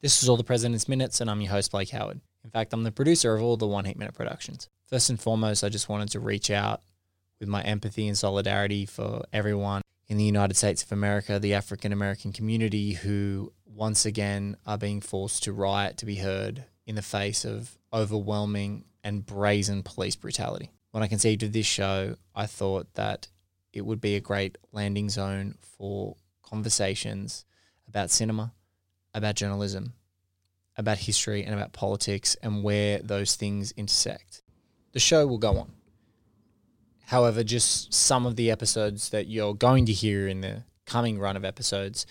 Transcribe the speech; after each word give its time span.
This 0.00 0.22
is 0.22 0.28
All 0.28 0.36
the 0.36 0.44
President's 0.44 0.88
Minutes, 0.88 1.20
and 1.20 1.28
I'm 1.28 1.40
your 1.40 1.50
host, 1.50 1.72
Blake 1.72 1.90
Howard. 1.90 2.20
In 2.44 2.50
fact, 2.50 2.72
I'm 2.72 2.84
the 2.84 2.92
producer 2.92 3.34
of 3.34 3.42
all 3.42 3.56
the 3.56 3.66
One 3.66 3.84
Heat 3.84 3.98
Minute 3.98 4.14
productions. 4.14 4.68
First 4.86 5.10
and 5.10 5.18
foremost, 5.18 5.64
I 5.64 5.70
just 5.70 5.88
wanted 5.88 6.10
to 6.10 6.20
reach 6.20 6.52
out 6.52 6.82
with 7.40 7.48
my 7.48 7.62
empathy 7.62 8.06
and 8.06 8.16
solidarity 8.16 8.86
for 8.86 9.24
everyone 9.32 9.82
in 10.06 10.16
the 10.16 10.22
United 10.22 10.56
States 10.56 10.84
of 10.84 10.92
America, 10.92 11.40
the 11.40 11.54
African 11.54 11.92
American 11.92 12.32
community 12.32 12.92
who 12.92 13.52
once 13.66 14.06
again 14.06 14.56
are 14.64 14.78
being 14.78 15.00
forced 15.00 15.42
to 15.42 15.52
riot 15.52 15.96
to 15.96 16.06
be 16.06 16.14
heard 16.14 16.62
in 16.86 16.94
the 16.94 17.02
face 17.02 17.44
of 17.44 17.76
overwhelming 17.92 18.84
and 19.02 19.26
brazen 19.26 19.82
police 19.82 20.14
brutality. 20.14 20.70
When 20.92 21.02
I 21.02 21.08
conceived 21.08 21.42
of 21.42 21.52
this 21.52 21.66
show, 21.66 22.14
I 22.36 22.46
thought 22.46 22.94
that 22.94 23.26
it 23.72 23.84
would 23.84 24.00
be 24.00 24.14
a 24.14 24.20
great 24.20 24.58
landing 24.70 25.08
zone 25.08 25.56
for 25.60 26.14
conversations 26.44 27.44
about 27.88 28.12
cinema, 28.12 28.52
about 29.14 29.34
journalism, 29.34 29.94
about 30.76 30.98
history, 30.98 31.44
and 31.44 31.54
about 31.54 31.72
politics 31.72 32.36
and 32.42 32.62
where 32.62 32.98
those 32.98 33.36
things 33.36 33.72
intersect. 33.72 34.42
The 34.92 35.00
show 35.00 35.26
will 35.26 35.38
go 35.38 35.58
on. 35.58 35.72
However, 37.06 37.42
just 37.42 37.94
some 37.94 38.26
of 38.26 38.36
the 38.36 38.50
episodes 38.50 39.10
that 39.10 39.26
you're 39.28 39.54
going 39.54 39.86
to 39.86 39.92
hear 39.92 40.28
in 40.28 40.42
the 40.42 40.64
coming 40.84 41.18
run 41.18 41.36
of 41.36 41.44
episodes 41.44 42.06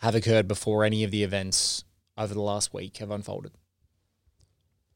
have 0.00 0.14
occurred 0.14 0.48
before 0.48 0.84
any 0.84 1.04
of 1.04 1.10
the 1.10 1.22
events 1.22 1.84
over 2.18 2.34
the 2.34 2.40
last 2.40 2.74
week 2.74 2.98
have 2.98 3.10
unfolded. 3.10 3.52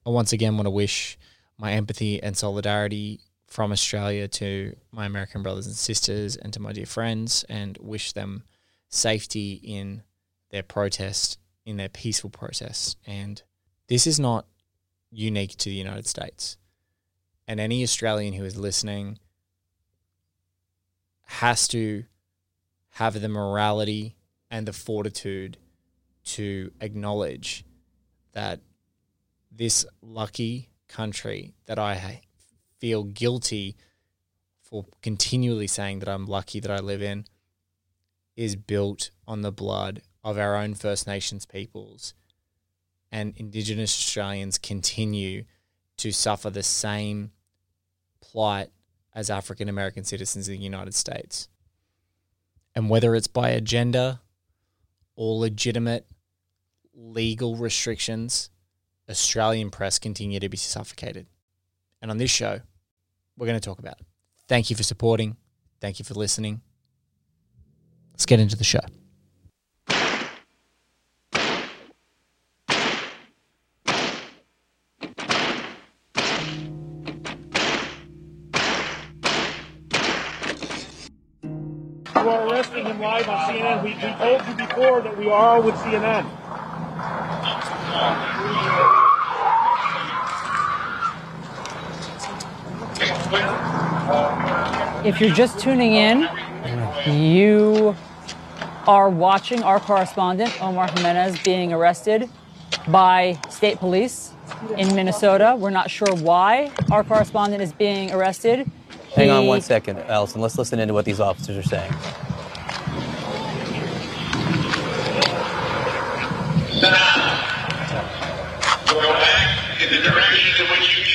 I 0.05 0.11
once 0.11 0.33
again 0.33 0.57
want 0.57 0.67
to 0.67 0.71
wish 0.71 1.19
my 1.57 1.73
empathy 1.73 2.23
and 2.23 2.37
solidarity 2.37 3.21
from 3.47 3.73
Australia 3.73 4.29
to 4.29 4.77
my 4.93 5.07
American 5.07 5.43
brothers 5.43 5.67
and 5.67 5.75
sisters 5.75 6.37
and 6.37 6.53
to 6.53 6.61
my 6.61 6.73
dear 6.73 6.87
friends 6.87 7.45
and 7.49 7.77
wish 7.81 8.13
them 8.13 8.45
safety 8.89 9.61
in 9.63 10.03
their 10.51 10.63
protest, 10.63 11.39
in 11.65 11.77
their 11.77 11.89
peaceful 11.89 12.31
protest. 12.31 12.97
And 13.07 13.43
this 13.89 14.07
is 14.07 14.19
not 14.19 14.47
unique 15.11 15.57
to 15.59 15.69
the 15.69 15.77
United 15.77 16.07
States. 16.07 16.57
And 17.47 17.61
any 17.61 17.83
Australian 17.83 18.35
who 18.35 18.45
is 18.45 18.57
listening 18.57 19.19
has 21.25 21.69
to 21.69 22.05
have 22.91 23.21
the 23.21 23.29
morality 23.29 24.17
and 24.51 24.67
the 24.67 24.73
fortitude 24.73 25.59
to 26.25 26.73
acknowledge 26.81 27.65
that 28.33 28.61
this 29.51 29.85
lucky 30.03 30.71
country 30.89 31.55
that 31.67 31.79
I 31.79 32.23
feel 32.79 33.05
guilty 33.05 33.77
for 34.63 34.87
continually 35.03 35.67
saying 35.67 36.01
that 36.01 36.09
I'm 36.09 36.27
lucky 36.27 36.61
that 36.61 36.71
I 36.71 36.79
live 36.79 37.03
in 37.03 37.25
is 38.37 38.57
built 38.57 39.11
on 39.27 39.43
the 39.43 39.53
blood 39.53 40.03
of 40.29 40.37
our 40.37 40.57
own 40.57 40.75
First 40.75 41.07
Nations 41.07 41.47
peoples. 41.47 42.13
And 43.11 43.33
Indigenous 43.39 43.99
Australians 43.99 44.59
continue 44.59 45.45
to 45.97 46.13
suffer 46.13 46.51
the 46.51 46.63
same 46.63 47.31
plight 48.21 48.69
as 49.15 49.31
African 49.31 49.71
American 49.71 50.05
citizens 50.05 50.47
in 50.47 50.59
the 50.59 50.63
United 50.63 50.95
States. 50.95 51.49
And 52.75 52.91
whether 52.91 53.15
it's 53.15 53.27
by 53.27 53.49
agenda 53.49 54.21
or 55.17 55.39
legitimate 55.39 56.07
legal 56.95 57.57
restrictions, 57.57 58.51
Australian 59.09 59.71
press 59.71 59.99
continue 59.99 60.41
to 60.41 60.49
be 60.51 60.59
suffocated. 60.59 61.27
And 62.03 62.11
on 62.11 62.19
this 62.19 62.31
show, 62.31 62.61
we're 63.39 63.47
going 63.47 63.59
to 63.59 63.65
talk 63.65 63.79
about 63.79 63.99
it. 63.99 64.07
Thank 64.47 64.69
you 64.69 64.77
for 64.77 64.83
supporting. 64.83 65.39
Thank 65.81 65.99
you 65.99 66.05
for 66.05 66.15
listening. 66.15 66.61
Let's 68.13 68.27
get 68.27 68.41
into 68.41 68.57
the 68.57 68.65
show. 68.65 68.81
We, 84.01 84.05
we 84.07 84.15
told 84.15 84.47
you 84.47 84.55
before 84.55 85.01
that 85.01 85.19
we 85.19 85.29
are 85.29 85.61
with 85.61 85.75
CNN. 85.77 86.25
If 95.05 95.21
you're 95.21 95.35
just 95.35 95.59
tuning 95.59 95.95
in, 95.95 96.29
you 97.07 97.97
are 98.87 99.11
watching 99.11 99.65
our 99.65 99.81
correspondent, 99.81 100.63
Omar 100.63 100.89
Jimenez, 100.93 101.43
being 101.43 101.73
arrested 101.73 102.31
by 102.87 103.37
state 103.51 103.79
police 103.79 104.33
in 104.77 104.95
Minnesota. 104.95 105.57
We're 105.59 105.71
not 105.71 105.91
sure 105.91 106.15
why 106.15 106.71
our 106.93 107.03
correspondent 107.03 107.63
is 107.63 107.73
being 107.73 108.13
arrested. 108.13 108.71
Hang 109.15 109.31
on 109.31 109.47
one 109.47 109.61
second, 109.61 109.99
Allison. 110.01 110.41
Let's 110.41 110.57
listen 110.57 110.79
into 110.79 110.95
what 110.95 111.05
these 111.05 111.19
officers 111.19 111.57
are 111.57 111.69
saying. 111.69 111.93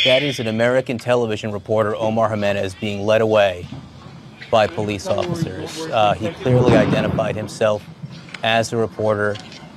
That 0.05 0.21
is 0.23 0.39
an 0.39 0.47
American 0.47 0.97
television 0.97 1.51
reporter, 1.51 1.95
Omar 1.95 2.29
Jimenez, 2.29 2.75
being 2.75 3.05
led 3.05 3.21
away 3.21 3.67
by 4.49 4.67
police 4.67 5.07
officers. 5.07 5.79
Uh, 5.79 6.13
he 6.13 6.29
clearly 6.29 6.75
identified 6.75 7.35
himself 7.35 7.83
as 8.43 8.73
a 8.73 8.77
reporter. 8.77 9.35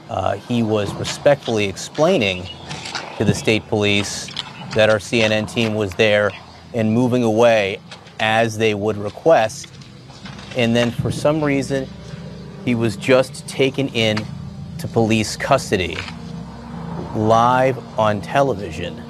Uh, 0.08 0.34
he 0.34 0.62
was 0.62 0.92
respectfully 0.94 1.66
explaining 1.66 2.48
to 3.18 3.24
the 3.24 3.34
state 3.34 3.66
police 3.68 4.26
that 4.74 4.90
our 4.90 4.98
CNN 4.98 5.50
team 5.50 5.74
was 5.74 5.94
there 5.94 6.30
and 6.74 6.92
moving 6.92 7.22
away 7.22 7.80
as 8.18 8.58
they 8.58 8.74
would 8.74 8.96
request. 8.96 9.72
And 10.56 10.74
then 10.74 10.90
for 10.90 11.10
some 11.10 11.44
reason, 11.44 11.88
he 12.64 12.74
was 12.74 12.96
just 12.96 13.46
taken 13.46 13.88
in 13.88 14.18
to 14.78 14.88
police 14.88 15.36
custody 15.36 15.96
live 17.16 17.78
on 17.98 18.20
television. 18.20 19.02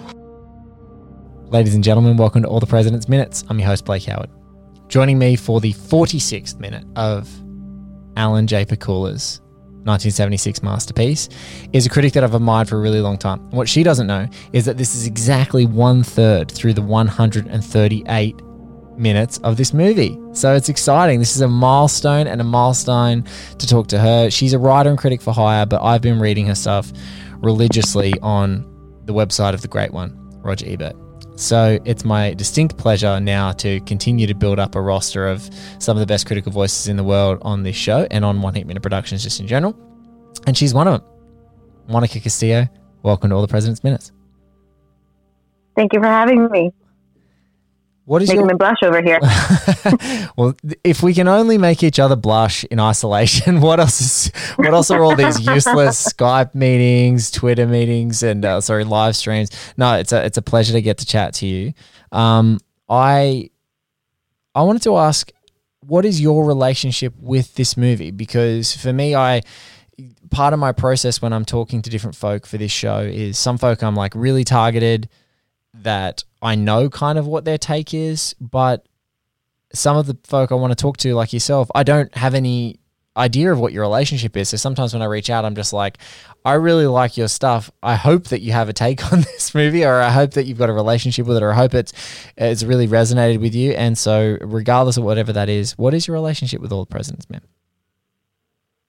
Ladies 1.50 1.74
and 1.74 1.82
gentlemen, 1.82 2.16
welcome 2.16 2.42
to 2.42 2.48
All 2.48 2.60
the 2.60 2.66
President's 2.66 3.08
Minutes. 3.08 3.44
I'm 3.48 3.58
your 3.58 3.66
host, 3.68 3.84
Blake 3.84 4.04
Howard. 4.04 4.30
Joining 4.88 5.18
me 5.18 5.34
for 5.34 5.60
the 5.60 5.72
46th 5.72 6.60
minute 6.60 6.84
of 6.94 7.28
Alan 8.16 8.46
J. 8.46 8.64
Pakula's 8.64 9.40
1976 9.86 10.62
masterpiece 10.62 11.28
is 11.72 11.86
a 11.86 11.90
critic 11.90 12.12
that 12.12 12.22
I've 12.22 12.34
admired 12.34 12.68
for 12.68 12.76
a 12.76 12.80
really 12.80 13.00
long 13.00 13.18
time. 13.18 13.50
What 13.50 13.68
she 13.68 13.82
doesn't 13.82 14.06
know 14.06 14.28
is 14.52 14.64
that 14.66 14.78
this 14.78 14.94
is 14.94 15.06
exactly 15.06 15.66
one 15.66 16.04
third 16.04 16.50
through 16.50 16.74
the 16.74 16.82
138 16.82 18.42
minutes 18.96 19.38
of 19.38 19.56
this 19.56 19.74
movie. 19.74 20.18
So 20.32 20.54
it's 20.54 20.68
exciting. 20.68 21.18
This 21.18 21.34
is 21.34 21.42
a 21.42 21.48
milestone 21.48 22.26
and 22.26 22.40
a 22.40 22.44
milestone 22.44 23.24
to 23.58 23.66
talk 23.66 23.88
to 23.88 23.98
her. 23.98 24.30
She's 24.30 24.52
a 24.52 24.58
writer 24.58 24.90
and 24.90 24.98
critic 24.98 25.20
for 25.20 25.32
hire, 25.32 25.66
but 25.66 25.82
I've 25.82 26.02
been 26.02 26.18
reading 26.20 26.46
her 26.46 26.54
stuff 26.54 26.92
religiously 27.38 28.14
on 28.20 28.64
the 29.04 29.14
website 29.14 29.54
of 29.54 29.62
the 29.62 29.68
great 29.68 29.92
one, 29.92 30.14
Roger 30.42 30.66
Ebert. 30.68 30.94
So 31.36 31.78
it's 31.84 32.04
my 32.04 32.32
distinct 32.32 32.78
pleasure 32.78 33.20
now 33.20 33.52
to 33.52 33.80
continue 33.80 34.26
to 34.26 34.34
build 34.34 34.58
up 34.58 34.74
a 34.74 34.80
roster 34.80 35.28
of 35.28 35.48
some 35.78 35.96
of 35.96 36.00
the 36.00 36.06
best 36.06 36.26
critical 36.26 36.50
voices 36.50 36.88
in 36.88 36.96
the 36.96 37.04
world 37.04 37.38
on 37.42 37.62
this 37.62 37.76
show 37.76 38.06
and 38.10 38.24
on 38.24 38.40
One 38.40 38.54
Heat 38.54 38.66
Minute 38.66 38.82
Productions 38.82 39.22
just 39.22 39.38
in 39.38 39.46
general. 39.46 39.76
And 40.46 40.56
she's 40.56 40.72
one 40.72 40.88
of 40.88 41.00
them. 41.00 41.10
Monica 41.88 42.20
Castillo, 42.20 42.68
welcome 43.02 43.30
to 43.30 43.36
All 43.36 43.42
the 43.42 43.48
President's 43.48 43.84
Minutes. 43.84 44.12
Thank 45.76 45.92
you 45.92 46.00
for 46.00 46.06
having 46.06 46.48
me. 46.50 46.72
What 48.06 48.22
is 48.22 48.28
Making 48.28 48.42
your 48.42 48.52
me 48.52 48.54
blush 48.54 48.76
over 48.84 49.02
here. 49.02 49.18
well, 50.36 50.54
if 50.84 51.02
we 51.02 51.12
can 51.12 51.26
only 51.26 51.58
make 51.58 51.82
each 51.82 51.98
other 51.98 52.14
blush 52.14 52.62
in 52.62 52.78
isolation, 52.78 53.60
what 53.60 53.80
else 53.80 54.00
is 54.00 54.32
what 54.54 54.72
else 54.72 54.92
are 54.92 55.02
all 55.02 55.16
these 55.16 55.44
useless 55.44 56.06
Skype 56.12 56.54
meetings, 56.54 57.32
Twitter 57.32 57.66
meetings, 57.66 58.22
and 58.22 58.44
uh, 58.44 58.60
sorry, 58.60 58.84
live 58.84 59.16
streams? 59.16 59.50
No, 59.76 59.94
it's 59.94 60.12
a 60.12 60.24
it's 60.24 60.38
a 60.38 60.42
pleasure 60.42 60.72
to 60.74 60.82
get 60.82 60.98
to 60.98 61.06
chat 61.06 61.34
to 61.34 61.46
you. 61.46 61.72
Um, 62.12 62.60
I 62.88 63.50
I 64.54 64.62
wanted 64.62 64.82
to 64.82 64.96
ask, 64.98 65.32
what 65.80 66.04
is 66.04 66.20
your 66.20 66.44
relationship 66.44 67.12
with 67.18 67.56
this 67.56 67.76
movie? 67.76 68.12
Because 68.12 68.76
for 68.76 68.92
me, 68.92 69.16
I 69.16 69.42
part 70.30 70.52
of 70.52 70.60
my 70.60 70.70
process 70.70 71.20
when 71.20 71.32
I'm 71.32 71.44
talking 71.44 71.82
to 71.82 71.90
different 71.90 72.14
folk 72.14 72.46
for 72.46 72.56
this 72.56 72.70
show 72.70 73.00
is 73.00 73.36
some 73.36 73.58
folk 73.58 73.82
I'm 73.82 73.96
like 73.96 74.14
really 74.14 74.44
targeted 74.44 75.08
that 75.74 76.22
I 76.46 76.54
know 76.54 76.88
kind 76.88 77.18
of 77.18 77.26
what 77.26 77.44
their 77.44 77.58
take 77.58 77.92
is, 77.92 78.36
but 78.40 78.86
some 79.72 79.96
of 79.96 80.06
the 80.06 80.16
folk 80.22 80.52
I 80.52 80.54
want 80.54 80.70
to 80.70 80.76
talk 80.76 80.96
to, 80.98 81.12
like 81.12 81.32
yourself, 81.32 81.68
I 81.74 81.82
don't 81.82 82.14
have 82.14 82.34
any 82.36 82.78
idea 83.16 83.50
of 83.50 83.58
what 83.58 83.72
your 83.72 83.82
relationship 83.82 84.36
is. 84.36 84.50
So 84.50 84.56
sometimes 84.56 84.92
when 84.92 85.02
I 85.02 85.06
reach 85.06 85.28
out, 85.28 85.44
I'm 85.44 85.56
just 85.56 85.72
like, 85.72 85.98
I 86.44 86.52
really 86.52 86.86
like 86.86 87.16
your 87.16 87.26
stuff. 87.26 87.72
I 87.82 87.96
hope 87.96 88.28
that 88.28 88.42
you 88.42 88.52
have 88.52 88.68
a 88.68 88.72
take 88.72 89.04
on 89.12 89.22
this 89.22 89.56
movie, 89.56 89.84
or 89.84 90.00
I 90.00 90.10
hope 90.10 90.34
that 90.34 90.46
you've 90.46 90.58
got 90.58 90.70
a 90.70 90.72
relationship 90.72 91.26
with 91.26 91.36
it, 91.36 91.42
or 91.42 91.50
I 91.50 91.56
hope 91.56 91.74
it's 91.74 91.92
it's 92.36 92.62
really 92.62 92.86
resonated 92.86 93.40
with 93.40 93.56
you. 93.56 93.72
And 93.72 93.98
so, 93.98 94.38
regardless 94.40 94.96
of 94.96 95.02
whatever 95.02 95.32
that 95.32 95.48
is, 95.48 95.76
what 95.76 95.94
is 95.94 96.06
your 96.06 96.14
relationship 96.14 96.60
with 96.60 96.70
all 96.70 96.84
the 96.84 96.90
presidents, 96.90 97.28
men? 97.28 97.40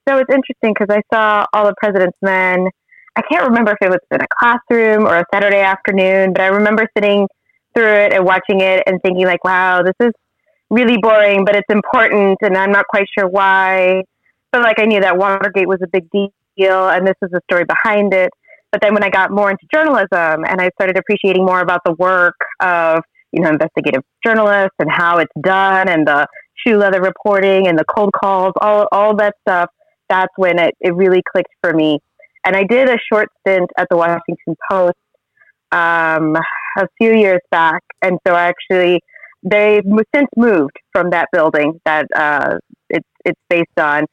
so 0.07 0.19
it's 0.19 0.31
interesting 0.31 0.75
because 0.77 0.95
I 0.95 1.01
saw 1.11 1.45
All 1.53 1.65
the 1.65 1.75
President's 1.81 2.17
Men 2.21 2.69
I 3.17 3.23
can't 3.23 3.47
remember 3.47 3.71
if 3.71 3.77
it 3.81 3.89
was 3.89 3.99
in 4.11 4.21
a 4.21 4.27
classroom 4.39 5.07
or 5.07 5.17
a 5.17 5.25
Saturday 5.33 5.61
afternoon, 5.61 6.33
but 6.33 6.41
I 6.43 6.47
remember 6.47 6.87
sitting 6.95 7.27
through 7.77 7.93
it 7.93 8.13
and 8.13 8.25
watching 8.25 8.61
it 8.61 8.83
and 8.87 8.99
thinking 9.01 9.25
like, 9.25 9.43
wow, 9.43 9.83
this 9.83 9.93
is 9.99 10.11
really 10.69 10.97
boring, 10.97 11.45
but 11.45 11.55
it's 11.55 11.69
important, 11.69 12.37
and 12.41 12.57
I'm 12.57 12.71
not 12.71 12.87
quite 12.87 13.05
sure 13.17 13.27
why. 13.27 14.03
But 14.51 14.63
like 14.63 14.79
I 14.79 14.85
knew 14.85 14.99
that 15.01 15.17
Watergate 15.17 15.67
was 15.67 15.79
a 15.83 15.87
big 15.87 16.09
deal, 16.11 16.89
and 16.89 17.05
this 17.05 17.15
is 17.21 17.29
the 17.31 17.41
story 17.49 17.65
behind 17.65 18.13
it. 18.13 18.31
But 18.71 18.81
then 18.81 18.93
when 18.93 19.03
I 19.03 19.09
got 19.09 19.31
more 19.31 19.49
into 19.49 19.65
journalism 19.73 20.43
and 20.45 20.59
I 20.59 20.69
started 20.75 20.97
appreciating 20.97 21.45
more 21.45 21.61
about 21.61 21.81
the 21.85 21.93
work 21.93 22.35
of 22.59 23.01
you 23.31 23.41
know 23.41 23.49
investigative 23.49 24.01
journalists 24.25 24.75
and 24.79 24.89
how 24.91 25.19
it's 25.19 25.31
done, 25.41 25.87
and 25.87 26.07
the 26.07 26.27
shoe 26.65 26.77
leather 26.77 27.01
reporting 27.01 27.67
and 27.67 27.77
the 27.77 27.85
cold 27.85 28.11
calls, 28.19 28.53
all 28.59 28.87
all 28.91 29.15
that 29.17 29.35
stuff, 29.47 29.69
that's 30.09 30.33
when 30.35 30.57
it, 30.59 30.75
it 30.81 30.95
really 30.95 31.21
clicked 31.31 31.53
for 31.61 31.73
me. 31.73 31.99
And 32.43 32.55
I 32.55 32.63
did 32.63 32.89
a 32.89 32.97
short 33.11 33.29
stint 33.41 33.69
at 33.77 33.87
the 33.89 33.97
Washington 33.97 34.55
Post 34.69 34.95
um, 35.71 36.35
a 36.77 36.87
few 36.97 37.13
years 37.13 37.41
back, 37.51 37.81
and 38.01 38.17
so 38.25 38.33
I 38.33 38.47
actually 38.47 39.01
they've 39.43 39.83
since 40.15 40.29
moved 40.35 40.77
from 40.91 41.09
that 41.11 41.27
building 41.31 41.79
that 41.85 42.05
uh, 42.15 42.57
it's 42.89 43.07
it's 43.25 43.39
based 43.49 43.79
on. 43.79 44.05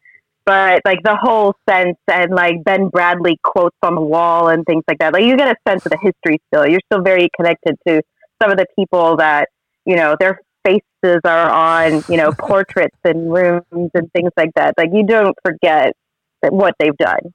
But 0.47 0.83
like 0.85 0.99
the 1.03 1.17
whole 1.17 1.55
sense 1.69 1.97
and 2.11 2.35
like 2.35 2.63
Ben 2.65 2.91
Bradlee 2.91 3.37
quotes 3.43 3.77
on 3.83 3.95
the 3.95 4.03
wall 4.03 4.49
and 4.49 4.65
things 4.67 4.85
like 4.87 4.99
that, 4.99 5.15
like 5.15 5.25
you 5.25 5.37
get 5.37 5.49
a 5.49 5.71
sense 5.71 5.87
of 5.87 5.93
the 5.93 5.99
history 6.03 6.39
still. 6.49 6.69
You're 6.69 6.83
still 6.93 7.03
very 7.03 7.31
connected 7.37 7.77
to 7.89 8.03
some 8.43 8.51
of 8.51 8.59
the 8.59 8.67
people 8.79 9.17
that 9.17 9.49
you 9.87 9.97
know 9.97 10.17
their 10.21 10.41
faces 10.67 11.21
are 11.25 11.51
on 11.51 12.05
you 12.09 12.17
know 12.17 12.31
portraits 12.39 12.99
and 13.05 13.33
rooms 13.33 13.91
and 13.95 14.13
things 14.13 14.31
like 14.37 14.51
that. 14.57 14.75
Like 14.77 14.91
you 14.93 15.07
don't 15.07 15.35
forget 15.45 15.95
that 16.43 16.53
what 16.53 16.75
they've 16.79 16.97
done. 16.99 17.33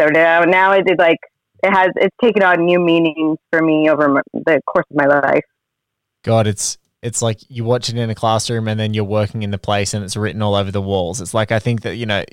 So 0.00 0.06
now 0.06 0.42
now 0.42 0.72
it's 0.72 0.88
like 0.98 1.18
it 1.62 1.70
has 1.70 1.88
it's 1.96 2.16
taken 2.22 2.42
on 2.42 2.64
new 2.64 2.78
meanings 2.78 3.38
for 3.50 3.62
me 3.62 3.88
over 3.88 4.22
the 4.32 4.60
course 4.66 4.86
of 4.90 4.96
my 4.96 5.06
life. 5.06 5.44
God, 6.22 6.46
it's 6.46 6.78
it's 7.06 7.22
like 7.22 7.38
you 7.48 7.62
watch 7.64 7.88
it 7.88 7.96
in 7.96 8.10
a 8.10 8.14
classroom 8.14 8.66
and 8.68 8.78
then 8.80 8.92
you're 8.94 9.04
working 9.20 9.42
in 9.42 9.50
the 9.52 9.58
place 9.58 9.94
and 9.94 10.04
it's 10.04 10.16
written 10.16 10.42
all 10.42 10.54
over 10.54 10.70
the 10.70 10.80
walls. 10.82 11.20
It's 11.20 11.32
like 11.34 11.52
I 11.52 11.58
think 11.58 11.82
that 11.82 11.94
you 11.96 12.06
know 12.06 12.24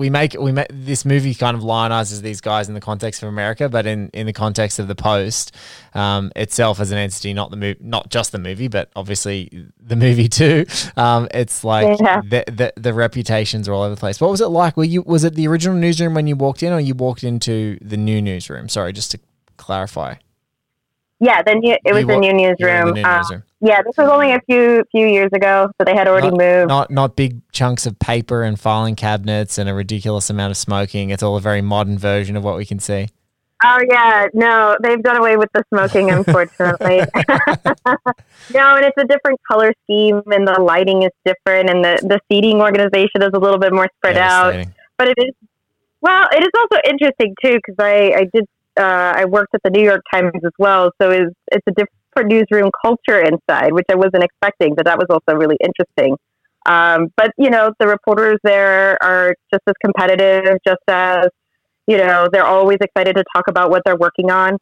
we 0.00 0.08
make 0.10 0.34
we 0.40 0.52
make 0.52 0.68
this 0.70 1.04
movie 1.04 1.34
kind 1.34 1.56
of 1.56 1.62
lionizes 1.62 2.22
these 2.22 2.40
guys 2.40 2.68
in 2.68 2.74
the 2.74 2.80
context 2.80 3.22
of 3.22 3.28
America, 3.28 3.68
but 3.68 3.84
in 3.86 4.08
in 4.14 4.26
the 4.26 4.32
context 4.32 4.78
of 4.78 4.88
the 4.88 4.94
Post 4.94 5.54
um, 5.94 6.32
itself 6.34 6.80
as 6.80 6.90
an 6.92 6.98
entity, 6.98 7.34
not 7.34 7.50
the 7.50 7.56
movie, 7.56 7.78
not 7.82 8.08
just 8.10 8.32
the 8.32 8.38
movie, 8.38 8.68
but 8.68 8.90
obviously 8.96 9.66
the 9.78 9.96
movie 9.96 10.28
too. 10.28 10.64
Um, 10.96 11.28
it's 11.34 11.62
like 11.64 11.98
Yeah. 12.00 12.20
the, 12.22 12.44
the 12.50 12.72
the 12.76 12.94
reputations 12.94 13.68
are 13.68 13.72
all 13.74 13.82
over 13.82 13.94
the 13.94 14.00
place. 14.00 14.20
What 14.20 14.30
was 14.30 14.40
it 14.40 14.46
like? 14.48 14.76
Were 14.76 14.84
you 14.84 15.02
was 15.02 15.24
it 15.24 15.34
the 15.34 15.46
original 15.48 15.76
newsroom 15.76 16.14
when 16.14 16.26
you 16.26 16.36
walked 16.36 16.62
in, 16.62 16.72
or 16.72 16.80
you 16.80 16.94
walked 16.94 17.22
into 17.24 17.78
the 17.82 17.96
new 17.96 18.22
newsroom? 18.22 18.68
Sorry, 18.68 18.92
just 18.92 19.10
to 19.12 19.18
clarify. 19.58 20.14
Yeah, 21.20 21.40
the 21.42 21.54
new, 21.54 21.76
it 21.84 21.92
was 21.92 22.00
You 22.00 22.06
the 22.08 22.14
wa- 22.14 22.20
new 22.20 22.38
you 22.58 22.66
were 22.66 22.84
the 22.86 22.92
new 22.92 23.02
Uh, 23.04 23.18
newsroom. 23.18 23.42
Yeah, 23.64 23.80
this 23.82 23.96
was 23.96 24.08
only 24.08 24.32
a 24.32 24.40
few 24.40 24.84
few 24.90 25.06
years 25.06 25.30
ago, 25.32 25.70
so 25.78 25.84
they 25.84 25.94
had 25.94 26.08
already 26.08 26.30
moved. 26.30 26.68
Not 26.68 26.90
not 26.90 27.14
big 27.14 27.40
chunks 27.52 27.86
of 27.86 27.96
paper 28.00 28.42
and 28.42 28.58
filing 28.58 28.96
cabinets 28.96 29.56
and 29.56 29.68
a 29.68 29.74
ridiculous 29.74 30.28
amount 30.30 30.50
of 30.50 30.56
smoking. 30.56 31.10
It's 31.10 31.22
all 31.22 31.36
a 31.36 31.40
very 31.40 31.62
modern 31.62 31.96
version 31.96 32.36
of 32.36 32.42
what 32.42 32.56
we 32.56 32.66
can 32.66 32.80
see. 32.80 33.08
Oh 33.64 33.78
yeah, 33.88 34.26
no, 34.34 34.76
they've 34.82 35.00
done 35.00 35.16
away 35.16 35.36
with 35.36 35.48
the 35.54 35.62
smoking, 35.68 36.10
unfortunately. 36.16 36.98
no, 38.52 38.76
and 38.76 38.84
it's 38.84 38.98
a 38.98 39.06
different 39.06 39.38
color 39.48 39.72
scheme, 39.84 40.22
and 40.26 40.46
the 40.46 40.60
lighting 40.60 41.04
is 41.04 41.12
different, 41.24 41.70
and 41.70 41.84
the 41.84 42.00
the 42.02 42.18
seating 42.28 42.60
organization 42.60 43.22
is 43.22 43.30
a 43.32 43.38
little 43.38 43.58
bit 43.58 43.72
more 43.72 43.88
spread 43.98 44.16
out. 44.16 44.66
But 44.98 45.08
it 45.08 45.18
is 45.18 45.34
well, 46.00 46.26
it 46.32 46.42
is 46.42 46.50
also 46.58 46.80
interesting 46.84 47.36
too 47.40 47.60
because 47.64 47.76
I 47.78 48.12
I 48.16 48.26
did 48.34 48.44
uh, 48.78 49.12
I 49.16 49.24
worked 49.24 49.54
at 49.54 49.60
the 49.64 49.70
New 49.70 49.82
York 49.82 50.02
Times 50.12 50.32
as 50.44 50.52
well, 50.58 50.90
so 51.00 51.10
it's 51.10 51.34
it's 51.50 51.64
a 51.68 51.72
different 51.72 52.30
newsroom 52.30 52.70
culture 52.84 53.20
inside, 53.20 53.72
which 53.72 53.86
I 53.90 53.94
wasn't 53.94 54.24
expecting, 54.24 54.74
but 54.74 54.86
that 54.86 54.98
was 54.98 55.06
also 55.10 55.36
really 55.36 55.56
interesting. 55.62 56.16
Um, 56.66 57.08
but 57.16 57.32
you 57.38 57.50
know, 57.50 57.72
the 57.78 57.88
reporters 57.88 58.38
there 58.44 58.96
are 59.02 59.34
just 59.52 59.62
as 59.66 59.74
competitive, 59.84 60.58
just 60.66 60.82
as 60.88 61.26
you 61.86 61.96
know, 61.96 62.28
they're 62.32 62.46
always 62.46 62.78
excited 62.80 63.16
to 63.16 63.24
talk 63.34 63.44
about 63.48 63.70
what 63.70 63.82
they're 63.84 63.96
working 63.96 64.30
on. 64.30 64.56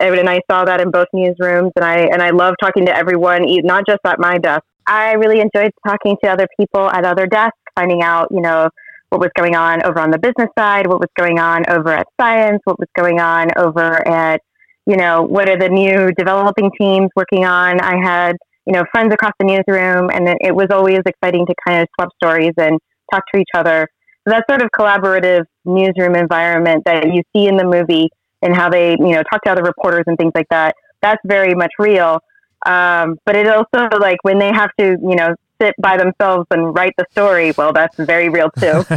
And 0.00 0.28
I 0.28 0.40
saw 0.50 0.64
that 0.64 0.80
in 0.80 0.90
both 0.90 1.08
newsrooms, 1.14 1.72
and 1.74 1.84
I 1.84 1.98
and 2.12 2.22
I 2.22 2.30
love 2.30 2.54
talking 2.60 2.86
to 2.86 2.94
everyone, 2.94 3.46
not 3.64 3.84
just 3.86 4.00
at 4.04 4.20
my 4.20 4.38
desk. 4.38 4.62
I 4.86 5.14
really 5.14 5.40
enjoyed 5.40 5.72
talking 5.86 6.16
to 6.22 6.30
other 6.30 6.46
people 6.58 6.88
at 6.90 7.04
other 7.04 7.26
desks, 7.26 7.58
finding 7.74 8.02
out, 8.02 8.28
you 8.30 8.40
know, 8.40 8.70
what 9.10 9.20
was 9.20 9.30
going 9.36 9.56
on 9.56 9.84
over 9.84 10.00
on 10.00 10.10
the 10.10 10.18
business 10.18 10.48
side, 10.58 10.86
what 10.86 11.00
was 11.00 11.08
going 11.18 11.38
on 11.38 11.62
over 11.68 11.90
at 11.90 12.06
science, 12.20 12.60
what 12.64 12.78
was 12.78 12.88
going 12.96 13.20
on 13.20 13.48
over 13.56 14.06
at, 14.06 14.40
you 14.86 14.96
know, 14.96 15.22
what 15.22 15.48
are 15.48 15.58
the 15.58 15.68
new 15.68 16.10
developing 16.16 16.70
teams 16.78 17.08
working 17.16 17.44
on. 17.44 17.80
I 17.80 17.96
had, 18.02 18.36
you 18.66 18.72
know, 18.74 18.84
friends 18.92 19.12
across 19.12 19.32
the 19.38 19.46
newsroom, 19.46 20.10
and 20.10 20.28
it, 20.40 20.54
was 20.54 20.68
always 20.70 21.00
exciting 21.06 21.46
to 21.46 21.54
kind 21.66 21.82
of 21.82 21.88
swap 21.98 22.10
stories 22.22 22.52
and 22.58 22.78
talk 23.12 23.22
to 23.34 23.40
each 23.40 23.48
other. 23.54 23.88
So 24.26 24.34
that 24.34 24.44
sort 24.48 24.62
of 24.62 24.68
collaborative 24.78 25.44
newsroom 25.64 26.14
environment 26.14 26.82
that 26.84 27.06
you 27.06 27.22
see 27.34 27.46
in 27.46 27.56
the 27.56 27.64
movie 27.64 28.08
and 28.42 28.54
how 28.54 28.68
they, 28.68 28.90
you 28.92 29.12
know, 29.12 29.22
talk 29.30 29.42
to 29.44 29.50
other 29.50 29.62
reporters 29.62 30.04
and 30.06 30.18
things 30.18 30.32
like 30.34 30.48
that, 30.50 30.74
that's 31.00 31.20
very 31.24 31.54
much 31.54 31.70
real. 31.78 32.20
Um, 32.66 33.16
but 33.24 33.36
it 33.36 33.46
also 33.46 33.88
like 33.98 34.18
when 34.22 34.38
they 34.38 34.52
have 34.52 34.70
to, 34.78 34.96
you 35.00 35.16
know, 35.16 35.34
sit 35.60 35.74
by 35.78 35.96
themselves 35.96 36.46
and 36.50 36.74
write 36.74 36.94
the 36.96 37.06
story, 37.10 37.52
well, 37.56 37.72
that's 37.72 37.96
very 37.96 38.28
real 38.28 38.50
too. 38.50 38.84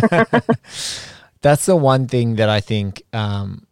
That's 1.41 1.65
the 1.65 1.75
one 1.75 2.07
thing 2.07 2.35
that 2.35 2.49
I 2.49 2.59
think 2.59 3.01
um, 3.13 3.65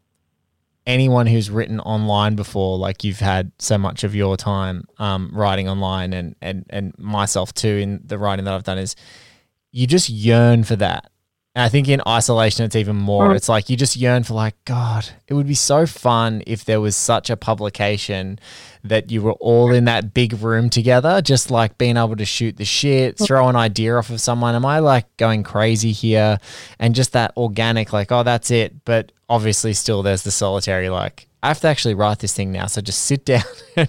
anyone 0.88 1.27
who's 1.27 1.51
written 1.51 1.80
online 1.80 2.36
before, 2.36 2.80
like 2.80 3.03
you've 3.03 3.19
had 3.19 3.51
so 3.59 3.77
much 3.77 4.03
of 4.03 4.15
your 4.15 4.38
time 4.38 4.86
um, 4.97 5.30
writing 5.33 5.69
online, 5.69 6.13
and 6.13 6.36
and 6.41 6.65
and 6.69 6.97
myself 6.97 7.53
too 7.53 7.68
in 7.69 8.01
the 8.03 8.18
writing 8.18 8.45
that 8.45 8.56
I've 8.56 8.63
done 8.63 8.80
is 8.80 8.95
you 9.71 9.86
just 9.86 10.09
yearn 10.09 10.63
for 10.63 10.75
that. 10.77 11.12
And 11.56 11.63
I 11.63 11.69
think 11.69 11.88
in 11.88 12.01
isolation, 12.07 12.63
it's 12.66 12.75
even 12.75 12.96
more. 12.96 13.30
Mm. 13.30 13.36
It's 13.36 13.50
like 13.50 13.69
you 13.69 13.75
just 13.75 13.96
yearn 13.96 14.24
for, 14.24 14.36
like, 14.36 14.56
God, 14.66 15.10
it 15.28 15.34
would 15.34 15.48
be 15.48 15.56
so 15.56 15.88
fun 15.88 16.44
if 16.46 16.63
there 16.63 16.80
was 16.80 16.96
such 16.96 17.31
a 17.31 17.36
publication 17.36 18.40
that 18.84 19.12
you 19.12 19.24
were 19.24 19.34
all 19.34 19.72
in 19.72 19.86
that 19.86 20.13
big 20.13 20.34
room 20.42 20.69
together, 20.69 21.22
just 21.22 21.50
like 21.50 21.78
being 21.80 21.98
able 21.98 22.16
to 22.16 22.25
shoot 22.25 22.57
the 22.57 22.66
shit, 22.66 23.18
mm. 23.18 23.25
throw 23.25 23.50
an 23.50 23.56
idea 23.56 23.96
off 23.96 24.12
of 24.12 24.22
someone. 24.22 24.54
Am 24.54 24.66
I 24.66 24.78
like 24.80 25.18
going 25.18 25.42
crazy 25.42 25.92
here? 25.92 26.38
And 26.78 26.94
just 26.94 27.13
that 27.13 27.36
organic, 27.36 27.94
like, 27.94 28.12
oh, 28.12 28.22
that's 28.22 28.51
it. 28.51 28.86
But 28.86 29.12
obviously, 29.28 29.74
still 29.74 30.04
there's 30.04 30.24
the 30.24 30.31
solitary, 30.31 30.90
like, 30.90 31.28
I 31.41 31.47
have 31.47 31.59
to 31.62 31.68
actually 31.68 31.94
write 31.94 32.19
this 32.19 32.33
thing 32.33 32.51
now. 32.51 32.65
So 32.67 32.81
just 32.81 33.03
sit 33.03 33.24
down 33.34 33.43
and 33.75 33.88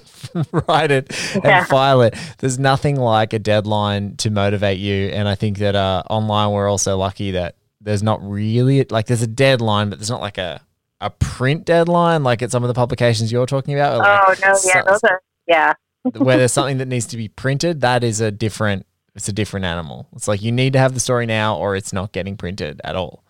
write 0.69 0.90
it 0.90 1.12
Yeah. 1.42 1.61
and 1.61 1.66
file 1.69 2.02
it. 2.02 2.14
There's 2.38 2.59
nothing 2.59 2.97
like 2.97 3.33
a 3.33 3.38
deadline 3.38 4.16
to 4.19 4.30
motivate 4.30 4.78
you. 4.78 5.09
And 5.09 5.26
I 5.28 5.35
think 5.35 5.59
that 5.59 5.75
uh, 5.75 6.02
online, 6.09 6.52
we're 6.52 6.69
also 6.69 6.97
lucky 6.97 7.33
that 7.33 7.57
there's 7.80 8.02
not 8.02 8.23
really 8.23 8.85
like 8.90 9.07
there's 9.07 9.23
a 9.23 9.26
deadline, 9.26 9.90
but 9.90 9.99
there's 9.99 10.11
not 10.11 10.21
like 10.21 10.38
a 10.38 10.61
a 11.02 11.09
print 11.09 11.64
deadline 11.64 12.23
like 12.23 12.42
at 12.42 12.50
some 12.50 12.62
of 12.62 12.69
the 12.69 12.75
publications 12.75 13.33
you're 13.33 13.47
talking 13.47 13.75
about. 13.75 13.99
like, 13.99 14.21
oh 14.28 14.35
no, 14.42 14.59
yeah, 14.66 14.83
those 14.83 15.02
are 15.04 15.23
yeah. 15.47 15.73
where 16.19 16.37
there's 16.37 16.52
something 16.52 16.76
that 16.78 16.88
needs 16.88 17.07
to 17.07 17.16
be 17.16 17.26
printed, 17.28 17.80
that 17.80 18.04
is 18.04 18.21
a 18.21 18.30
different 18.30 18.85
it's 19.16 19.26
a 19.28 19.33
different 19.33 19.64
animal. 19.66 20.07
It's 20.14 20.28
like 20.28 20.40
you 20.42 20.52
need 20.52 20.75
to 20.75 20.78
have 20.78 20.92
the 20.95 21.00
story 21.00 21.25
now 21.26 21.57
or 21.57 21.75
it's 21.75 21.92
not 21.92 22.12
getting 22.12 22.37
printed 22.37 22.80
at 22.85 22.95
all. 22.97 23.25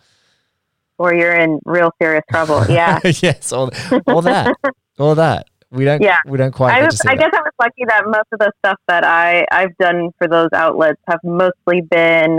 Or 1.01 1.15
you're 1.15 1.35
in 1.35 1.59
real 1.65 1.91
serious 2.01 2.25
trouble. 2.31 2.61
Yeah. 2.69 3.01
yes, 3.05 3.53
all, 3.53 3.71
all 4.07 4.21
that. 4.23 4.55
All 4.99 5.15
that. 5.15 5.47
We 5.71 5.85
don't 5.87 6.03
Yeah. 6.03 6.19
we 6.27 6.37
don't 6.37 6.53
quite 6.53 6.75
I 6.75 6.85
was 6.85 7.01
I 7.07 7.15
guess 7.15 7.31
I 7.33 7.41
was 7.41 7.53
lucky 7.59 7.85
that 7.87 8.03
most 8.05 8.29
of 8.33 8.39
the 8.41 8.53
stuff 8.59 8.79
that 8.89 9.03
I, 9.05 9.47
I've 9.51 9.75
done 9.79 10.11
for 10.19 10.27
those 10.29 10.49
outlets 10.53 11.01
have 11.09 11.21
mostly 11.25 11.81
been 11.81 12.39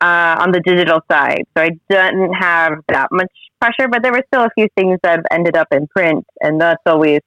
uh, 0.00 0.36
on 0.40 0.52
the 0.52 0.60
digital 0.60 1.00
side. 1.10 1.42
So 1.56 1.62
I 1.64 1.70
didn't 1.90 2.32
have 2.34 2.74
that 2.88 3.08
much 3.10 3.32
pressure, 3.60 3.88
but 3.88 4.02
there 4.04 4.12
were 4.12 4.22
still 4.32 4.44
a 4.44 4.50
few 4.56 4.68
things 4.76 4.98
that 5.02 5.20
ended 5.32 5.56
up 5.56 5.66
in 5.72 5.88
print 5.88 6.24
and 6.40 6.60
that's 6.60 6.80
always 6.86 7.20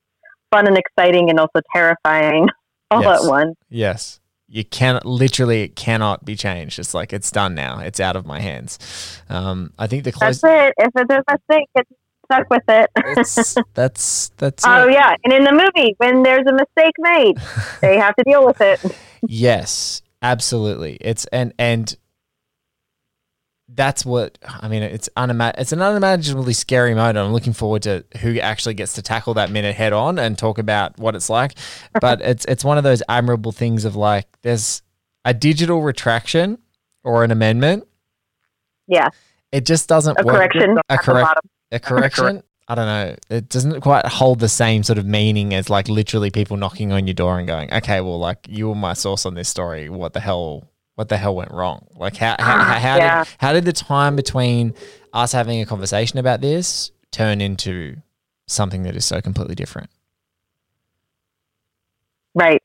fun 0.50 0.66
and 0.68 0.78
exciting 0.78 1.30
and 1.30 1.40
also 1.40 1.60
terrifying 1.76 2.48
all 2.92 3.02
Yes. 3.04 3.24
at 3.24 3.30
once. 3.30 3.56
Yes. 3.70 4.21
You 4.52 4.66
can 4.66 5.00
literally 5.06 5.64
it 5.64 5.76
cannot 5.78 6.26
be 6.26 6.36
changed. 6.36 6.78
It's 6.78 6.94
like 6.94 7.14
it's 7.14 7.32
done 7.32 7.56
now. 7.56 7.80
It's 7.80 8.00
out 8.02 8.18
of 8.18 8.26
my 8.26 8.42
hands. 8.42 8.78
Um, 9.30 9.72
I 9.80 9.88
think 9.88 10.04
the 10.04 10.12
That's 10.20 10.44
it. 10.44 10.74
If 10.78 10.92
it's 10.96 11.10
a 11.10 11.24
mistake, 11.32 11.68
get 11.74 11.88
stuck 12.26 12.50
with 12.50 12.64
it. 12.68 12.90
that's 13.74 14.30
that's 14.38 14.64
Oh 14.68 14.88
it. 14.90 14.94
yeah, 14.94 15.16
and 15.24 15.32
in 15.34 15.44
the 15.46 15.54
movie, 15.54 15.96
when 15.98 16.24
there's 16.24 16.46
a 16.48 16.54
mistake 16.54 16.94
made, 17.00 17.36
they 17.82 17.98
have 17.98 18.14
to 18.18 18.24
deal 18.26 18.46
with 18.46 18.60
it. 18.62 18.80
Yes, 19.28 20.02
absolutely. 20.24 20.98
It's 21.00 21.26
and 21.28 21.54
and 21.60 21.96
that's 23.74 24.06
what 24.06 24.38
I 24.46 24.68
mean. 24.68 24.84
It's 24.84 25.10
unima- 25.16 25.54
It's 25.58 25.72
an 25.72 25.82
unimaginably 25.82 26.54
scary 26.54 26.94
moment. 26.94 27.18
I'm 27.18 27.32
looking 27.34 27.54
forward 27.54 27.84
to 27.84 28.04
who 28.20 28.38
actually 28.40 28.74
gets 28.74 28.94
to 28.94 29.02
tackle 29.02 29.34
that 29.36 29.50
minute 29.50 29.76
head 29.76 29.94
on 29.94 30.20
and 30.20 30.38
talk 30.38 30.58
about 30.58 30.98
what 31.00 31.16
it's 31.16 31.30
like. 31.30 31.54
But 32.00 32.22
it's 32.22 32.46
it's 32.46 32.64
one 32.66 32.78
of 32.78 32.84
those 32.84 33.02
admirable 33.08 33.52
things 33.52 33.86
of 33.86 33.96
like 33.96 34.28
there's 34.42 34.82
a 35.26 35.34
digital 35.34 35.82
retraction 35.82 36.58
or 37.04 37.24
an 37.24 37.32
amendment. 37.32 37.86
Yeah, 38.88 39.10
It 39.52 39.66
just 39.66 39.88
doesn't 39.88 40.20
a 40.20 40.24
work. 40.26 40.36
correction. 40.36 40.78
A 40.90 40.98
correct 40.98 41.40
a 41.72 41.80
correction. 41.80 42.44
I 42.68 42.76
don't 42.76 42.86
know. 42.86 43.16
It 43.30 43.50
doesn't 43.50 43.82
quite 43.82 44.06
hold 44.06 44.40
the 44.40 44.48
same 44.50 44.84
sort 44.84 44.98
of 44.98 45.06
meaning 45.06 45.54
as 45.54 45.70
like 45.70 45.88
literally 45.90 46.30
people 46.32 46.58
knocking 46.58 46.92
on 46.92 47.06
your 47.08 47.14
door 47.14 47.38
and 47.38 47.48
going, 47.48 47.74
"Okay, 47.74 48.02
well, 48.02 48.20
like 48.20 48.48
you 48.50 48.70
were 48.70 48.76
my 48.76 48.94
source 48.94 49.26
on 49.26 49.34
this 49.34 49.50
story. 49.50 49.90
What 49.90 50.14
the 50.14 50.20
hell? 50.20 50.71
What 51.02 51.10
the 51.10 51.18
hell 51.18 51.36
went 51.36 51.50
wrong? 51.50 51.88
Like 51.96 52.16
how 52.18 52.36
how, 52.38 52.58
ah, 52.58 52.64
how, 52.64 52.80
how 52.80 52.98
Yeah. 52.98 53.24
did 53.24 53.34
how 53.40 53.54
did 53.54 53.66
the 53.66 53.74
time 53.74 54.16
between 54.16 54.76
us 55.14 55.32
having 55.32 55.60
a 55.60 55.66
conversation 55.66 56.20
about 56.20 56.42
this 56.42 56.92
turn 57.10 57.42
into 57.42 57.96
something 58.46 58.84
that 58.84 58.96
is 58.96 59.04
so 59.04 59.20
completely 59.20 59.56
different?" 59.56 59.90
Right. 62.36 62.62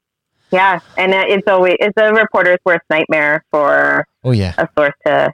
Yeah, 0.50 0.80
and 0.98 1.14
it's 1.14 1.48
always 1.48 1.76
it's 1.80 1.96
a 1.98 2.12
reporter's 2.12 2.58
worst 2.66 2.82
nightmare 2.90 3.42
for 3.50 4.06
Oh 4.22 4.32
yeah, 4.32 4.52
a 4.58 4.68
source 4.78 4.92
to 5.06 5.32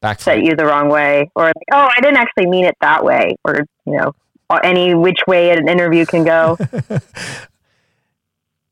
back 0.00 0.20
set 0.20 0.42
you 0.42 0.56
the 0.56 0.66
wrong 0.66 0.88
way, 0.88 1.30
or 1.36 1.44
like, 1.44 1.54
oh, 1.72 1.88
I 1.96 2.00
didn't 2.00 2.16
actually 2.16 2.46
mean 2.46 2.64
it 2.64 2.74
that 2.80 3.04
way, 3.04 3.36
or 3.44 3.60
you 3.86 3.96
know, 3.98 4.12
any 4.64 4.96
which 4.96 5.20
way 5.28 5.50
an 5.50 5.68
interview 5.68 6.04
can 6.06 6.24
go. 6.24 6.58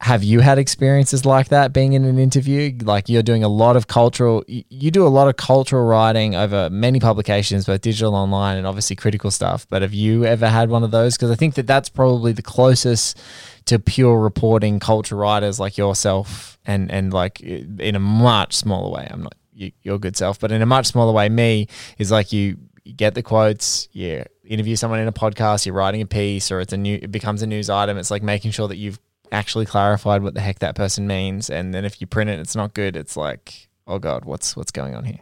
have 0.03 0.25
you 0.25 0.41
had 0.41 0.59
experiences 0.59 1.27
like 1.27 1.49
that 1.49 1.75
being 1.75 1.93
in 1.93 2.07
an 2.07 2.19
interview? 2.19 2.75
Like 2.83 3.11
you're 3.11 3.23
doing 3.23 3.45
a 3.45 3.49
lot 3.49 3.77
of 3.77 3.87
cultural 3.87 4.43
you 4.49 4.91
do 4.91 5.07
a 5.07 5.09
lot 5.09 5.29
of 5.29 5.37
cultural 5.37 5.85
writing 5.85 6.35
over 6.35 6.71
many 6.71 6.99
publications 6.99 7.67
both 7.67 7.83
digital 7.83 8.15
online 8.15 8.57
and 8.57 8.67
obviously 8.67 8.97
critical 8.97 9.31
stuff 9.31 9.67
but 9.69 9.83
have 9.83 9.93
you 9.93 10.25
ever 10.25 10.49
had 10.49 10.71
one 10.71 10.83
of 10.83 10.91
those? 10.91 11.17
Because 11.17 11.31
i 11.31 11.35
think 11.35 11.55
that 11.55 11.67
that's 11.67 11.91
probably 11.91 12.33
the 12.33 12.43
closest 12.43 13.21
to 13.67 13.79
pure 13.79 14.19
reporting 14.19 14.81
culture 14.81 15.17
writers 15.17 15.61
like 15.61 15.77
yourself 15.77 16.59
and 16.65 16.91
and 16.91 17.13
like 17.13 17.41
in 17.41 17.95
a 17.95 18.01
much 18.01 18.55
smaller 18.55 18.91
way. 18.91 19.07
I'm 19.11 19.23
not 19.23 19.35
you, 19.53 19.73
your 19.83 19.99
good 19.99 20.17
self 20.17 20.41
but 20.41 20.51
in 20.51 20.63
a 20.63 20.67
much 20.67 20.87
smaller 20.87 21.13
way 21.13 21.29
me 21.29 21.69
is 21.99 22.11
like 22.11 22.33
you, 22.33 22.57
get 22.97 23.15
the 23.15 23.23
quotes 23.23 23.89
you 23.93 24.25
interview 24.45 24.75
someone 24.75 24.99
in 24.99 25.07
a 25.07 25.13
podcast 25.13 25.67
you're 25.67 25.75
writing 25.75 26.01
a 26.01 26.07
piece 26.07 26.51
or 26.51 26.61
it's 26.61 26.73
a 26.73 26.77
new 26.79 26.99
it 27.03 27.13
becomes 27.13 27.43
a 27.43 27.47
news 27.47 27.69
item. 27.69 27.99
It's 27.99 28.11
like 28.11 28.23
making 28.23 28.53
sure 28.53 28.67
that 28.67 28.77
you've 28.77 28.99
actually 29.33 29.67
clarified 29.67 30.23
what 30.23 30.35
the 30.35 30.41
heck 30.41 30.59
that 30.59 30.75
person 30.75 31.07
means 31.07 31.49
and 31.51 31.73
then 31.73 31.85
if 31.85 32.01
you 32.01 32.07
print 32.07 32.31
it 32.31 32.39
it's 32.39 32.57
not 32.57 32.75
good 32.75 32.97
it's 32.97 33.17
like 33.17 33.69
oh 33.87 33.99
god 33.99 34.25
what's 34.25 34.57
what's 34.57 34.71
going 34.71 34.95
on 34.95 35.05
here 35.05 35.21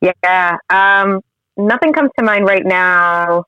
yeah, 0.00 0.56
um, 0.70 1.20
nothing 1.56 1.92
comes 1.92 2.10
to 2.18 2.24
mind 2.24 2.46
right 2.46 2.64
now, 2.64 3.44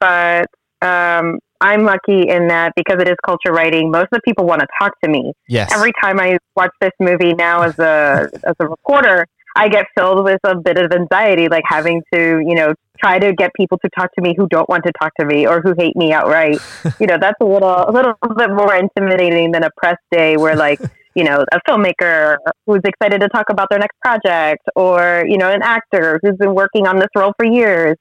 but 0.00 0.46
um, 0.82 1.38
I'm 1.60 1.84
lucky 1.84 2.28
in 2.28 2.48
that 2.48 2.72
because 2.76 3.00
it 3.00 3.08
is 3.08 3.16
culture 3.24 3.52
writing. 3.52 3.90
Most 3.90 4.04
of 4.04 4.08
the 4.12 4.20
people 4.24 4.46
want 4.46 4.60
to 4.60 4.68
talk 4.80 4.92
to 5.02 5.10
me. 5.10 5.32
yes 5.48 5.72
every 5.72 5.92
time 6.02 6.20
I 6.20 6.38
watch 6.56 6.70
this 6.80 6.92
movie 7.00 7.34
now 7.34 7.62
as 7.62 7.78
a 7.78 8.28
as 8.44 8.54
a 8.60 8.68
reporter, 8.68 9.26
I 9.58 9.68
get 9.68 9.86
filled 9.96 10.24
with 10.24 10.38
a 10.44 10.54
bit 10.56 10.78
of 10.78 10.92
anxiety, 10.92 11.48
like 11.48 11.64
having 11.66 12.00
to, 12.14 12.38
you 12.46 12.54
know, 12.54 12.74
try 12.98 13.18
to 13.18 13.32
get 13.32 13.52
people 13.54 13.76
to 13.78 13.90
talk 13.90 14.14
to 14.14 14.22
me 14.22 14.34
who 14.36 14.46
don't 14.48 14.68
want 14.68 14.84
to 14.84 14.92
talk 15.00 15.12
to 15.18 15.26
me 15.26 15.48
or 15.48 15.60
who 15.60 15.74
hate 15.76 15.96
me 15.96 16.12
outright. 16.12 16.60
you 17.00 17.06
know, 17.06 17.18
that's 17.20 17.36
a 17.40 17.44
little 17.44 17.84
a 17.88 17.90
little 17.90 18.14
bit 18.36 18.50
more 18.50 18.74
intimidating 18.74 19.50
than 19.50 19.64
a 19.64 19.70
press 19.76 19.96
day 20.12 20.36
where 20.36 20.54
like, 20.54 20.80
you 21.16 21.24
know, 21.24 21.44
a 21.52 21.60
filmmaker 21.68 22.36
who's 22.66 22.82
excited 22.84 23.20
to 23.20 23.28
talk 23.28 23.46
about 23.50 23.68
their 23.68 23.80
next 23.80 23.98
project 24.00 24.62
or, 24.76 25.24
you 25.28 25.38
know, 25.38 25.50
an 25.50 25.62
actor 25.62 26.20
who's 26.22 26.36
been 26.36 26.54
working 26.54 26.86
on 26.86 27.00
this 27.00 27.08
role 27.16 27.32
for 27.36 27.44
years 27.44 27.96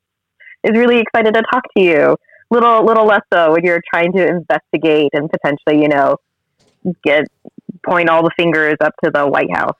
is 0.63 0.77
really 0.77 0.99
excited 0.99 1.33
to 1.33 1.41
talk 1.51 1.63
to 1.75 1.83
you. 1.83 2.15
Little 2.51 2.85
little 2.85 3.05
less 3.05 3.23
so 3.33 3.53
when 3.53 3.65
you're 3.65 3.81
trying 3.91 4.13
to 4.13 4.27
investigate 4.27 5.09
and 5.13 5.27
potentially, 5.29 5.81
you 5.81 5.89
know, 5.89 6.17
get 7.03 7.25
point 7.83 8.09
all 8.09 8.23
the 8.23 8.31
fingers 8.37 8.75
up 8.79 8.93
to 9.03 9.11
the 9.11 9.25
White 9.27 9.53
House. 9.53 9.75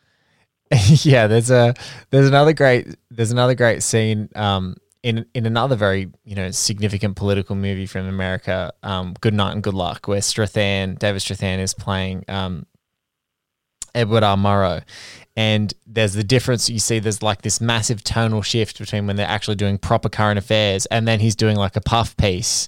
yeah 1.03 1.27
there's 1.27 1.49
a 1.49 1.73
there's 2.09 2.27
another 2.27 2.53
great 2.53 2.87
there's 3.09 3.31
another 3.31 3.55
great 3.55 3.81
scene 3.81 4.29
um 4.35 4.75
in 5.03 5.25
in 5.33 5.45
another 5.45 5.75
very 5.75 6.11
you 6.25 6.35
know 6.35 6.51
significant 6.51 7.15
political 7.15 7.55
movie 7.55 7.85
from 7.85 8.07
America 8.07 8.73
um 8.83 9.15
Good 9.21 9.33
Night 9.33 9.53
and 9.53 9.63
Good 9.63 9.73
Luck 9.73 10.07
where 10.07 10.19
Strathairn 10.19 10.99
David 10.99 11.21
Strathairn 11.21 11.59
is 11.59 11.73
playing 11.73 12.25
um 12.27 12.65
Edward 13.97 14.23
R. 14.23 14.37
Murrow. 14.37 14.83
And 15.35 15.73
there's 15.85 16.13
the 16.13 16.23
difference 16.23 16.69
you 16.69 16.79
see 16.79 16.99
there's 16.99 17.21
like 17.21 17.41
this 17.41 17.59
massive 17.59 18.03
tonal 18.03 18.41
shift 18.41 18.79
between 18.79 19.07
when 19.07 19.15
they're 19.15 19.27
actually 19.27 19.55
doing 19.55 19.77
proper 19.77 20.09
current 20.09 20.39
affairs 20.39 20.85
and 20.87 21.07
then 21.07 21.19
he's 21.19 21.35
doing 21.35 21.57
like 21.57 21.75
a 21.75 21.81
puff 21.81 22.15
piece 22.17 22.67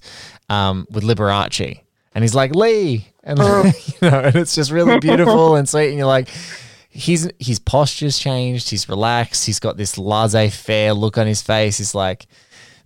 um, 0.49 0.85
with 0.89 1.03
Liberace. 1.03 1.81
And 2.13 2.23
he's 2.23 2.35
like, 2.35 2.53
Lee. 2.55 3.07
And 3.23 3.39
you 3.39 4.09
know, 4.09 4.19
and 4.19 4.35
it's 4.35 4.55
just 4.55 4.71
really 4.71 4.99
beautiful 4.99 5.55
and 5.55 5.67
sweet. 5.69 5.89
And 5.89 5.97
you're 5.97 6.07
like, 6.07 6.29
he's 6.99 7.29
his 7.39 7.59
posture's 7.59 8.19
changed, 8.19 8.69
he's 8.69 8.89
relaxed, 8.89 9.45
he's 9.45 9.59
got 9.59 9.77
this 9.77 9.97
laissez-faire 9.97 10.93
look 10.93 11.17
on 11.17 11.27
his 11.27 11.41
face. 11.41 11.77
He's 11.77 11.95
like, 11.95 12.27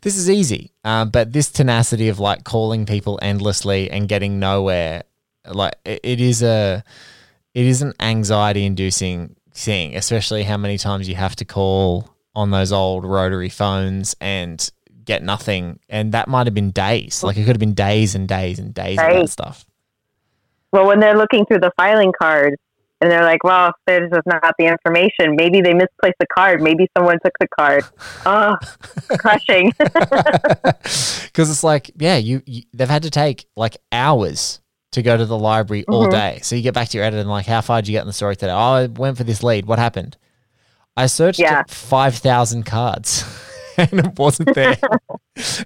this 0.01 0.17
is 0.17 0.29
easy. 0.29 0.72
Um, 0.84 1.10
but 1.10 1.34
this 1.34 1.51
tenacity 1.51 2.10
of 2.10 2.20
like 2.20 2.43
calling 2.43 2.86
people 2.86 3.17
endlessly 3.22 3.89
and 3.89 4.08
getting 4.08 4.39
nowhere, 4.39 5.03
like 5.48 5.75
it, 5.84 6.00
it 6.03 6.22
is 6.22 6.43
a 6.43 6.84
it 7.53 7.65
is 7.65 7.82
an 7.82 7.93
anxiety 8.00 8.65
inducing 8.65 9.36
thing, 9.53 9.96
especially 9.96 10.43
how 10.43 10.58
many 10.58 10.77
times 10.77 11.10
you 11.10 11.15
have 11.15 11.36
to 11.38 11.46
call 11.46 12.10
on 12.36 12.51
those 12.51 12.72
old 12.72 13.05
rotary 13.05 13.50
phones 13.50 14.15
and 14.22 14.70
get 15.05 15.24
nothing. 15.24 15.79
And 15.89 16.12
that 16.13 16.27
might 16.27 16.48
have 16.48 16.53
been 16.53 16.72
days. 16.72 17.24
Like 17.24 17.38
it 17.38 17.46
could 17.46 17.55
have 17.55 17.60
been 17.60 17.74
days 17.74 18.15
and 18.15 18.27
days 18.27 18.60
and 18.60 18.74
days 18.74 19.00
of 19.00 19.08
that 19.08 19.29
stuff. 19.29 19.65
Well, 20.72 20.88
when 20.88 21.00
they're 21.00 21.17
looking 21.17 21.46
through 21.46 21.60
the 21.60 21.72
filing 21.77 22.12
card 22.20 22.55
and 23.03 23.12
they're 23.12 23.24
like, 23.25 23.43
well, 23.43 23.74
there's 23.86 24.10
just 24.10 24.25
not 24.25 24.53
the 24.57 24.65
information. 24.65 25.36
Maybe 25.36 25.60
they 25.60 25.74
misplaced 25.74 26.15
the 26.22 26.25
card. 26.38 26.62
Maybe 26.62 26.88
someone 26.98 27.17
took 27.24 27.33
the 27.39 27.48
card. 27.60 27.83
Oh, 28.25 28.55
crushing. 29.19 29.74
Because 31.33 31.50
it's 31.50 31.63
like, 31.63 31.91
yeah, 31.98 32.17
you, 32.17 32.41
you 32.45 32.63
they've 32.74 32.88
had 32.89 33.03
to 33.03 33.10
take 33.10 33.45
like 33.55 33.77
hours 33.91 34.62
to 34.91 35.01
go 35.01 35.17
to 35.17 35.25
the 35.25 35.38
library 35.38 35.83
all 35.88 36.05
Mhm. 36.07 36.12
day. 36.12 36.39
So 36.43 36.55
you 36.55 36.62
get 36.62 36.74
back 36.75 36.89
to 36.89 36.98
your 36.98 37.05
editor 37.05 37.22
and 37.22 37.29
like, 37.29 37.48
how 37.48 37.62
far 37.62 37.81
did 37.81 37.88
you 37.88 37.93
get 37.93 38.01
in 38.01 38.07
the 38.07 38.13
story 38.13 38.36
today? 38.36 38.51
Oh, 38.51 38.55
I 38.55 38.86
went 38.86 39.17
for 39.17 39.24
this 39.24 39.41
lead. 39.43 39.65
What 39.65 39.79
happened? 39.79 40.15
I 40.95 41.07
searched 41.07 41.39
Yeah. 41.39 41.63
five 41.67 42.13
thousand 42.15 42.67
cards, 42.67 43.24
and 43.77 43.91
it 43.93 44.19
wasn't 44.19 44.53
there, 44.53 44.77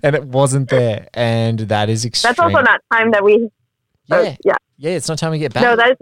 and 0.01 0.15
it 0.15 0.23
wasn't 0.23 0.69
there, 0.69 1.07
and 1.13 1.59
that 1.59 1.89
is 1.89 2.05
extreme. 2.05 2.29
That's 2.29 2.39
also 2.39 2.61
not 2.61 2.79
time 2.93 3.11
that 3.11 3.23
we. 3.25 3.49
uh, 4.09 4.21
Yeah, 4.21 4.35
yeah. 4.45 4.55
yeah, 4.77 4.91
it's 4.91 5.09
not 5.09 5.17
time 5.19 5.33
to 5.33 5.37
get 5.39 5.53
back. 5.53 5.63
No, 5.63 5.75
that's 5.75 5.99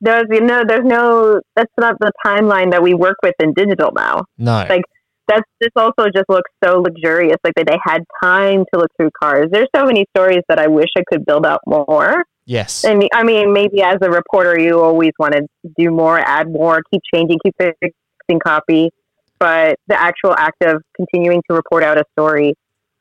there's 0.00 0.26
you 0.30 0.40
know 0.40 0.62
there's 0.66 0.84
no 0.84 1.40
that's 1.54 1.72
not 1.78 1.96
the 2.00 2.12
timeline 2.24 2.70
that 2.72 2.82
we 2.82 2.94
work 2.94 3.16
with 3.22 3.34
in 3.40 3.52
digital 3.54 3.90
now. 3.94 4.24
no, 4.38 4.64
like, 4.68 4.84
That's 5.28 5.48
this 5.60 5.70
also 5.76 6.04
just 6.14 6.28
looks 6.28 6.50
so 6.62 6.80
luxurious. 6.80 7.36
Like 7.42 7.54
that 7.56 7.66
they 7.66 7.78
had 7.84 8.04
time 8.22 8.64
to 8.72 8.80
look 8.80 8.90
through 8.96 9.10
cars. 9.20 9.48
There's 9.50 9.68
so 9.74 9.84
many 9.84 10.06
stories 10.16 10.42
that 10.48 10.58
I 10.58 10.68
wish 10.68 10.90
I 10.96 11.02
could 11.10 11.24
build 11.26 11.44
out 11.44 11.60
more. 11.66 12.24
yes, 12.44 12.84
And 12.84 13.08
I 13.12 13.24
mean, 13.24 13.52
maybe 13.52 13.82
as 13.82 13.96
a 14.02 14.10
reporter, 14.10 14.58
you 14.58 14.80
always 14.80 15.12
want 15.18 15.34
to 15.34 15.42
do 15.76 15.90
more, 15.90 16.18
add 16.18 16.48
more, 16.48 16.80
keep 16.92 17.02
changing, 17.12 17.38
keep 17.44 17.54
fixing 17.58 18.40
copy. 18.44 18.90
But 19.38 19.78
the 19.88 20.00
actual 20.00 20.34
act 20.34 20.62
of 20.64 20.80
continuing 20.96 21.42
to 21.50 21.56
report 21.56 21.82
out 21.82 21.98
a 21.98 22.04
story, 22.12 22.54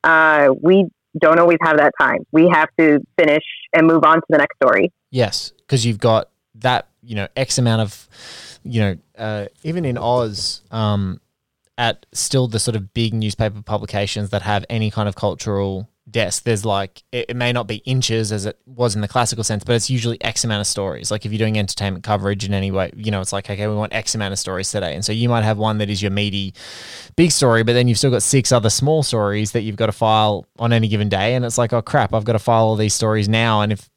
uh, 0.04 0.50
we 0.62 0.86
don't 1.20 1.40
always 1.40 1.60
have 1.62 1.78
that 1.78 1.94
time. 2.00 2.20
We 2.32 2.50
have 2.52 2.68
to 2.80 3.00
finish 3.18 3.44
and 3.74 3.88
move 3.88 4.04
on 4.04 4.18
to 4.18 4.26
the 4.30 4.38
next 4.38 4.56
story. 4.62 4.92
Yes, 5.12 5.54
because 5.60 5.86
you've 5.86 6.00
got 6.00 6.30
that, 6.60 6.88
you 7.02 7.16
know, 7.16 7.28
X 7.36 7.58
amount 7.58 7.82
of, 7.82 8.08
you 8.64 8.82
know, 8.82 8.98
uh, 9.18 9.46
even 9.64 9.86
in 9.86 9.98
Oz, 9.98 10.62
um, 10.72 11.20
at 11.78 12.06
still 12.14 12.48
the 12.48 12.60
sort 12.60 12.76
of 12.76 12.94
big 12.94 13.14
newspaper 13.14 13.62
publications 13.62 14.30
that 14.30 14.42
have 14.42 14.66
any 14.70 14.90
kind 14.90 15.10
of 15.10 15.16
cultural 15.16 15.90
desk, 16.10 16.44
there's 16.44 16.64
like, 16.64 17.04
it, 17.12 17.26
it 17.30 17.36
may 17.36 17.52
not 17.52 17.68
be 17.68 17.78
inches 17.78 18.32
as 18.32 18.46
it 18.46 18.58
was 18.66 18.96
in 18.96 19.02
the 19.02 19.08
classical 19.08 19.44
sense, 19.44 19.64
but 19.64 19.76
it's 19.76 19.90
usually 19.90 20.22
X 20.24 20.44
amount 20.44 20.62
of 20.62 20.68
stories. 20.68 21.12
Like 21.12 21.26
if 21.26 21.32
you're 21.32 21.40
doing 21.40 21.60
entertainment 21.60 22.04
coverage 22.04 22.46
in 22.46 22.54
any 22.54 22.72
way, 22.72 22.92
you 22.96 23.12
know, 23.12 23.20
it's 23.20 23.34
like, 23.34 23.50
okay, 23.50 23.68
we 23.68 23.76
want 23.76 23.94
X 23.94 24.16
amount 24.16 24.32
of 24.32 24.40
stories 24.40 24.72
today. 24.72 24.94
And 24.94 25.04
so 25.04 25.12
you 25.12 25.28
might 25.28 25.44
have 25.44 25.58
one 25.58 25.80
that 25.80 25.90
is 25.90 26.02
your 26.02 26.12
meaty 26.12 26.54
big 27.16 27.32
story, 27.32 27.64
but 27.64 27.74
then 27.74 27.88
you've 27.88 27.98
still 27.98 28.12
got 28.12 28.24
six 28.24 28.52
other 28.52 28.70
small 28.70 29.04
stories 29.04 29.52
that 29.52 29.62
you've 29.62 29.76
got 29.76 29.88
to 29.88 29.92
file 29.92 30.46
on 30.58 30.72
any 30.72 30.88
given 30.88 31.10
day. 31.10 31.36
And 31.36 31.44
it's 31.44 31.58
like, 31.58 31.74
oh 31.74 31.82
crap, 31.82 32.14
I've 32.14 32.24
got 32.24 32.34
to 32.34 32.40
file 32.40 32.64
all 32.64 32.76
these 32.76 32.94
stories 32.94 33.28
now. 33.28 33.62
And 33.62 33.74
if, 33.74 33.90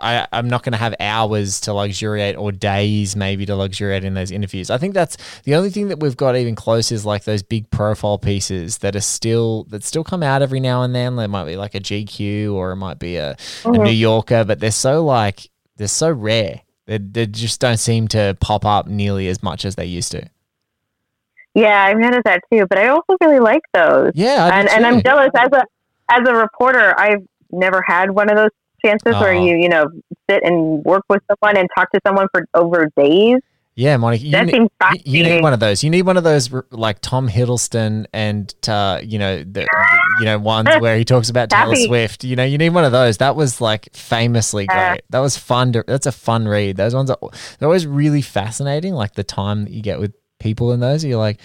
I, 0.00 0.26
I'm 0.32 0.48
not 0.48 0.62
going 0.62 0.72
to 0.72 0.78
have 0.78 0.94
hours 1.00 1.60
to 1.62 1.72
luxuriate 1.72 2.36
or 2.36 2.52
days 2.52 3.16
maybe 3.16 3.46
to 3.46 3.56
luxuriate 3.56 4.04
in 4.04 4.14
those 4.14 4.30
interviews. 4.30 4.70
I 4.70 4.78
think 4.78 4.94
that's 4.94 5.16
the 5.44 5.54
only 5.54 5.70
thing 5.70 5.88
that 5.88 6.00
we've 6.00 6.16
got 6.16 6.36
even 6.36 6.54
close 6.54 6.90
is 6.90 7.04
like 7.04 7.24
those 7.24 7.42
big 7.42 7.70
profile 7.70 8.18
pieces 8.18 8.78
that 8.78 8.96
are 8.96 9.00
still 9.00 9.64
that 9.64 9.84
still 9.84 10.04
come 10.04 10.22
out 10.22 10.42
every 10.42 10.60
now 10.60 10.82
and 10.82 10.94
then. 10.94 11.16
There 11.16 11.28
might 11.28 11.44
be 11.44 11.56
like 11.56 11.74
a 11.74 11.80
GQ 11.80 12.52
or 12.52 12.72
it 12.72 12.76
might 12.76 12.98
be 12.98 13.16
a, 13.16 13.30
a 13.30 13.32
uh-huh. 13.32 13.70
New 13.70 13.90
Yorker, 13.90 14.44
but 14.44 14.60
they're 14.60 14.70
so 14.70 15.04
like 15.04 15.50
they're 15.76 15.88
so 15.88 16.10
rare. 16.10 16.62
They, 16.86 16.98
they 16.98 17.26
just 17.26 17.60
don't 17.60 17.76
seem 17.76 18.08
to 18.08 18.36
pop 18.40 18.64
up 18.64 18.86
nearly 18.86 19.28
as 19.28 19.42
much 19.42 19.64
as 19.64 19.76
they 19.76 19.86
used 19.86 20.12
to. 20.12 20.28
Yeah, 21.54 21.84
I've 21.84 21.98
noticed 21.98 22.24
that 22.24 22.42
too. 22.52 22.66
But 22.66 22.78
I 22.78 22.88
also 22.88 23.16
really 23.20 23.40
like 23.40 23.62
those. 23.74 24.12
Yeah, 24.14 24.50
and 24.52 24.68
and 24.68 24.86
I'm 24.86 25.02
jealous 25.02 25.30
as 25.36 25.50
a 25.52 25.64
as 26.10 26.28
a 26.28 26.34
reporter. 26.34 26.98
I've 26.98 27.26
never 27.50 27.82
had 27.86 28.10
one 28.10 28.30
of 28.30 28.36
those 28.36 28.50
chances 28.84 29.14
where 29.20 29.32
Oh. 29.34 29.44
you 29.44 29.56
you 29.56 29.68
know 29.68 29.86
sit 30.28 30.42
and 30.42 30.84
work 30.84 31.04
with 31.08 31.22
someone 31.30 31.56
and 31.56 31.68
talk 31.76 31.90
to 31.92 32.00
someone 32.06 32.26
for 32.32 32.46
over 32.54 32.88
days. 32.96 33.38
Yeah, 33.76 33.96
Monica, 33.96 34.22
you, 34.24 34.32
ne- 34.32 34.68
you- 35.04 35.22
need 35.22 35.42
one 35.42 35.54
of 35.54 35.60
those. 35.60 35.82
You 35.82 35.88
need 35.88 36.02
one 36.02 36.18
of 36.18 36.24
those 36.24 36.50
like 36.70 37.00
Tom 37.00 37.28
Hiddleston 37.30 38.04
and 38.12 38.52
uh, 38.68 39.00
you 39.02 39.18
know 39.18 39.42
the 39.42 39.66
you 40.18 40.26
know 40.26 40.38
ones 40.38 40.68
where 40.80 40.98
he 40.98 41.04
talks 41.04 41.30
about 41.30 41.48
Taylor 41.50 41.68
Happy. 41.70 41.86
Swift. 41.86 42.24
You 42.24 42.36
know, 42.36 42.44
you 42.44 42.58
need 42.58 42.70
one 42.74 42.84
of 42.84 42.92
those. 42.92 43.18
That 43.18 43.36
was 43.36 43.60
like 43.60 43.88
famously 43.94 44.66
great. 44.66 45.00
That 45.10 45.20
was 45.20 45.38
fun. 45.38 45.72
To, 45.72 45.84
that's 45.86 46.06
a 46.06 46.12
fun 46.12 46.46
read. 46.46 46.76
Those 46.76 46.94
ones 46.94 47.10
are 47.10 47.18
they're 47.58 47.68
always 47.68 47.86
really 47.86 48.22
fascinating. 48.22 48.92
Like 48.92 49.14
the 49.14 49.24
time 49.24 49.64
that 49.64 49.72
you 49.72 49.80
get 49.82 49.98
with 49.98 50.12
people 50.40 50.72
in 50.72 50.80
those, 50.80 51.02
you're 51.04 51.16
like, 51.16 51.40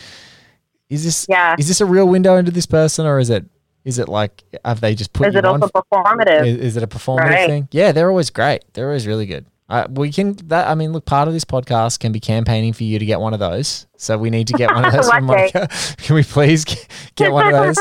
is 0.89 1.06
this 1.06 1.25
Yeah. 1.30 1.56
is 1.58 1.68
this 1.70 1.80
a 1.80 1.86
real 1.86 2.08
window 2.08 2.36
into 2.36 2.51
this 2.51 2.65
person 2.65 3.06
or 3.06 3.20
is 3.20 3.30
it 3.30 3.46
is 3.86 3.98
it 4.00 4.10
like 4.10 4.44
have 4.65 4.82
they 4.82 4.94
just 4.96 5.13
put 5.13 5.27
Is 5.30 5.36
it 5.36 5.46
also 5.46 5.68
performative? 5.70 6.46
is, 6.46 6.58
is 6.58 6.77
it 6.77 6.84
a 6.84 6.88
performative 6.88 7.30
Right. 7.30 7.48
thing? 7.48 7.68
Yeah, 7.72 7.92
they're 7.94 8.10
always 8.10 8.30
great. 8.30 8.63
They're 8.74 8.88
always 8.88 9.08
really 9.08 9.25
good. 9.25 9.46
Uh, 9.70 9.88
we 9.89 10.12
can 10.12 10.34
that 10.48 10.68
I 10.68 10.75
mean, 10.75 10.92
look, 10.92 11.06
part 11.06 11.27
of 11.27 11.34
this 11.34 11.46
podcast 11.46 12.00
can 12.00 12.12
be 12.12 12.20
campaigning 12.20 12.74
for 12.74 12.84
you 12.84 13.00
to 13.00 13.06
get 13.06 13.20
one 13.20 13.34
of 13.34 13.39
those. 13.39 13.88
So 13.98 14.18
we 14.18 14.30
need 14.30 14.48
to 14.48 14.54
get 14.54 14.74
one 14.74 14.86
of 14.86 14.92
those 14.94 15.10
from 15.12 15.25
Monica. 15.25 15.68
Can 15.98 16.15
we 16.15 16.24
please 16.24 16.65
g- 16.65 16.77
get 17.15 17.32
one 17.32 17.48
of 17.48 17.54
those? 17.54 17.77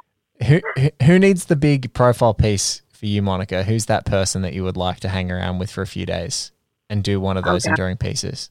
who, 0.46 0.60
who 1.04 1.18
needs 1.20 1.44
the 1.44 1.54
big 1.54 1.92
profile 1.94 2.34
piece 2.34 2.82
for 2.92 3.06
you, 3.06 3.22
Monica? 3.22 3.62
Who's 3.62 3.86
that 3.86 4.04
person 4.04 4.42
that 4.42 4.52
you 4.54 4.64
would 4.64 4.76
like 4.76 4.98
to 5.00 5.08
hang 5.08 5.30
around 5.30 5.58
with 5.60 5.70
for 5.70 5.82
a 5.82 5.86
few 5.86 6.06
days 6.06 6.50
and 6.90 7.04
do 7.04 7.20
one 7.20 7.36
of 7.36 7.44
those 7.44 7.64
Okay. 7.64 7.70
enduring 7.70 7.98
pieces? 7.98 8.50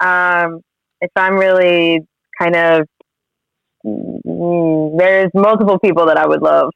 um, 0.00 0.62
if 1.02 1.10
I'm 1.16 1.34
really 1.36 2.00
kind 2.40 2.56
of, 2.56 2.86
there's 3.84 5.30
multiple 5.34 5.78
people 5.78 6.06
that 6.06 6.16
I 6.16 6.26
would 6.26 6.42
love 6.42 6.70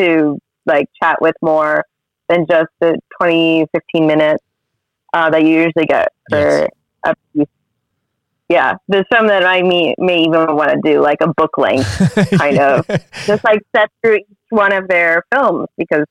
to 0.00 0.38
like 0.66 0.86
chat 1.02 1.16
with 1.20 1.34
more 1.42 1.84
than 2.28 2.46
just 2.50 2.68
the 2.80 2.98
20, 3.20 3.66
15 3.74 4.06
minutes 4.06 4.42
uh, 5.12 5.30
that 5.30 5.42
you 5.42 5.48
usually 5.50 5.86
get 5.86 6.08
for 6.30 6.38
Yes. 6.38 6.68
a 7.06 7.14
piece. 7.34 7.46
Yeah, 8.48 8.74
there's 8.88 9.04
some 9.12 9.26
that 9.28 9.44
I 9.44 9.62
may, 9.62 9.94
may 9.98 10.20
even 10.22 10.54
want 10.56 10.70
to 10.70 10.80
do 10.82 11.00
like 11.02 11.18
a 11.20 11.28
book 11.34 11.58
length, 11.58 11.88
Kind 12.38 12.58
of. 12.58 12.84
just 13.28 13.44
like 13.44 13.60
set 13.76 13.90
through 14.02 14.16
each 14.16 14.26
one 14.50 14.72
of 14.72 14.88
their 14.88 15.22
films 15.34 15.68
because 15.76 16.04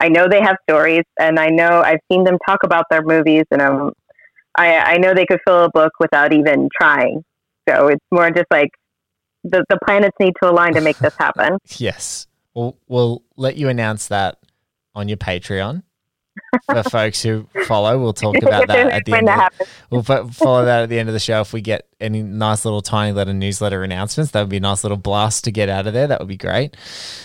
I 0.00 0.08
know 0.08 0.26
they 0.28 0.40
have 0.40 0.56
stories 0.68 1.04
and 1.20 1.38
I 1.38 1.48
know 1.48 1.82
I've 1.84 2.00
seen 2.10 2.24
them 2.24 2.38
talk 2.46 2.60
about 2.64 2.84
their 2.90 3.02
movies 3.02 3.44
and 3.50 3.60
um, 3.62 3.92
I, 4.56 4.94
I 4.94 4.96
know 4.98 5.14
they 5.14 5.26
could 5.26 5.40
fill 5.46 5.64
a 5.64 5.70
book 5.70 5.92
without 6.00 6.32
even 6.32 6.68
trying. 6.78 7.22
So 7.68 7.88
it's 7.88 8.04
more 8.10 8.30
just 8.30 8.46
like 8.50 8.70
the, 9.44 9.64
the 9.68 9.78
planets 9.84 10.16
need 10.18 10.32
to 10.42 10.50
align 10.50 10.74
to 10.74 10.80
make 10.80 10.98
this 10.98 11.14
happen. 11.16 11.58
Yes. 11.76 12.26
We'll 12.54 12.78
we'll 12.86 13.24
let 13.36 13.56
you 13.56 13.68
announce 13.68 14.08
that 14.08 14.38
on 14.94 15.08
your 15.08 15.16
Patreon. 15.16 15.82
For 16.70 16.82
folks 16.90 17.22
who 17.22 17.48
follow, 17.66 17.98
we'll 17.98 18.12
talk 18.12 18.36
about 18.36 18.68
that 18.68 18.88
at 18.88 19.04
the 19.04 19.12
when 19.12 19.28
end. 19.28 19.40
Of, 19.40 19.68
we'll 19.90 20.02
fo- 20.02 20.28
follow 20.28 20.64
that 20.64 20.84
at 20.84 20.88
the 20.88 20.98
end 20.98 21.08
of 21.08 21.12
the 21.12 21.20
show. 21.20 21.40
If 21.40 21.52
we 21.52 21.60
get 21.60 21.88
any 22.00 22.22
nice 22.22 22.64
little 22.64 22.80
tiny 22.80 23.12
little 23.12 23.34
newsletter 23.34 23.82
announcements, 23.82 24.30
that 24.32 24.40
would 24.40 24.50
be 24.50 24.58
a 24.58 24.60
nice 24.60 24.84
little 24.84 24.96
blast 24.96 25.44
to 25.44 25.50
get 25.50 25.68
out 25.68 25.86
of 25.88 25.94
there. 25.94 26.06
That 26.06 26.20
would 26.20 26.28
be 26.28 26.36
great. 26.36 26.76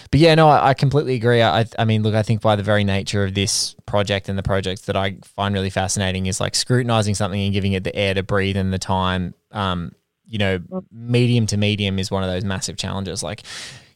But 0.09 0.19
yeah, 0.19 0.33
no, 0.35 0.49
I, 0.49 0.69
I 0.69 0.73
completely 0.73 1.15
agree. 1.15 1.43
I, 1.43 1.65
I 1.77 1.85
mean, 1.85 2.01
look, 2.01 2.15
I 2.15 2.23
think 2.23 2.41
by 2.41 2.55
the 2.55 2.63
very 2.63 2.83
nature 2.83 3.23
of 3.23 3.35
this 3.35 3.75
project 3.85 4.29
and 4.29 4.37
the 4.37 4.43
projects 4.43 4.81
that 4.81 4.95
I 4.95 5.17
find 5.23 5.53
really 5.53 5.69
fascinating 5.69 6.25
is 6.25 6.39
like 6.39 6.55
scrutinizing 6.55 7.13
something 7.13 7.39
and 7.39 7.53
giving 7.53 7.73
it 7.73 7.83
the 7.83 7.95
air 7.95 8.15
to 8.15 8.23
breathe 8.23 8.57
and 8.57 8.73
the 8.73 8.79
time. 8.79 9.35
Um, 9.51 9.93
you 10.29 10.37
know, 10.37 10.59
medium 10.91 11.45
to 11.47 11.57
medium 11.57 11.99
is 11.99 12.11
one 12.11 12.23
of 12.23 12.29
those 12.29 12.45
massive 12.45 12.77
challenges. 12.77 13.23
Like, 13.23 13.41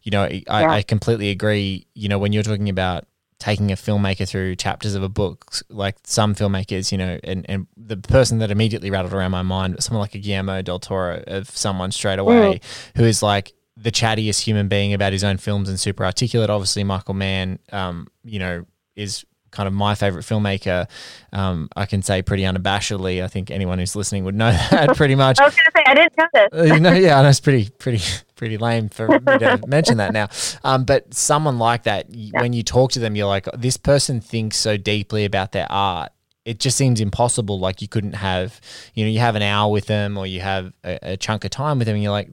you 0.01 0.11
know, 0.11 0.23
I, 0.23 0.41
Yeah. 0.47 0.71
I 0.71 0.81
completely 0.81 1.29
agree. 1.29 1.85
You 1.93 2.09
know, 2.09 2.17
when 2.19 2.33
you're 2.33 2.43
talking 2.43 2.69
about 2.69 3.05
taking 3.39 3.71
a 3.71 3.75
filmmaker 3.75 4.27
through 4.27 4.55
chapters 4.55 4.95
of 4.95 5.03
a 5.03 5.09
book, 5.09 5.53
like 5.69 5.95
some 6.05 6.33
filmmakers, 6.33 6.91
you 6.91 6.97
know, 6.97 7.19
and, 7.23 7.45
and 7.49 7.67
the 7.77 7.97
person 7.97 8.39
that 8.39 8.49
immediately 8.49 8.89
rattled 8.89 9.13
around 9.13 9.31
my 9.31 9.41
mind, 9.43 9.81
someone 9.83 10.01
like 10.01 10.15
a 10.15 10.19
Guillermo 10.19 10.61
del 10.61 10.79
Toro, 10.79 11.23
of 11.27 11.49
someone 11.49 11.91
straight 11.91 12.19
away 12.19 12.61
who 12.95 13.03
is 13.03 13.21
like 13.21 13.53
the 13.77 13.91
chattiest 13.91 14.41
human 14.41 14.67
being 14.67 14.93
about 14.93 15.11
his 15.13 15.23
own 15.23 15.37
films 15.37 15.67
and 15.69 15.79
super 15.79 16.05
articulate. 16.05 16.49
Obviously, 16.49 16.83
Michael 16.83 17.15
Mann, 17.15 17.59
um, 17.71 18.07
you 18.23 18.39
know, 18.39 18.65
is 18.95 19.25
kind 19.53 19.67
of 19.67 19.73
my 19.73 19.95
favorite 19.95 20.23
filmmaker. 20.23 20.89
Um, 21.31 21.69
I 21.75 21.85
can 21.85 22.01
say 22.01 22.21
pretty 22.21 22.43
unabashedly. 22.43 23.23
I 23.23 23.27
think 23.27 23.51
anyone 23.51 23.79
who's 23.79 23.95
listening 23.95 24.25
would 24.25 24.35
know 24.35 24.51
that 24.71 24.97
pretty 24.97 25.15
much. 25.15 25.39
I 25.39 25.45
was 25.45 25.55
going 25.55 25.65
to 25.65 25.71
say, 25.75 25.83
I 25.85 25.93
didn't 25.93 26.17
know 26.17 26.27
this. 26.33 26.49
Uh, 26.53 26.73
you 26.73 26.79
know, 26.79 26.91
yeah, 26.91 27.19
I 27.19 27.23
know 27.23 27.29
it's 27.29 27.39
pretty, 27.39 27.69
pretty, 27.69 28.03
pretty 28.35 28.57
lame 28.57 28.89
for 28.89 29.07
me 29.07 29.19
to 29.19 29.61
mention 29.67 29.97
that 29.97 30.11
now. 30.11 30.27
Um, 30.63 30.83
but 30.83 31.13
someone 31.13 31.59
like 31.59 31.83
that, 31.83 32.07
y 32.09 32.31
when 32.33 32.51
you 32.51 32.63
talk 32.63 32.91
to 32.93 32.99
them, 32.99 33.15
you're 33.15 33.27
like, 33.27 33.47
this 33.53 33.77
person 33.77 34.19
thinks 34.19 34.57
so 34.57 34.75
deeply 34.75 35.23
about 35.23 35.51
their 35.53 35.71
art. 35.71 36.11
It 36.45 36.59
just 36.59 36.75
seems 36.75 36.99
impossible. 36.99 37.59
Like 37.59 37.81
you 37.81 37.87
couldn't 37.87 38.13
have, 38.15 38.59
you 38.95 39.05
know, 39.05 39.11
you 39.11 39.19
have 39.19 39.35
an 39.35 39.43
hour 39.43 39.71
with 39.71 39.85
them 39.85 40.17
or 40.17 40.27
you 40.27 40.41
have 40.41 40.73
a, 40.83 41.13
a 41.13 41.17
chunk 41.17 41.45
of 41.45 41.51
time 41.51 41.77
with 41.77 41.87
them, 41.87 41.95
and 41.95 42.03
you're 42.03 42.11
like, 42.11 42.29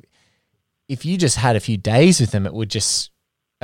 if 0.89 1.05
you 1.05 1.17
just 1.17 1.37
had 1.37 1.55
a 1.55 1.61
few 1.61 1.77
days 1.77 2.21
with 2.21 2.33
them, 2.33 2.45
it 2.47 2.53
would 2.53 2.71
just 2.71 3.11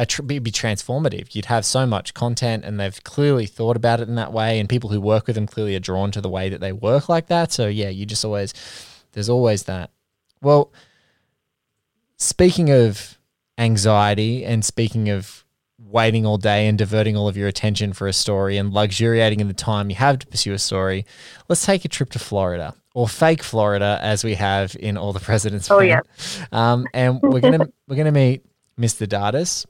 tr- 0.05 0.23
be 0.23 0.39
be 0.39 0.51
transformative. 0.51 1.35
You'd 1.35 1.47
have 1.47 1.65
so 1.65 1.87
much 1.87 2.13
content, 2.15 2.65
and 2.65 2.79
they've 2.79 3.03
clearly 3.05 3.47
thought 3.47 3.77
about 3.77 4.01
it 4.01 4.09
in 4.09 4.15
that 4.17 4.33
way. 4.33 4.59
And 4.61 4.69
people 4.69 4.91
who 4.91 5.01
work 5.01 5.27
with 5.27 5.37
them 5.37 5.47
clearly 5.47 5.75
are 5.75 5.81
drawn 5.81 6.11
to 6.13 6.21
the 6.21 6.29
way 6.29 6.49
that 6.49 6.61
they 6.61 6.73
work 6.73 7.09
like 7.09 7.29
that. 7.29 7.53
So 7.53 7.67
yeah, 7.69 7.89
you 7.89 8.05
just 8.05 8.25
always 8.25 8.53
there's 9.13 9.31
always 9.31 9.65
that. 9.65 9.91
Well, 10.43 10.73
speaking 12.19 12.71
of 12.71 13.19
anxiety 13.59 14.45
and 14.45 14.65
speaking 14.65 15.09
of 15.09 15.45
waiting 15.79 16.27
all 16.27 16.37
day 16.37 16.67
and 16.67 16.77
diverting 16.77 17.17
all 17.17 17.29
of 17.29 17.37
your 17.37 17.49
attention 17.49 17.93
for 17.93 18.07
a 18.07 18.13
story 18.13 18.59
and 18.59 18.73
luxuriating 18.73 19.41
in 19.41 19.49
the 19.49 19.55
time 19.55 19.89
you 19.89 19.97
have 19.97 20.19
to 20.19 20.27
pursue 20.27 20.53
a 20.53 20.59
story, 20.59 21.07
let's 21.49 21.65
take 21.65 21.85
a 21.85 21.89
trip 21.89 22.11
to 22.11 22.19
Florida 22.19 22.75
or 22.95 23.09
fake 23.09 23.43
Florida 23.43 23.99
as 24.03 24.25
we 24.25 24.35
have 24.35 24.77
in 24.79 24.97
All 24.97 25.13
the 25.13 25.21
President's 25.21 25.71
Oh, 25.71 25.81
yeah. 25.81 26.01
Um, 26.53 26.87
and 26.93 27.21
we're 27.23 27.41
gonna 27.41 27.69
we're 27.89 27.97
gonna 27.97 28.13
meet 28.13 28.45
Mr. 28.79 29.07
Dardis 29.07 29.65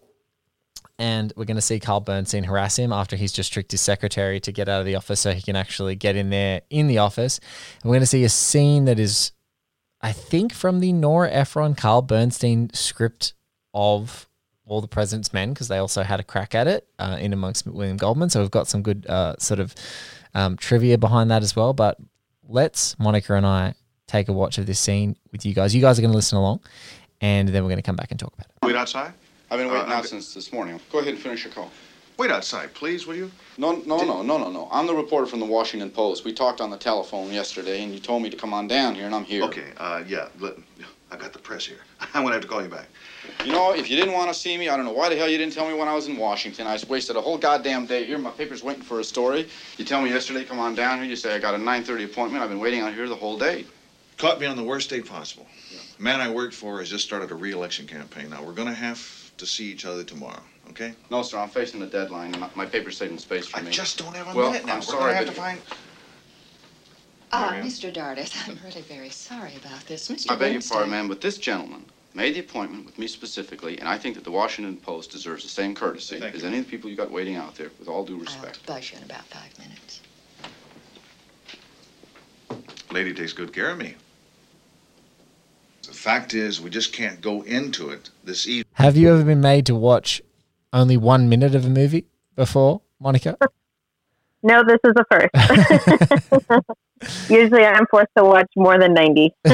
and 0.98 1.32
we're 1.36 1.44
going 1.44 1.56
to 1.56 1.62
see 1.62 1.78
Carl 1.78 2.00
Bernstein 2.00 2.44
harass 2.44 2.78
him 2.78 2.92
after 2.92 3.16
he's 3.16 3.32
just 3.32 3.52
tricked 3.52 3.70
his 3.70 3.80
secretary 3.80 4.40
to 4.40 4.52
get 4.52 4.68
out 4.68 4.80
of 4.80 4.86
the 4.86 4.94
office 4.94 5.20
so 5.20 5.32
he 5.32 5.42
can 5.42 5.56
actually 5.56 5.94
get 5.94 6.16
in 6.16 6.30
there 6.30 6.62
in 6.70 6.86
the 6.86 6.98
office. 6.98 7.38
And 7.82 7.90
we're 7.90 7.96
going 7.96 8.00
to 8.00 8.06
see 8.06 8.24
a 8.24 8.28
scene 8.28 8.86
that 8.86 8.98
is, 8.98 9.32
I 10.00 10.12
think, 10.12 10.54
from 10.54 10.80
the 10.80 10.92
Nora 10.92 11.30
Ephron 11.30 11.74
Carl 11.74 12.02
Bernstein 12.02 12.70
script 12.72 13.34
of 13.74 14.26
All 14.64 14.80
the 14.80 14.88
President's 14.88 15.32
Men, 15.32 15.52
because 15.52 15.68
they 15.68 15.78
also 15.78 16.02
had 16.02 16.18
a 16.18 16.24
crack 16.24 16.54
at 16.54 16.66
it 16.66 16.88
uh, 16.98 17.18
in 17.20 17.32
amongst 17.32 17.66
William 17.66 17.98
Goldman. 17.98 18.30
So 18.30 18.40
we've 18.40 18.50
got 18.50 18.68
some 18.68 18.82
good 18.82 19.06
uh, 19.06 19.36
sort 19.38 19.60
of 19.60 19.74
um, 20.34 20.56
trivia 20.56 20.96
behind 20.96 21.30
that 21.30 21.42
as 21.42 21.54
well. 21.54 21.74
But 21.74 21.98
let's, 22.48 22.98
Monica 22.98 23.34
and 23.34 23.46
I, 23.46 23.74
take 24.06 24.28
a 24.28 24.32
watch 24.32 24.56
of 24.56 24.66
this 24.66 24.78
scene 24.78 25.16
with 25.32 25.44
you 25.44 25.52
guys. 25.52 25.74
You 25.74 25.82
guys 25.82 25.98
are 25.98 26.02
going 26.02 26.12
to 26.12 26.16
listen 26.16 26.38
along, 26.38 26.60
and 27.20 27.48
then 27.48 27.64
we're 27.64 27.70
going 27.70 27.76
to 27.76 27.82
come 27.82 27.96
back 27.96 28.10
and 28.12 28.18
talk 28.20 28.32
about 28.32 28.46
it. 28.46 28.66
Wait 28.66 28.76
outside? 28.76 29.12
I've 29.50 29.58
been 29.58 29.68
waiting 29.70 29.90
Uh, 29.90 29.94
out 29.94 30.06
since 30.06 30.34
this 30.34 30.52
morning. 30.52 30.80
Go 30.90 30.98
ahead 30.98 31.14
and 31.14 31.22
finish 31.22 31.44
your 31.44 31.52
call. 31.52 31.70
Wait 32.18 32.30
outside, 32.30 32.72
please, 32.74 33.06
will 33.06 33.14
you? 33.14 33.30
No, 33.58 33.72
no, 33.86 33.98
no, 33.98 34.22
no, 34.22 34.38
no, 34.38 34.50
no. 34.50 34.68
I'm 34.72 34.86
the 34.86 34.94
reporter 34.94 35.26
from 35.26 35.38
the 35.38 35.46
Washington 35.46 35.90
Post. 35.90 36.24
We 36.24 36.32
talked 36.32 36.60
on 36.60 36.70
the 36.70 36.78
telephone 36.78 37.30
yesterday, 37.30 37.82
and 37.82 37.92
you 37.92 38.00
told 38.00 38.22
me 38.22 38.30
to 38.30 38.36
come 38.36 38.54
on 38.54 38.66
down 38.66 38.94
here, 38.94 39.04
and 39.06 39.14
I'm 39.14 39.24
here. 39.24 39.44
Okay, 39.44 39.66
uh, 39.76 40.02
yeah, 40.08 40.28
let, 40.40 40.54
I 41.10 41.16
got 41.16 41.32
the 41.34 41.38
press 41.38 41.66
here. 41.66 41.80
I'm 42.14 42.22
gonna 42.22 42.32
have 42.32 42.42
to 42.42 42.48
call 42.48 42.62
you 42.62 42.68
back. 42.70 42.88
You 43.44 43.52
know, 43.52 43.72
if 43.74 43.90
you 43.90 43.96
didn't 43.96 44.14
want 44.14 44.32
to 44.32 44.34
see 44.34 44.56
me, 44.56 44.68
I 44.70 44.76
don't 44.76 44.86
know 44.86 44.92
why 44.92 45.10
the 45.10 45.16
hell 45.16 45.28
you 45.28 45.36
didn't 45.36 45.52
tell 45.52 45.68
me 45.68 45.74
when 45.74 45.88
I 45.88 45.94
was 45.94 46.08
in 46.08 46.16
Washington. 46.16 46.66
I 46.66 46.74
just 46.74 46.88
wasted 46.88 47.16
a 47.16 47.20
whole 47.20 47.36
goddamn 47.38 47.86
day 47.86 48.04
here. 48.04 48.18
My 48.18 48.30
paper's 48.30 48.64
waiting 48.64 48.82
for 48.82 48.98
a 49.00 49.04
story. 49.04 49.46
You 49.76 49.84
tell 49.84 50.00
me 50.00 50.08
yesterday, 50.10 50.44
come 50.44 50.58
on 50.58 50.74
down 50.74 50.98
here. 50.98 51.06
You 51.08 51.16
say 51.16 51.34
I 51.34 51.38
got 51.38 51.54
a 51.54 51.58
9:30 51.58 52.04
appointment. 52.06 52.42
I've 52.42 52.48
been 52.50 52.60
waiting 52.60 52.80
out 52.80 52.94
here 52.94 53.08
the 53.08 53.14
whole 53.14 53.38
day. 53.38 53.66
Caught 54.16 54.40
me 54.40 54.46
on 54.46 54.56
the 54.56 54.64
worst 54.64 54.88
day 54.88 55.02
possible. 55.02 55.46
The 55.98 56.02
man 56.02 56.20
I 56.22 56.30
worked 56.30 56.54
for 56.54 56.78
has 56.78 56.88
just 56.88 57.04
started 57.04 57.30
a 57.30 57.34
re-election 57.34 57.86
campaign. 57.86 58.30
Now, 58.30 58.42
we're 58.42 58.52
gonna 58.54 58.72
have 58.72 58.98
to 59.38 59.46
see 59.46 59.70
each 59.70 59.84
other 59.84 60.02
tomorrow, 60.04 60.40
okay? 60.70 60.94
No, 61.10 61.22
sir, 61.22 61.38
I'm 61.38 61.48
facing 61.48 61.80
the 61.80 61.86
deadline. 61.86 62.32
My, 62.38 62.48
my 62.54 62.66
paper's 62.66 62.96
saving 62.96 63.18
space 63.18 63.46
for 63.46 63.60
me. 63.62 63.68
I 63.68 63.70
just 63.70 63.98
don't 63.98 64.14
have 64.16 64.28
a 64.32 64.34
Well, 64.36 64.50
minute 64.52 64.66
now. 64.66 64.74
I'm 64.74 64.78
we're 64.78 64.82
sorry, 64.82 65.00
gonna 65.00 65.14
have 65.14 65.26
but- 65.26 65.34
to 65.34 65.40
find... 65.40 65.60
Ah, 67.32 67.48
Marion? 67.50 67.66
Mr. 67.66 67.92
Dardis, 67.92 68.32
I'm 68.48 68.56
really 68.64 68.82
very 68.82 69.10
sorry 69.10 69.52
about 69.56 69.84
this. 69.86 70.08
Mr. 70.08 70.30
I 70.30 70.36
beg 70.36 70.52
your 70.52 70.62
pardon, 70.62 70.90
ma'am, 70.90 71.08
but 71.08 71.20
this 71.20 71.38
gentleman 71.38 71.84
made 72.14 72.34
the 72.36 72.40
appointment 72.40 72.86
with 72.86 72.98
me 72.98 73.06
specifically, 73.08 73.78
and 73.78 73.88
I 73.88 73.98
think 73.98 74.14
that 74.14 74.22
the 74.24 74.30
Washington 74.30 74.76
Post 74.76 75.10
deserves 75.10 75.42
the 75.42 75.48
same 75.50 75.74
courtesy 75.74 76.18
Thank 76.20 76.34
as 76.36 76.42
you. 76.42 76.48
any 76.48 76.58
of 76.60 76.64
the 76.64 76.70
people 76.70 76.88
you 76.88 76.96
got 76.96 77.10
waiting 77.10 77.34
out 77.34 77.56
there, 77.56 77.70
with 77.78 77.88
all 77.88 78.04
due 78.04 78.16
respect. 78.18 78.38
I'll 78.42 78.48
respect. 78.48 78.66
buzz 78.66 78.90
you 78.92 78.98
in 78.98 79.04
about 79.04 79.24
five 79.24 79.58
minutes. 79.58 80.00
Lady 82.92 83.12
takes 83.12 83.32
good 83.32 83.52
care 83.52 83.70
of 83.70 83.78
me. 83.78 83.96
The 85.82 85.92
fact 85.92 86.32
is, 86.32 86.60
we 86.60 86.70
just 86.70 86.92
can't 86.92 87.20
go 87.20 87.42
into 87.42 87.90
it 87.90 88.08
this 88.24 88.46
evening. 88.46 88.65
Have 88.76 88.94
you 88.94 89.14
ever 89.14 89.24
been 89.24 89.40
made 89.40 89.64
to 89.66 89.74
watch 89.74 90.20
only 90.70 90.98
one 90.98 91.30
minute 91.30 91.54
of 91.54 91.64
a 91.64 91.70
movie 91.70 92.04
before, 92.34 92.82
Monica? 93.00 93.38
No, 94.42 94.62
this 94.64 94.76
is 94.84 94.92
a 94.98 95.04
first. 95.10 95.30
Usually 97.30 97.64
I'm 97.64 97.86
forced 97.90 98.10
to 98.18 98.24
watch 98.24 98.50
more 98.54 98.78
than 98.78 98.92
90. 98.92 99.32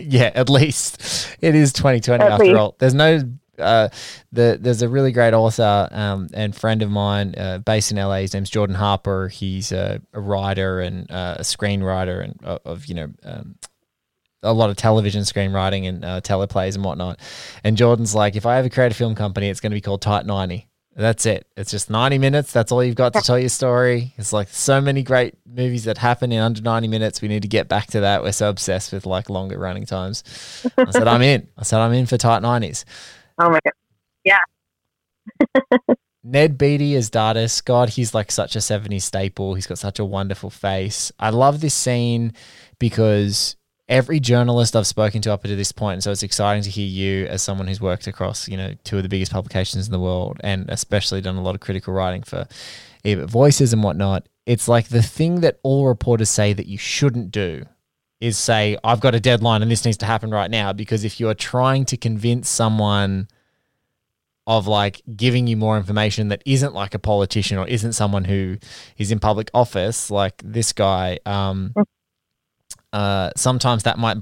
yeah, 0.00 0.30
at 0.34 0.48
least 0.48 1.36
it 1.42 1.54
is 1.54 1.74
2020 1.74 2.24
At 2.24 2.32
after 2.32 2.44
least. 2.44 2.56
all. 2.56 2.76
There's 2.78 2.94
no 2.94 3.20
uh, 3.58 3.90
the 4.32 4.56
there's 4.58 4.80
a 4.80 4.88
really 4.88 5.12
great 5.12 5.34
author 5.34 5.88
um, 5.90 6.28
and 6.32 6.56
friend 6.56 6.80
of 6.80 6.90
mine 6.90 7.34
uh, 7.36 7.58
based 7.58 7.92
in 7.92 7.98
LA. 7.98 8.20
His 8.20 8.32
name's 8.32 8.48
Jordan 8.48 8.76
Harper. 8.76 9.28
He's 9.28 9.70
a, 9.70 10.00
a 10.14 10.20
writer 10.20 10.80
and 10.80 11.10
uh, 11.10 11.36
a 11.40 11.42
screenwriter 11.42 12.24
and 12.24 12.40
uh, 12.42 12.58
of 12.64 12.86
you 12.86 12.94
know. 12.94 13.12
Um, 13.22 13.56
a 14.46 14.52
lot 14.52 14.70
of 14.70 14.76
television 14.76 15.22
screenwriting 15.22 15.88
and 15.88 16.04
uh, 16.04 16.20
teleplays 16.20 16.74
and 16.74 16.84
whatnot. 16.84 17.20
And 17.64 17.76
Jordan's 17.76 18.14
like, 18.14 18.36
if 18.36 18.46
I 18.46 18.58
ever 18.58 18.68
create 18.68 18.92
a 18.92 18.94
film 18.94 19.14
company, 19.14 19.48
it's 19.48 19.60
going 19.60 19.70
to 19.70 19.76
be 19.76 19.80
called 19.80 20.02
Tight 20.02 20.26
90. 20.26 20.66
That's 20.96 21.26
it. 21.26 21.46
It's 21.58 21.70
just 21.70 21.90
90 21.90 22.16
minutes. 22.16 22.52
That's 22.52 22.72
all 22.72 22.82
you've 22.82 22.96
got 22.96 23.12
to 23.12 23.20
tell 23.20 23.38
your 23.38 23.50
story. 23.50 24.14
It's 24.16 24.32
like 24.32 24.48
so 24.48 24.80
many 24.80 25.02
great 25.02 25.34
movies 25.46 25.84
that 25.84 25.98
happen 25.98 26.32
in 26.32 26.40
under 26.40 26.62
90 26.62 26.88
minutes. 26.88 27.20
We 27.20 27.28
need 27.28 27.42
to 27.42 27.48
get 27.48 27.68
back 27.68 27.88
to 27.88 28.00
that. 28.00 28.22
We're 28.22 28.32
so 28.32 28.48
obsessed 28.48 28.94
with 28.94 29.04
like 29.04 29.28
longer 29.28 29.58
running 29.58 29.84
times. 29.84 30.24
I 30.78 30.90
said, 30.90 31.06
I'm 31.06 31.20
in. 31.20 31.48
I 31.58 31.64
said, 31.64 31.80
I'm 31.80 31.92
in 31.92 32.06
for 32.06 32.16
tight 32.16 32.42
90s. 32.42 32.84
Oh 33.38 33.50
my 33.50 33.60
god. 33.62 33.74
Yeah. 34.24 34.38
Ned 36.24 36.56
Beatty 36.56 36.96
as 36.96 37.10
Dardis. 37.10 37.62
God, 37.62 37.90
he's 37.90 38.14
like 38.14 38.32
such 38.32 38.56
a 38.56 38.60
70s 38.60 39.02
staple. 39.02 39.54
He's 39.54 39.66
got 39.66 39.78
such 39.78 39.98
a 39.98 40.04
wonderful 40.04 40.50
face. 40.50 41.12
I 41.20 41.28
love 41.28 41.60
this 41.60 41.74
scene 41.74 42.32
because 42.78 43.56
every 43.88 44.20
journalist 44.20 44.74
I've 44.74 44.86
spoken 44.86 45.22
to 45.22 45.32
up 45.32 45.42
to 45.42 45.56
this 45.56 45.72
point, 45.72 45.94
and 45.94 46.04
so 46.04 46.10
it's 46.10 46.22
exciting 46.22 46.62
to 46.64 46.70
hear 46.70 46.86
you 46.86 47.26
as 47.26 47.42
someone 47.42 47.66
who's 47.68 47.80
worked 47.80 48.06
across, 48.06 48.48
you 48.48 48.56
know, 48.56 48.74
two 48.84 48.96
of 48.96 49.02
the 49.02 49.08
biggest 49.08 49.32
publications 49.32 49.86
in 49.86 49.92
the 49.92 50.00
world, 50.00 50.38
and 50.40 50.68
especially 50.68 51.20
done 51.20 51.36
a 51.36 51.42
lot 51.42 51.54
of 51.54 51.60
critical 51.60 51.94
writing 51.94 52.22
for 52.22 52.46
Ebert 53.04 53.30
Voices 53.30 53.72
and 53.72 53.82
whatnot. 53.82 54.28
It's 54.46 54.68
like 54.68 54.88
the 54.88 55.02
thing 55.02 55.40
that 55.40 55.58
all 55.62 55.86
reporters 55.86 56.30
say 56.30 56.52
that 56.52 56.66
you 56.66 56.78
shouldn't 56.78 57.30
do 57.30 57.64
is 58.20 58.38
say, 58.38 58.76
I've 58.82 59.00
got 59.00 59.14
a 59.14 59.20
deadline 59.20 59.62
and 59.62 59.70
this 59.70 59.84
needs 59.84 59.98
to 59.98 60.06
happen 60.06 60.30
right 60.30 60.50
now. 60.50 60.72
Because 60.72 61.04
if 61.04 61.20
you 61.20 61.28
are 61.28 61.34
trying 61.34 61.84
to 61.86 61.96
convince 61.96 62.48
someone 62.48 63.28
of 64.46 64.66
like 64.66 65.02
giving 65.16 65.46
you 65.46 65.56
more 65.56 65.76
information 65.76 66.28
that 66.28 66.42
isn't 66.46 66.72
like 66.72 66.94
a 66.94 66.98
politician 66.98 67.58
or 67.58 67.66
isn't 67.66 67.92
someone 67.92 68.24
who 68.24 68.56
is 68.96 69.10
in 69.10 69.18
public 69.18 69.50
office, 69.52 70.10
like 70.10 70.40
this 70.44 70.72
guy, 70.72 71.18
um, 71.26 71.74
uh, 72.96 73.30
sometimes 73.36 73.82
that 73.84 73.98
might 73.98 74.18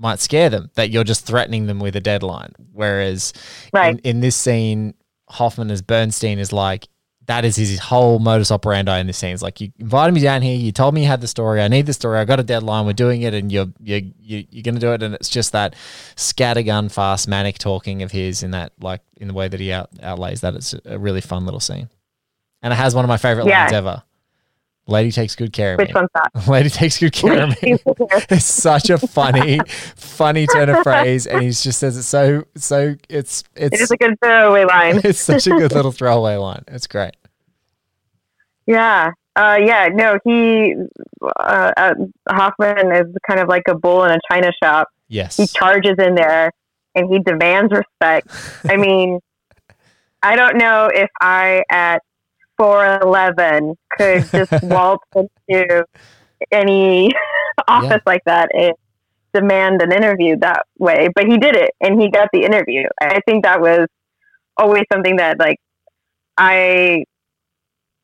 might 0.00 0.20
scare 0.20 0.48
them 0.50 0.70
that 0.74 0.90
you're 0.90 1.04
just 1.12 1.26
threatening 1.26 1.66
them 1.66 1.80
with 1.80 1.96
a 1.96 2.00
deadline. 2.00 2.52
Whereas 2.72 3.32
Right. 3.72 3.94
in, 3.94 3.98
in 4.10 4.20
this 4.20 4.36
scene, 4.36 4.94
Hoffman 5.28 5.70
as 5.72 5.82
Bernstein 5.82 6.38
is 6.38 6.52
like, 6.52 6.88
that 7.26 7.44
is 7.44 7.56
his 7.56 7.78
whole 7.78 8.18
modus 8.20 8.50
operandi 8.52 8.96
in 9.00 9.06
this 9.08 9.18
scene. 9.18 9.34
It's 9.34 9.42
like 9.42 9.60
you 9.60 9.70
invited 9.78 10.12
me 10.12 10.20
down 10.22 10.40
here, 10.42 10.56
you 10.56 10.70
told 10.72 10.94
me 10.94 11.02
you 11.02 11.08
had 11.08 11.20
the 11.20 11.26
story, 11.26 11.60
I 11.60 11.68
need 11.68 11.86
the 11.86 11.92
story, 11.92 12.18
I 12.18 12.24
got 12.24 12.40
a 12.40 12.44
deadline, 12.44 12.86
we're 12.86 12.92
doing 12.94 13.22
it, 13.22 13.34
and 13.34 13.50
you're 13.52 13.66
you're 13.80 14.00
you're, 14.20 14.44
you're 14.50 14.62
gonna 14.62 14.78
do 14.80 14.92
it, 14.94 15.02
and 15.02 15.14
it's 15.14 15.28
just 15.28 15.50
that 15.52 15.74
scattergun 16.16 16.90
fast 16.90 17.28
manic 17.28 17.58
talking 17.58 18.02
of 18.02 18.10
his 18.12 18.42
in 18.42 18.52
that 18.52 18.72
like 18.80 19.00
in 19.16 19.28
the 19.28 19.34
way 19.34 19.48
that 19.48 19.60
he 19.60 19.72
out, 19.72 19.90
outlays 20.02 20.40
that. 20.42 20.54
It's 20.54 20.74
a 20.84 20.98
really 20.98 21.20
fun 21.20 21.44
little 21.44 21.60
scene, 21.60 21.88
and 22.62 22.72
it 22.72 22.76
has 22.76 22.94
one 22.94 23.04
of 23.04 23.08
my 23.08 23.18
favorite 23.18 23.46
Yeah. 23.46 23.60
lines 23.62 23.72
ever. 23.72 24.02
Lady 24.88 25.12
takes 25.12 25.36
good 25.36 25.52
care 25.52 25.74
of 25.74 25.78
Which 25.78 25.88
me. 25.90 25.94
one's 25.94 26.08
that? 26.14 26.30
Lady 26.48 26.70
takes 26.70 26.98
good 26.98 27.12
care 27.12 27.42
of 27.42 27.50
me. 27.62 27.76
it's 28.30 28.44
such 28.46 28.88
a 28.90 28.96
funny, 28.98 29.60
funny 29.94 30.46
turn 30.46 30.68
of 30.70 30.78
phrase, 30.82 31.26
and 31.26 31.42
he 31.42 31.48
just 31.50 31.78
says 31.78 31.96
it 31.96 32.02
so 32.04 32.44
so. 32.56 32.96
It's 33.08 33.44
It 33.54 33.72
it's 33.74 33.90
a 33.90 33.96
good 33.98 34.14
throwaway 34.22 34.64
line. 34.64 35.00
it's 35.04 35.20
such 35.20 35.46
a 35.46 35.50
good 35.50 35.72
little 35.72 35.92
throwaway 35.92 36.36
line. 36.36 36.64
It's 36.68 36.86
great. 36.86 37.12
Yeah. 38.66 39.12
Uh, 39.36 39.58
yeah. 39.62 39.88
No, 39.92 40.18
he 40.24 40.74
uh, 41.22 41.70
uh, 41.76 41.94
Hoffman 42.28 42.90
is 42.92 43.06
kind 43.26 43.40
of 43.40 43.48
like 43.48 43.62
a 43.68 43.76
bull 43.76 44.04
in 44.04 44.10
a 44.10 44.18
china 44.30 44.50
shop. 44.62 44.88
Yes. 45.08 45.36
He 45.36 45.46
charges 45.46 45.94
in 45.98 46.14
there 46.14 46.50
and 46.94 47.12
he 47.12 47.20
demands 47.20 47.72
respect. 47.72 48.28
I 48.68 48.76
mean, 48.76 49.20
I 50.22 50.34
don't 50.34 50.56
know 50.58 50.90
if 50.92 51.08
I 51.20 51.62
at 51.70 52.02
four 52.58 52.98
eleven 53.00 53.74
could 53.96 54.24
just 54.30 54.52
waltz 54.62 55.04
into 55.48 55.84
any 56.50 57.10
office 57.68 58.02
like 58.06 58.22
that 58.26 58.50
and 58.54 58.74
demand 59.34 59.82
an 59.82 59.92
interview 59.92 60.36
that 60.38 60.64
way, 60.78 61.08
but 61.14 61.26
he 61.26 61.38
did 61.38 61.54
it 61.56 61.70
and 61.80 62.00
he 62.00 62.10
got 62.10 62.28
the 62.32 62.42
interview. 62.44 62.84
I 63.00 63.20
think 63.26 63.44
that 63.44 63.60
was 63.60 63.86
always 64.56 64.84
something 64.92 65.16
that 65.16 65.38
like 65.38 65.58
I 66.36 67.04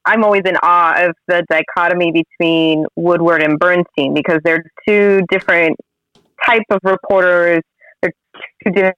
I'm 0.05 0.23
always 0.23 0.43
in 0.45 0.57
awe 0.63 1.07
of 1.07 1.15
the 1.29 1.45
dichotomy 1.49 2.13
between 2.13 2.85
Woodward 2.95 3.43
and 3.43 3.59
Bernstein 3.59 4.13
because 4.13 4.41
they're 4.45 4.65
two 4.87 5.23
different 5.31 5.77
type 6.45 6.63
of 6.71 6.81
reporters. 6.83 7.63
They're 8.03 8.13
two 8.65 8.71
different 8.71 8.97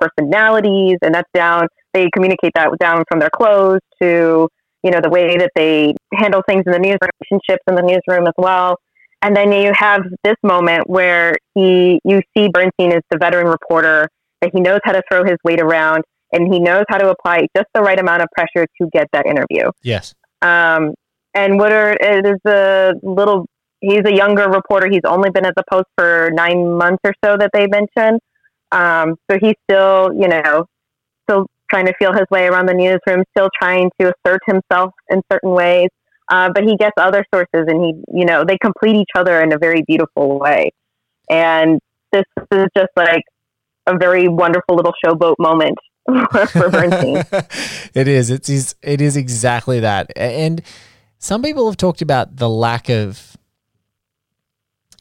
personalities, 0.00 0.98
and 1.00 1.14
that's 1.14 1.30
down. 1.32 1.68
They 1.94 2.10
communicate 2.12 2.52
that 2.54 2.68
down 2.78 3.04
from 3.08 3.20
their 3.20 3.30
clothes 3.30 3.80
to 4.02 4.48
you 4.84 4.90
know 4.90 5.00
the 5.02 5.10
way 5.10 5.36
that 5.38 5.50
they 5.56 5.94
handle 6.12 6.42
things 6.46 6.62
in 6.66 6.72
the 6.72 6.78
news 6.78 6.98
relationships 7.00 7.62
in 7.66 7.74
the 7.74 7.82
newsroom 7.82 8.26
as 8.28 8.34
well. 8.36 8.76
And 9.22 9.34
then 9.34 9.52
you 9.52 9.72
have 9.74 10.02
this 10.22 10.36
moment 10.42 10.88
where 10.88 11.34
he, 11.54 11.98
you 12.04 12.20
see 12.36 12.48
Bernstein 12.52 12.92
as 12.92 13.00
the 13.10 13.16
veteran 13.18 13.46
reporter 13.46 14.06
that 14.42 14.50
he 14.52 14.60
knows 14.60 14.80
how 14.84 14.92
to 14.92 15.02
throw 15.10 15.24
his 15.24 15.38
weight 15.42 15.62
around 15.62 16.04
and 16.30 16.52
he 16.52 16.60
knows 16.60 16.84
how 16.88 16.98
to 16.98 17.08
apply 17.08 17.46
just 17.56 17.68
the 17.74 17.80
right 17.80 17.98
amount 17.98 18.20
of 18.20 18.28
pressure 18.36 18.66
to 18.80 18.88
get 18.92 19.08
that 19.14 19.24
interview. 19.24 19.70
Yes. 19.82 20.14
Um, 20.42 20.92
and 21.32 21.58
Woodward 21.58 21.96
is 22.02 22.38
a 22.46 22.92
little, 23.02 23.46
he's 23.80 24.02
a 24.04 24.14
younger 24.14 24.50
reporter. 24.50 24.88
He's 24.90 25.00
only 25.06 25.30
been 25.30 25.46
at 25.46 25.54
the 25.56 25.64
post 25.70 25.86
for 25.96 26.30
nine 26.34 26.76
months 26.76 27.00
or 27.02 27.14
so 27.24 27.38
that 27.38 27.48
they 27.54 27.66
mentioned. 27.66 28.20
Um, 28.72 29.16
so 29.30 29.38
he's 29.40 29.54
still, 29.70 30.12
you 30.12 30.28
know, 30.28 30.66
trying 31.74 31.86
to 31.86 31.94
feel 31.98 32.12
his 32.12 32.26
way 32.30 32.46
around 32.46 32.66
the 32.66 32.74
newsroom, 32.74 33.24
still 33.36 33.48
trying 33.60 33.90
to 34.00 34.12
assert 34.24 34.40
himself 34.46 34.92
in 35.10 35.20
certain 35.32 35.50
ways. 35.50 35.88
Uh, 36.30 36.48
but 36.54 36.62
he 36.62 36.76
gets 36.76 36.92
other 36.96 37.24
sources 37.34 37.66
and 37.68 37.84
he, 37.84 38.18
you 38.18 38.24
know, 38.24 38.44
they 38.44 38.56
complete 38.58 38.96
each 38.96 39.10
other 39.16 39.42
in 39.42 39.52
a 39.52 39.58
very 39.58 39.82
beautiful 39.86 40.38
way. 40.38 40.70
And 41.28 41.80
this 42.12 42.24
is 42.52 42.66
just 42.76 42.90
like 42.96 43.22
a 43.86 43.98
very 43.98 44.28
wonderful 44.28 44.76
little 44.76 44.94
showboat 45.04 45.34
moment 45.38 45.76
for 46.06 46.70
Bernstein. 46.70 47.24
It's. 47.94 48.74
It 48.82 49.00
is 49.00 49.16
exactly 49.16 49.80
that. 49.80 50.12
And 50.16 50.62
some 51.18 51.42
people 51.42 51.66
have 51.66 51.76
talked 51.76 52.02
about 52.02 52.36
the 52.36 52.48
lack 52.48 52.88
of 52.88 53.36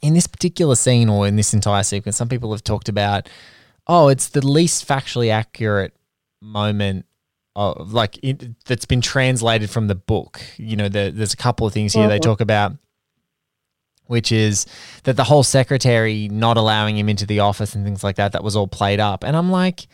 in 0.02 0.14
this 0.14 0.28
particular 0.28 0.76
scene 0.76 1.08
or 1.08 1.28
in 1.28 1.36
this 1.36 1.54
entire 1.54 1.84
sequence. 1.84 2.18
Some 2.18 2.30
people 2.30 2.52
have 2.52 2.64
talked 2.64 2.90
about, 2.90 3.30
oh, 3.88 4.10
it's 4.10 4.28
the 4.30 4.46
least 4.46 4.86
factually 4.88 5.32
accurate 5.32 5.94
moment. 6.44 7.06
Of, 7.56 7.94
like 7.94 8.18
it, 8.24 8.66
that's 8.66 8.86
been 8.86 9.02
translated 9.02 9.70
from 9.70 9.86
the 9.88 9.94
book. 9.94 10.42
You 10.58 10.76
know, 10.76 10.90
the, 10.90 11.12
there's 11.14 11.34
a 11.36 11.38
couple 11.38 11.68
of 11.68 11.74
things 11.74 11.94
here 11.94 12.08
they 12.08 12.18
Mhm. 12.18 12.24
talk 12.24 12.42
about, 12.42 12.74
which 14.08 14.32
is 14.32 14.66
that 15.04 15.18
the 15.18 15.24
whole 15.26 15.44
secretary 15.44 16.28
not 16.30 16.58
allowing 16.58 16.98
him 16.98 17.10
into 17.10 17.28
the 17.28 17.42
office 17.42 17.76
and 17.76 17.86
things 17.86 18.04
like 18.04 18.16
that. 18.16 18.32
That 18.32 18.44
was 18.44 18.56
all 18.56 18.68
played 18.68 19.00
up, 19.00 19.24
and 19.24 19.38
I'm 19.38 19.52
like, 19.52 19.86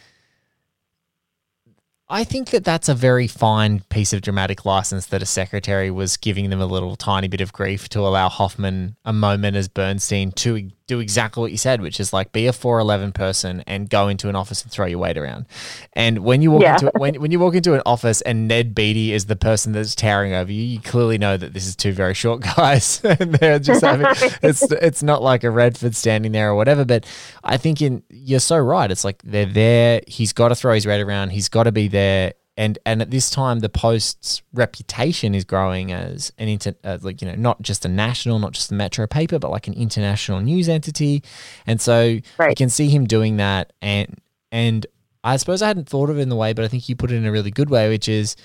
I 2.08 2.24
think 2.24 2.50
that 2.52 2.64
that's 2.64 2.90
a 2.90 2.96
very 2.96 3.28
fine 3.28 3.82
piece 3.90 4.14
of 4.14 4.22
dramatic 4.22 4.66
license 4.66 5.06
that 5.08 5.22
a 5.22 5.26
secretary 5.28 5.92
was 5.92 6.18
giving 6.18 6.50
them 6.50 6.62
a 6.62 6.66
little 6.66 6.96
tiny 6.96 7.28
bit 7.28 7.42
of 7.42 7.54
grief 7.54 7.88
to 7.90 8.00
allow 8.00 8.30
Hoffman 8.30 8.96
a 9.06 9.14
moment 9.14 9.58
as 9.58 9.68
Bernstein 9.68 10.32
to 10.32 10.72
do 10.90 11.00
exactly 11.00 11.40
what 11.42 11.52
you 11.52 11.58
said, 11.58 11.82
which 11.82 12.00
is 12.00 12.12
like 12.12 12.32
be 12.34 12.48
a 12.48 12.52
411 12.54 13.12
person 13.14 13.64
and 13.68 13.90
go 13.90 14.08
into 14.10 14.28
an 14.28 14.36
office 14.36 14.64
and 14.64 14.72
throw 14.72 14.88
your 14.88 15.00
weight 15.00 15.18
around. 15.18 15.46
And 15.94 16.20
when 16.20 16.42
you 16.42 16.52
walk 16.52 16.64
Yeah. 16.64 16.74
into 16.74 16.92
when, 16.98 17.16
when 17.22 17.32
you 17.32 17.40
walk 17.40 17.54
into 17.56 17.76
an 17.76 17.82
office 17.86 18.22
and 18.22 18.48
Ned 18.48 18.74
Beatty 18.76 19.14
is 19.14 19.28
the 19.28 19.36
person 19.36 19.72
that's 19.72 19.94
towering 19.96 20.34
over 20.34 20.52
you, 20.52 20.64
you 20.64 20.80
clearly 20.82 21.18
know 21.18 21.38
that 21.38 21.54
this 21.54 21.68
is 21.68 21.76
two 21.76 21.94
very 21.94 22.14
short 22.16 22.42
guys 22.58 23.00
and 23.06 23.36
they're 23.36 23.60
just 23.60 23.82
having 23.82 24.08
it's 24.42 24.64
it's 24.64 25.04
not 25.04 25.22
like 25.22 25.44
a 25.44 25.52
Redford 25.52 25.96
standing 25.96 26.32
there 26.32 26.50
or 26.50 26.56
whatever, 26.56 26.84
but 26.84 27.06
I 27.44 27.58
think 27.58 27.82
in 27.82 28.04
you're 28.10 28.40
so 28.40 28.58
right. 28.58 28.90
It's 28.92 29.04
like 29.06 29.22
they're 29.24 29.46
there. 29.46 30.02
He's 30.08 30.34
got 30.34 30.50
to 30.50 30.56
throw 30.56 30.74
his 30.74 30.86
weight 30.88 31.02
around. 31.02 31.30
He's 31.30 31.50
got 31.50 31.64
to 31.64 31.72
be 31.72 31.88
there. 31.88 32.34
And 32.60 32.78
and 32.86 33.02
at 33.02 33.10
this 33.10 33.30
time, 33.30 33.60
the 33.60 33.70
Post's 33.70 34.42
reputation 34.54 35.34
is 35.34 35.46
growing 35.46 35.94
as 35.94 36.34
an 36.38 36.50
inter, 36.50 36.76
uh, 36.84 36.98
like 37.02 37.22
you 37.22 37.28
know 37.30 37.36
not 37.36 37.62
just 37.62 37.86
a 37.86 37.88
national, 37.88 38.38
not 38.38 38.52
just 38.52 38.70
a 38.70 38.74
metro 38.76 39.08
paper, 39.08 39.40
but 39.40 39.50
like 39.50 39.68
an 39.68 39.74
international 39.76 40.42
news 40.42 40.68
entity. 40.68 41.24
And 41.66 41.80
so 41.80 42.04
you 42.04 42.22
Right. 42.38 42.58
can 42.58 42.68
see 42.70 42.90
him 42.90 43.06
doing 43.06 43.38
that. 43.38 43.72
And 43.82 44.20
and 44.52 44.86
I 45.24 45.38
suppose 45.38 45.62
I 45.62 45.68
hadn't 45.68 45.88
thought 45.88 46.10
of 46.10 46.18
it 46.18 46.22
in 46.22 46.28
the 46.28 46.36
way, 46.36 46.52
but 46.52 46.66
I 46.66 46.68
think 46.68 46.90
you 46.90 46.98
put 46.98 47.12
it 47.12 47.16
in 47.16 47.26
a 47.26 47.32
really 47.32 47.50
good 47.52 47.70
way, 47.70 47.88
which 47.88 48.10
is 48.10 48.36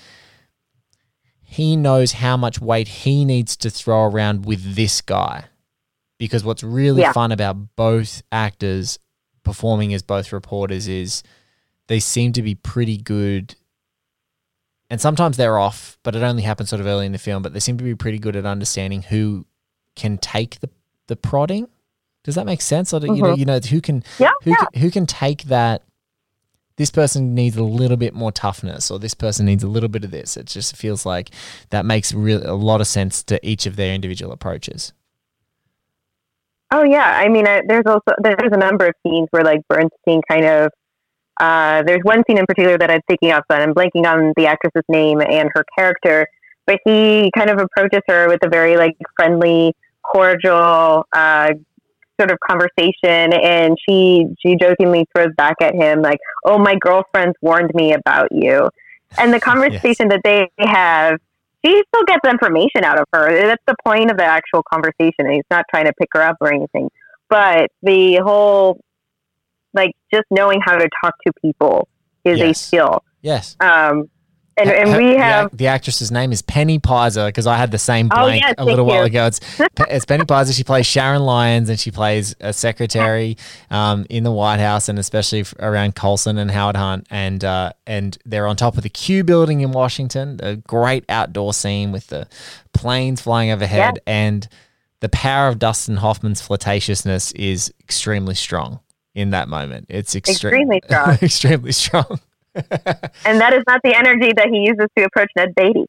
he 1.43 1.75
knows 1.75 2.13
how 2.13 2.37
much 2.37 2.59
weight 2.61 2.87
he 2.87 3.25
needs 3.25 3.55
to 3.57 3.69
throw 3.69 4.05
around 4.05 4.45
with 4.45 4.75
this 4.75 5.01
guy. 5.01 5.45
Because 6.17 6.43
what's 6.45 6.63
really 6.63 7.01
Yeah. 7.01 7.11
fun 7.11 7.31
about 7.33 7.75
both 7.75 8.23
actors 8.31 8.97
performing 9.43 9.93
as 9.93 10.01
both 10.01 10.31
reporters 10.31 10.87
is 10.87 11.21
they 11.87 11.99
seem 11.99 12.31
to 12.33 12.41
be 12.41 12.55
pretty 12.55 12.97
good. 12.97 13.55
And 14.89 15.01
sometimes 15.01 15.35
they're 15.37 15.57
off, 15.57 15.97
but 16.03 16.15
it 16.15 16.21
only 16.23 16.43
happens 16.43 16.69
sort 16.69 16.79
of 16.79 16.85
early 16.85 17.05
in 17.05 17.11
the 17.11 17.17
film. 17.17 17.41
But 17.41 17.53
they 17.53 17.59
seem 17.59 17.77
to 17.77 17.83
be 17.83 17.95
pretty 17.95 18.19
good 18.19 18.35
at 18.35 18.45
understanding 18.45 19.01
who 19.01 19.45
can 19.95 20.17
take 20.19 20.59
the, 20.59 20.69
the 21.07 21.15
prodding. 21.15 21.67
Does 22.23 22.35
that 22.35 22.45
make 22.45 22.61
sense? 22.61 22.93
Or, 22.93 22.99
do- 22.99 23.07
You 23.07 23.21
know, 23.21 23.33
Mhm. 23.33 23.37
you 23.37 23.45
know 23.45 23.59
who 23.59 23.81
can 23.81 24.03
Yeah, 24.19 24.31
who 24.43 24.51
yeah. 24.51 24.57
can, 24.57 24.81
who 24.81 24.91
can 24.91 25.05
take 25.05 25.43
that 25.43 25.81
this 26.77 26.91
person 26.91 27.33
needs 27.33 27.55
a 27.55 27.63
little 27.63 27.97
bit 27.97 28.13
more 28.13 28.31
toughness 28.31 28.91
or 28.91 28.99
this 28.99 29.13
person 29.13 29.45
needs 29.45 29.63
a 29.63 29.67
little 29.67 29.89
bit 29.89 30.03
of 30.03 30.11
this. 30.11 30.35
It 30.37 30.45
just 30.47 30.75
feels 30.75 31.05
like 31.05 31.29
that 31.69 31.85
makes 31.85 32.13
real 32.13 32.41
a 32.45 32.53
lot 32.53 32.81
of 32.81 32.87
sense 32.87 33.23
to 33.23 33.43
each 33.47 33.65
of 33.65 33.77
their 33.77 33.93
individual 33.95 34.31
approaches. 34.33 34.91
Oh 36.71 36.83
yeah, 36.83 37.17
I 37.17 37.29
mean, 37.29 37.47
I, 37.47 37.61
there's 37.67 37.85
also 37.85 38.11
there's 38.21 38.51
a 38.51 38.57
number 38.57 38.87
of 38.87 38.93
scenes 39.03 39.27
where 39.31 39.43
like 39.43 39.61
Bernstein 39.69 40.21
kind 40.29 40.45
of. 40.45 40.71
Uh, 41.39 41.83
there's 41.83 42.01
one 42.03 42.23
scene 42.27 42.37
in 42.37 42.45
particular 42.45 42.77
that 42.77 42.89
I'm 42.89 43.01
thinking 43.07 43.31
of, 43.31 43.43
but 43.49 43.61
I'm 43.61 43.73
blanking 43.73 44.05
on 44.05 44.33
the 44.37 44.47
actress's 44.47 44.83
name 44.87 45.21
and 45.21 45.49
her 45.53 45.65
character. 45.77 46.27
But 46.65 46.79
he 46.85 47.31
kind 47.37 47.49
of 47.49 47.59
approaches 47.59 48.01
her 48.07 48.27
with 48.27 48.39
a 48.43 48.49
very 48.49 48.77
like 48.77 48.95
friendly, 49.15 49.73
cordial 50.03 51.05
uh, 51.13 51.51
sort 52.19 52.31
of 52.31 52.39
conversation, 52.39 53.33
and 53.33 53.77
she 53.87 54.25
she 54.39 54.55
jokingly 54.55 55.05
throws 55.15 55.33
back 55.37 55.55
at 55.61 55.75
him 55.75 56.01
like, 56.01 56.19
"Oh, 56.45 56.57
my 56.57 56.75
girlfriends 56.75 57.35
warned 57.41 57.71
me 57.75 57.93
about 57.93 58.29
you," 58.31 58.69
and 59.19 59.33
the 59.33 59.39
conversation 59.51 60.07
that 60.07 60.21
they 60.23 60.49
have 60.59 61.19
he 61.65 61.83
still 61.87 62.05
gets 62.05 62.27
information 62.29 62.83
out 62.83 62.99
of 62.99 63.07
her. 63.11 63.47
That's 63.47 63.63
the 63.65 63.75
point 63.83 64.11
of 64.11 64.17
the 64.17 64.23
actual 64.23 64.61
conversation. 64.71 65.31
He's 65.31 65.43
not 65.49 65.65
trying 65.71 65.85
to 65.85 65.93
pick 65.93 66.09
her 66.13 66.21
up 66.21 66.37
or 66.39 66.53
anything. 66.53 66.91
But 67.27 67.71
the 67.81 68.17
whole, 68.17 68.79
like, 69.75 69.91
just 70.13 70.25
knowing 70.31 70.61
how 70.65 70.77
to 70.77 70.87
talk 71.03 71.13
to 71.27 71.33
people 71.41 71.87
is 72.23 72.39
Yes. 72.39 72.49
a 72.61 72.63
skill. 72.65 73.03
Yes. 73.21 73.55
Um, 73.59 74.09
and, 74.57 74.69
and 74.69 74.89
her- 74.91 74.97
we 74.97 75.15
have, 75.17 75.47
ac- 75.47 75.55
the, 75.57 75.67
actress's 75.67 76.11
name 76.13 76.31
is 76.31 76.41
Penny 76.41 76.79
Pizer 76.79 77.27
because 77.27 77.45
I 77.45 77.57
had 77.57 77.71
the 77.71 77.77
same 77.77 78.07
Oh, 78.13 78.23
blank 78.23 78.41
yes, 78.41 78.55
a 78.57 78.63
little 78.63 78.85
while 78.85 79.01
you. 79.01 79.07
ago. 79.07 79.25
It's, 79.25 79.41
it's 79.89 80.05
Penny 80.05 80.23
Pizer. 80.23 80.55
She 80.55 80.63
plays 80.63 80.85
Sharon 80.85 81.23
Lyons 81.23 81.67
and 81.69 81.77
she 81.77 81.91
plays 81.91 82.35
a 82.39 82.53
secretary 82.53 83.35
um, 83.69 84.05
in 84.09 84.23
the 84.23 84.31
White 84.31 84.61
House 84.61 84.87
and 84.87 84.97
especially 84.97 85.41
f- 85.41 85.53
around 85.59 85.95
Colson 85.95 86.37
and 86.37 86.49
Howard 86.49 86.77
Hunt. 86.77 87.05
And 87.11 87.43
uh, 87.43 87.73
and 87.85 88.17
they're 88.25 88.47
on 88.47 88.55
top 88.55 88.77
of 88.77 88.83
the 88.83 88.89
Q 88.89 89.25
building 89.25 89.59
in 89.59 89.71
Washington, 89.73 90.39
a 90.41 90.55
great 90.55 91.03
outdoor 91.09 91.53
scene 91.53 91.91
with 91.91 92.07
the 92.07 92.25
planes 92.73 93.19
flying 93.19 93.51
overhead. 93.51 93.99
And 94.07 94.47
the 95.01 95.09
power 95.09 95.49
of 95.49 95.59
Dustin 95.59 95.97
Hoffman's 95.97 96.41
flirtatiousness 96.41 97.35
is 97.35 97.73
extremely 97.81 98.35
strong 98.35 98.79
in 99.15 99.31
that 99.31 99.47
moment. 99.49 99.87
It's 99.89 100.13
extre- 100.13 100.29
Extremely 100.29 100.81
strong. 100.87 101.17
extremely 101.21 101.71
strong. 101.71 102.19
and 102.55 103.41
that 103.41 103.53
is 103.53 103.63
not 103.67 103.81
the 103.83 103.95
energy 103.95 104.31
that 104.35 104.47
he 104.51 104.59
uses 104.67 104.87
to 104.97 105.03
approach 105.05 105.29
Ned 105.35 105.53
Beatty. 105.55 105.85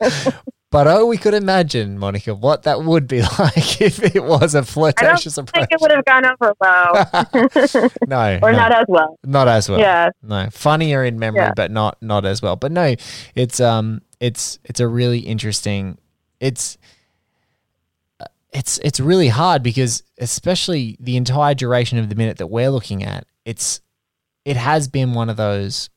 But 0.72 0.88
oh, 0.88 1.06
we 1.06 1.16
could 1.16 1.32
imagine, 1.32 1.96
Monica, 1.96 2.34
what 2.34 2.64
that 2.64 2.82
would 2.82 3.06
be 3.06 3.22
like 3.38 3.80
if 3.80 4.02
it 4.02 4.22
was 4.22 4.54
a 4.54 4.58
I 4.58 4.60
don't 4.60 4.66
flirtatious 4.66 5.36
think 5.36 5.68
it 5.70 5.80
would 5.80 5.92
have 5.92 6.04
gone 6.04 6.24
over 6.26 6.52
well, 6.60 7.98
No, 8.08 8.38
or 8.42 8.50
no, 8.52 8.58
not 8.58 8.72
as 8.72 8.84
well. 8.88 9.16
not 9.24 9.46
as 9.48 9.68
well. 9.70 9.78
Yeah. 9.78 10.10
no, 10.22 10.48
funnier 10.50 11.04
in 11.04 11.18
memory, 11.20 11.40
Yeah. 11.42 11.52
but 11.54 11.70
not 11.70 11.96
not 12.02 12.26
as 12.26 12.42
well. 12.42 12.56
But 12.56 12.72
no, 12.72 12.94
it's 13.36 13.60
um, 13.60 14.02
it's 14.18 14.58
it's 14.64 14.80
a 14.80 14.88
really 14.88 15.20
interesting. 15.20 15.98
It's 16.40 16.76
it's 18.52 18.78
it's 18.78 19.00
really 19.00 19.28
hard 19.28 19.62
because 19.62 20.02
especially 20.18 20.96
the 21.00 21.16
entire 21.16 21.54
duration 21.54 21.98
of 21.98 22.08
the 22.08 22.14
minute 22.14 22.38
that 22.38 22.46
we're 22.46 22.70
looking 22.70 23.02
at, 23.02 23.26
it's 23.44 23.80
it 24.44 24.56
has 24.56 24.88
been 24.88 25.12
one 25.12 25.28
of 25.28 25.36
those, 25.36 25.90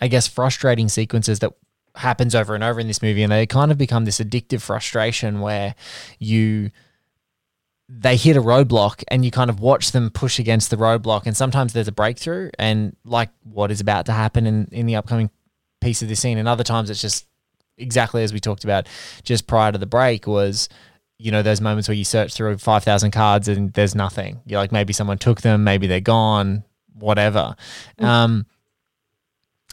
I 0.00 0.08
guess, 0.08 0.28
frustrating 0.28 0.88
sequences 0.88 1.40
that 1.40 1.52
happens 1.96 2.34
over 2.34 2.54
and 2.54 2.64
over 2.64 2.80
in 2.80 2.86
this 2.86 3.02
movie, 3.02 3.22
and 3.22 3.32
they 3.32 3.46
kind 3.46 3.70
of 3.70 3.78
become 3.78 4.04
this 4.04 4.20
addictive 4.20 4.62
frustration 4.62 5.40
where 5.40 5.74
you 6.18 6.70
they 7.88 8.16
hit 8.16 8.36
a 8.36 8.40
roadblock 8.40 9.04
and 9.08 9.24
you 9.24 9.30
kind 9.30 9.50
of 9.50 9.60
watch 9.60 9.92
them 9.92 10.10
push 10.10 10.38
against 10.38 10.70
the 10.70 10.76
roadblock 10.76 11.26
and 11.26 11.36
sometimes 11.36 11.72
there's 11.72 11.86
a 11.86 11.92
breakthrough 11.92 12.50
and 12.58 12.96
like 13.04 13.28
what 13.42 13.70
is 13.70 13.80
about 13.80 14.06
to 14.06 14.12
happen 14.12 14.46
in, 14.46 14.66
in 14.72 14.86
the 14.86 14.96
upcoming 14.96 15.28
piece 15.82 16.00
of 16.00 16.08
the 16.08 16.14
scene 16.16 16.38
and 16.38 16.48
other 16.48 16.64
times 16.64 16.88
it's 16.88 17.02
just 17.02 17.26
exactly 17.78 18.22
as 18.22 18.32
we 18.32 18.40
talked 18.40 18.64
about 18.64 18.86
just 19.22 19.46
prior 19.46 19.72
to 19.72 19.78
the 19.78 19.86
break 19.86 20.26
was 20.26 20.68
you 21.18 21.30
know 21.30 21.42
those 21.42 21.60
moments 21.60 21.88
where 21.88 21.96
you 21.96 22.04
search 22.04 22.34
through 22.34 22.56
5000 22.56 23.10
cards 23.10 23.48
and 23.48 23.72
there's 23.74 23.94
nothing 23.94 24.40
you're 24.46 24.60
like 24.60 24.72
maybe 24.72 24.92
someone 24.92 25.18
took 25.18 25.40
them 25.40 25.64
maybe 25.64 25.86
they're 25.86 26.00
gone 26.00 26.64
whatever 26.94 27.56
um 27.98 28.46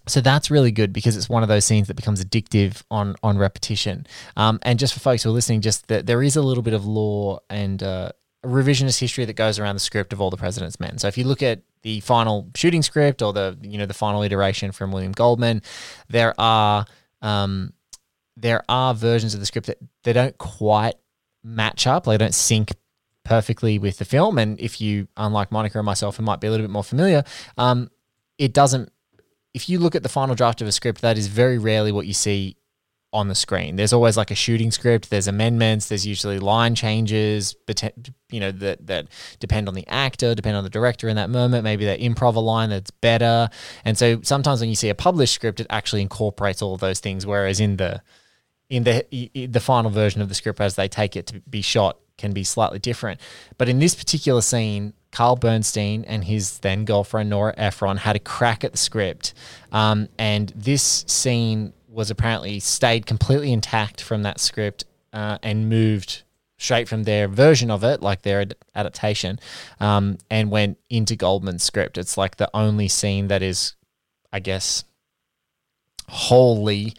so 0.08 0.20
that's 0.20 0.50
really 0.50 0.72
good 0.72 0.92
because 0.94 1.16
it's 1.16 1.30
one 1.30 1.44
of 1.44 1.50
those 1.50 1.66
scenes 1.66 1.88
that 1.88 1.94
becomes 1.96 2.24
addictive 2.24 2.82
on 2.90 3.16
on 3.22 3.38
repetition. 3.38 4.08
Um, 4.36 4.60
and 4.64 4.80
just 4.80 4.94
for 4.94 5.00
folks 5.00 5.24
who 5.24 5.30
are 5.30 5.34
listening, 5.34 5.62
just 5.62 5.88
that 5.88 6.06
there 6.06 6.24
is 6.24 6.36
a 6.36 6.42
little 6.42 6.64
bit 6.64 6.74
of 6.74 6.86
law 6.86 7.40
and 7.50 7.82
uh, 7.84 8.12
revisionist 8.44 9.00
history 9.00 9.26
that 9.26 9.34
goes 9.34 9.60
around 9.60 9.76
the 9.76 9.82
script 9.82 10.12
of 10.12 10.20
All 10.20 10.30
the 10.30 10.38
President's 10.38 10.80
Men. 10.80 10.98
So 10.98 11.08
if 11.08 11.18
you 11.18 11.26
look 11.26 11.44
at 11.44 11.62
the 11.84 12.00
final 12.00 12.50
shooting 12.56 12.82
script 12.82 13.22
or 13.22 13.32
the 13.32 13.58
you 13.62 13.78
know 13.78 13.86
the 13.86 13.94
final 13.94 14.24
iteration 14.24 14.72
from 14.72 14.92
William 14.92 15.12
Goldman, 15.12 15.62
there 16.10 16.34
are 16.40 16.86
um, 17.22 17.74
there 18.42 18.64
are 18.68 18.94
versions 18.94 19.34
of 19.34 19.40
the 19.40 19.46
script 19.46 19.68
that 19.68 19.78
they 20.04 20.14
don't 20.14 20.38
quite 20.38 20.96
match 21.44 21.88
up. 21.88 22.06
They 22.06 22.18
don't 22.18 22.34
sync 22.34 22.72
perfectly 23.24 23.80
with 23.80 23.98
the 23.98 24.06
film. 24.06 24.38
And 24.38 24.60
if 24.60 24.82
you, 24.82 25.08
unlike 25.16 25.52
Monica 25.52 25.78
and 25.78 25.86
myself, 25.86 26.18
who 26.18 26.24
might 26.24 26.42
be 26.42 26.48
a 26.48 26.52
little 26.52 26.66
bit 26.66 26.72
more 26.72 26.84
familiar, 26.84 27.24
um, 27.58 27.90
it 28.38 28.54
doesn't 28.54 28.92
if 29.54 29.70
you 29.70 29.80
look 29.80 29.96
at 29.96 30.04
the 30.04 30.10
final 30.10 30.36
draft 30.36 30.62
of 30.62 30.68
a 30.68 30.72
script, 30.72 31.02
that 31.02 31.18
is 31.18 31.28
very 31.28 31.58
rarely 31.58 31.92
what 31.92 32.08
you 32.08 32.14
see 32.14 32.56
on 33.14 33.28
the 33.28 33.36
screen. 33.36 33.76
There's 33.76 33.92
always 33.92 34.16
like 34.16 34.32
a 34.32 34.36
shooting 34.36 34.72
script. 34.72 35.10
There's 35.10 35.28
amendments. 35.28 35.90
There's 35.90 36.08
usually 36.08 36.40
line 36.40 36.76
changes, 36.76 37.56
you 38.32 38.40
know, 38.40 38.52
that 38.54 38.88
that 38.88 39.08
depend 39.40 39.68
on 39.68 39.74
the 39.74 39.86
actor, 39.88 40.34
depend 40.34 40.56
on 40.56 40.64
the 40.64 40.70
director 40.70 41.10
in 41.10 41.18
that 41.18 41.30
moment. 41.30 41.66
Maybe 41.66 41.84
they 41.84 41.98
improv 41.98 42.36
a 42.36 42.40
line 42.40 42.70
that's 42.70 42.92
better. 42.92 43.50
And 43.84 43.98
so 43.98 44.22
sometimes 44.22 44.62
when 44.62 44.70
you 44.70 44.76
see 44.76 44.88
a 44.88 44.96
published 44.96 45.34
script, 45.34 45.60
it 45.60 45.68
actually 45.70 46.02
incorporates 46.02 46.62
all 46.62 46.74
of 46.74 46.80
those 46.80 47.02
things. 47.02 47.26
Whereas 47.26 47.60
in 47.60 47.76
the 47.76 48.02
in 48.72 48.84
the 48.86 49.06
i- 49.14 49.30
i- 49.36 49.46
the 49.46 49.60
final 49.60 49.92
version 49.92 50.22
of 50.22 50.30
the 50.30 50.36
script 50.36 50.60
as 50.62 50.76
they 50.76 50.88
take 50.88 51.16
it 51.16 51.28
to 51.28 51.42
be 51.42 51.62
shot 51.62 51.98
can 52.18 52.32
be 52.32 52.44
slightly 52.44 52.80
different. 52.80 53.20
But 53.58 53.68
in 53.68 53.80
this 53.80 53.94
particular 53.94 54.42
scene, 54.42 54.94
Carl 55.12 55.36
Bernstein 55.36 56.06
and 56.06 56.24
his 56.24 56.60
then 56.60 56.86
girlfriend 56.86 57.30
Nora 57.30 57.54
Ephron 57.58 57.98
had 57.98 58.16
a 58.16 58.20
crack 58.20 58.64
at 58.64 58.72
the 58.72 58.78
script, 58.78 59.34
um, 59.74 60.08
and 60.18 60.54
this 60.56 61.04
scene 61.08 61.74
was 61.90 62.10
apparently 62.10 62.62
stayed 62.62 63.06
completely 63.06 63.52
intact 63.52 64.02
from 64.02 64.24
that 64.24 64.40
script 64.40 64.86
uh, 65.12 65.38
and 65.44 65.68
moved 65.68 66.24
straight 66.58 66.88
from 66.88 67.04
their 67.04 67.28
version 67.28 67.70
of 67.70 67.84
it, 67.84 68.02
like 68.02 68.22
their 68.22 68.40
ad- 68.42 68.56
adaptation, 68.74 69.38
um, 69.82 70.18
and 70.30 70.50
went 70.50 70.78
into 70.90 71.18
Goldman's 71.18 71.64
script. 71.64 71.98
It's 71.98 72.16
like 72.18 72.38
the 72.38 72.50
only 72.54 72.88
scene 72.88 73.28
that 73.28 73.42
is, 73.42 73.74
I 74.32 74.40
guess, 74.40 74.86
wholly 76.08 76.94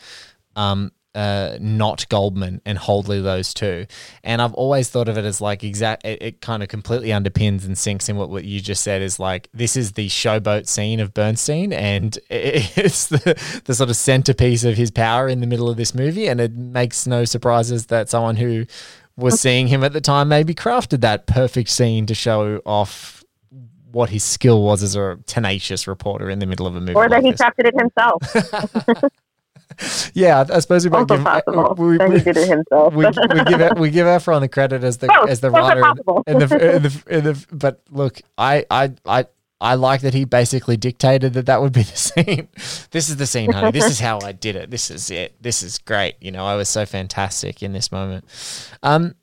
um, 0.57 0.93
uh, 1.15 1.59
not 1.61 2.09
Goldman 2.09 2.61
and 2.65 2.79
Holdley, 2.79 3.23
those 3.23 3.53
two. 3.53 3.87
And 4.25 4.41
I've 4.41 4.55
always 4.55 4.89
thought 4.89 5.09
of 5.09 5.19
it 5.19 5.25
as 5.25 5.41
like 5.41 5.63
exact. 5.63 6.05
It, 6.05 6.23
it 6.23 6.41
kind 6.41 6.63
of 6.63 6.69
completely 6.69 7.09
underpins 7.09 7.65
and 7.65 7.77
sinks 7.77 8.09
in 8.09 8.17
what, 8.17 8.31
what 8.31 8.45
you 8.45 8.61
just 8.61 8.83
said 8.83 9.03
is 9.03 9.19
like 9.19 9.49
this 9.53 9.77
is 9.77 9.93
the 9.93 10.09
showboat 10.09 10.69
scene 10.69 11.01
of 11.01 11.13
Bernstein, 11.13 11.73
and 11.73 12.19
it's 12.31 13.09
the 13.09 13.63
the 13.65 13.75
sort 13.75 13.91
of 13.91 13.97
centerpiece 13.97 14.65
of 14.65 14.77
his 14.77 14.91
power 14.91 15.29
in 15.29 15.41
the 15.41 15.47
middle 15.47 15.69
of 15.69 15.77
this 15.77 15.95
movie. 15.95 16.29
And 16.29 16.41
it 16.41 16.53
makes 16.53 17.07
no 17.07 17.25
surprises 17.25 17.87
that 17.87 18.09
someone 18.09 18.37
who 18.37 18.67
was 19.17 19.41
seeing 19.41 19.69
him 19.69 19.85
at 19.85 19.93
the 19.93 20.01
time 20.01 20.29
maybe 20.29 20.55
crafted 20.55 21.01
that 21.03 21.27
perfect 21.27 21.69
scene 21.69 22.07
to 22.07 22.15
show 22.15 22.61
off 22.65 23.23
what 23.91 24.09
his 24.09 24.25
skill 24.25 24.63
was 24.63 24.83
as 24.83 24.97
a 24.97 25.19
tenacious 25.27 25.87
reporter 25.87 26.31
in 26.31 26.39
the 26.39 26.47
middle 26.47 26.67
of 26.67 26.75
a 26.75 26.81
movie. 26.81 26.95
or 26.95 27.09
that 27.09 27.23
like 27.23 27.25
he 27.25 27.31
this. 27.33 27.41
crafted 27.41 27.67
it 27.67 27.75
himself. 27.79 29.05
Yeah, 30.15 30.45
I 30.53 30.59
suppose 30.61 30.85
we 30.85 30.91
might 30.91 31.11
Also 31.11 31.17
give 31.17 31.25
possible 31.25 31.75
we, 31.79 31.99
we, 31.99 32.21
did 32.21 32.37
it 32.37 32.49
himself. 32.49 32.95
we, 32.95 33.07
we 33.07 33.45
give 33.45 33.61
it, 33.61 33.79
we 33.79 33.91
give 33.91 34.07
Ephron 34.07 34.41
the 34.43 34.49
credit 34.49 34.85
as 34.85 34.99
the 34.99 35.07
Both. 35.07 35.29
as 35.29 35.41
the 35.41 35.51
writer 35.51 35.81
possible. 35.81 36.23
in, 36.27 36.43
in 36.43 36.49
the, 36.49 36.77
in 36.77 36.83
the 36.83 37.05
in 37.19 37.25
the 37.25 37.47
but 37.53 37.83
look, 37.91 38.21
I 38.37 38.65
I 38.71 38.93
I 39.07 39.27
I 39.61 39.77
like 39.77 40.01
that 40.01 40.13
he 40.13 40.25
basically 40.25 40.77
dictated 40.77 41.35
that 41.35 41.47
that 41.47 41.63
would 41.63 41.73
be 41.73 41.83
the 41.85 41.97
scene. 41.97 42.49
this 42.91 43.09
is 43.09 43.17
the 43.17 43.27
scene, 43.27 43.53
honey. 43.53 43.71
This 43.71 43.89
is 43.89 44.01
how 44.01 44.19
I 44.21 44.33
did 44.33 44.57
it. 44.57 44.71
This 44.71 44.91
is 44.91 45.09
it. 45.11 45.41
This 45.41 45.63
is 45.63 45.79
great. 45.79 46.17
You 46.21 46.33
know, 46.33 46.45
I 46.45 46.57
was 46.57 46.69
so 46.69 46.85
fantastic 46.85 47.63
in 47.63 47.73
this 47.73 47.93
moment. 47.93 48.25
Um, 48.83 49.15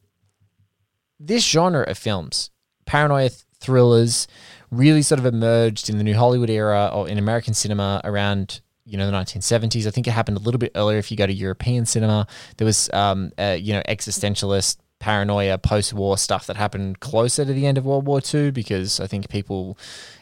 this 1.20 1.46
genre 1.46 1.84
of 1.84 1.98
films, 1.98 2.52
paranoia 2.86 3.30
th- 3.30 3.42
thrillers, 3.60 4.28
really 4.72 5.02
sort 5.02 5.20
of 5.20 5.26
emerged 5.26 5.90
in 5.90 5.98
the 5.98 6.06
new 6.06 6.16
Hollywood 6.16 6.50
era 6.50 6.90
or 6.94 7.10
in 7.10 7.18
American 7.18 7.54
cinema 7.54 8.00
around 8.06 8.62
you 8.90 8.98
know 8.98 9.10
the 9.10 9.16
1970s. 9.16 9.86
I 9.86 9.92
think 9.92 10.08
it 10.08 10.12
happened 10.12 10.38
a 10.38 10.42
little 10.42 10.60
bit 10.60 10.72
earlier. 10.76 10.98
If 10.98 11.12
you 11.12 11.18
go 11.18 11.28
to 11.28 11.34
European 11.34 11.86
cinema, 11.86 12.28
there 12.58 12.66
was 12.66 12.90
um, 12.92 13.32
uh, 13.38 13.58
you 13.60 13.74
know 13.74 13.82
existentialist 13.88 14.78
paranoia 15.00 15.58
post-war 15.58 16.18
stuff 16.18 16.46
that 16.48 16.58
happened 16.58 17.00
closer 17.00 17.46
to 17.46 17.54
the 17.54 17.66
end 17.66 17.78
of 17.78 17.86
World 17.86 18.06
War 18.06 18.20
II 18.34 18.52
because 18.52 19.00
I 19.00 19.08
think 19.08 19.30
people 19.30 19.78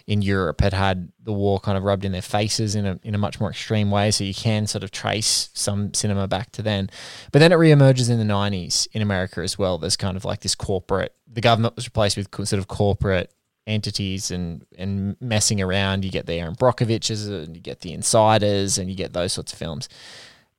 in 0.06 0.22
Europe 0.22 0.62
had 0.62 0.74
had 0.74 1.12
the 1.24 1.34
war 1.34 1.60
kind 1.60 1.78
of 1.78 1.84
rubbed 1.84 2.06
in 2.06 2.12
their 2.12 2.22
faces 2.22 2.76
in 2.76 2.86
a 2.86 3.00
in 3.04 3.16
a 3.16 3.18
much 3.18 3.40
more 3.40 3.50
extreme 3.50 3.90
way. 3.90 4.12
So 4.12 4.24
you 4.24 4.34
can 4.34 4.68
sort 4.68 4.84
of 4.84 4.92
trace 4.92 5.50
some 5.54 5.94
cinema 5.94 6.28
back 6.28 6.52
to 6.54 6.62
then. 6.62 6.90
But 7.32 7.40
then 7.40 7.52
it 7.52 7.56
reemerges 7.56 8.10
in 8.10 8.20
the 8.20 8.34
90s 8.34 8.88
in 8.92 9.02
America 9.02 9.42
as 9.42 9.58
well. 9.58 9.78
There's 9.78 9.98
kind 9.98 10.16
of 10.16 10.26
like 10.26 10.42
this 10.42 10.56
corporate. 10.56 11.14
The 11.32 11.42
government 11.42 11.76
was 11.76 11.88
replaced 11.88 12.18
with 12.18 12.34
sort 12.34 12.60
of 12.60 12.68
corporate 12.68 13.34
entities 13.68 14.32
and 14.32 14.66
and 14.78 15.16
messing 15.22 15.62
around. 15.62 16.04
You 16.04 16.12
get 16.12 16.26
the 16.26 16.36
Erin 16.36 16.56
Brockoviches 16.56 17.28
and 17.28 17.56
you 17.56 17.62
get 17.62 17.82
the 17.82 17.94
Insiders 17.94 18.78
and 18.78 18.90
you 18.90 18.96
get 18.96 19.14
those 19.14 19.34
sorts 19.34 19.54
of 19.54 19.60
films. 19.60 19.90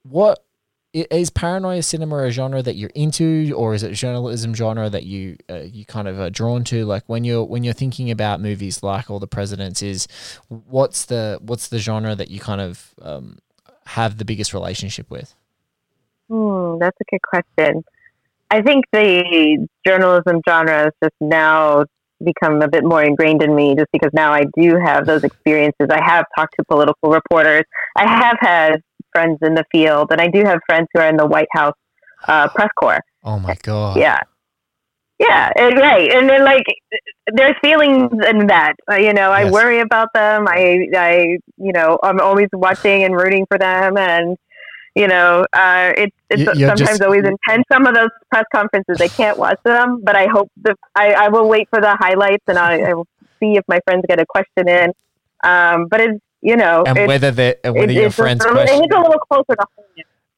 What 0.03 0.45
is 0.93 1.29
paranoia 1.31 1.83
cinema 1.83 2.25
a 2.25 2.31
genre 2.31 2.63
that 2.63 2.77
you're 2.77 2.91
into, 2.95 3.53
or 3.57 3.75
is 3.75 3.83
it 3.83 3.93
journalism 3.93 4.55
genre 4.55 4.89
that 4.89 5.05
you 5.05 5.37
uh, 5.51 5.61
you 5.61 5.85
kind 5.85 6.09
of 6.09 6.19
are 6.19 6.31
drawn 6.31 6.65
to? 6.65 6.85
Like 6.85 7.05
when 7.07 7.25
you're 7.25 7.45
when 7.45 7.65
you're 7.65 7.75
thinking 7.75 8.11
about 8.11 8.41
movies 8.41 8.83
like 8.83 9.11
All 9.11 9.19
the 9.19 9.27
Presidents, 9.27 9.83
is 9.83 10.09
what's 10.49 11.07
the 11.07 11.39
what's 11.43 11.69
the 11.69 11.79
genre 11.79 12.15
that 12.15 12.31
you 12.31 12.41
kind 12.41 12.61
of 12.61 12.95
um, 13.03 13.39
have 13.87 14.19
the 14.19 14.25
biggest 14.25 14.55
relationship 14.55 15.11
with? 15.11 15.35
Hmm, 16.29 16.79
that's 16.79 16.97
a 17.01 17.05
good 17.11 17.23
question. 17.23 17.85
I 18.51 18.63
think 18.63 18.87
the 18.93 19.69
journalism 19.87 20.41
genre 20.49 20.87
is 20.87 20.93
just 21.03 21.15
now 21.21 21.85
become 22.25 22.63
a 22.63 22.69
bit 22.69 22.85
more 22.85 23.03
ingrained 23.03 23.43
in 23.43 23.55
me 23.55 23.75
just 23.75 23.89
because 23.93 24.11
now 24.13 24.33
I 24.33 24.45
do 24.61 24.77
have 24.85 25.07
those 25.07 25.23
experiences. 25.23 25.89
I 25.91 26.03
have 26.05 26.25
talked 26.37 26.55
to 26.59 26.65
political 26.69 27.11
reporters. 27.11 27.65
I 27.97 28.07
have 28.07 28.37
had 28.41 28.81
friends 29.13 29.39
in 29.43 29.55
the 29.55 29.65
field, 29.73 30.09
and 30.11 30.21
I 30.21 30.29
do 30.29 30.43
have 30.45 30.61
friends 30.67 30.89
who 30.93 31.01
are 31.01 31.09
in 31.09 31.17
the 31.17 31.27
White 31.27 31.49
House 31.53 31.75
uh, 32.27 32.49
press 32.49 32.71
corps. 32.79 33.01
Oh 33.25 33.39
my 33.39 33.57
god! 33.63 33.97
Yeah. 33.97 34.19
Yeah, 35.21 35.51
and, 35.57 35.77
right. 35.77 36.13
And 36.13 36.31
then, 36.31 36.45
like, 36.45 36.63
there's 37.35 37.57
feelings 37.61 38.09
in 38.29 38.47
that. 38.47 38.75
Uh, 38.89 38.95
you 38.97 39.13
know, 39.13 39.33
I 39.33 39.43
Yes. 39.43 39.53
worry 39.53 39.81
about 39.81 40.09
them. 40.15 40.47
I, 40.47 40.87
I, 40.95 41.39
you 41.57 41.73
know, 41.73 41.99
I'm 42.05 42.21
always 42.21 42.47
watching 42.53 43.03
and 43.03 43.17
rooting 43.17 43.45
for 43.51 43.59
them. 43.59 43.97
And, 43.97 44.37
you 44.99 45.07
know, 45.09 45.47
uh, 45.53 45.93
it's, 46.03 46.17
it's 46.31 46.41
You- 46.41 46.67
sometimes 46.67 46.81
just- 46.81 47.03
always 47.03 47.25
intense. 47.25 47.65
Some 47.73 47.87
of 47.87 47.95
those 47.95 48.11
press 48.31 48.45
conferences, 48.55 49.01
I 49.01 49.09
can't 49.09 49.39
watch 49.39 49.61
them, 49.65 50.01
but 50.03 50.15
I 50.17 50.27
hope 50.27 50.49
the, 50.65 50.75
I, 50.95 51.07
I 51.25 51.29
will 51.29 51.49
wait 51.49 51.67
for 51.71 51.81
the 51.81 51.95
highlights 52.05 52.45
and 52.49 52.59
I, 52.59 52.81
I 52.91 52.93
will 52.95 53.07
see 53.41 53.51
if 53.57 53.65
my 53.69 53.81
friends 53.87 54.05
get 54.09 54.19
a 54.21 54.27
question 54.27 54.69
in. 54.69 54.89
Um, 55.45 55.87
but 55.89 56.01
it's, 56.01 56.21
you 56.41 56.57
know, 56.57 56.85
And 56.87 57.07
whether 57.07 57.31
the 57.31 57.59
whether 57.65 57.79
it- 57.81 57.91
your 57.93 58.07
a 58.07 58.11
friends 58.11 58.41
little- 58.41 58.57
question, 58.57 58.83
it's 58.85 58.95
a 58.95 59.01
little 59.01 59.21
closer 59.31 59.55
to 59.61 59.67
home. 59.77 59.85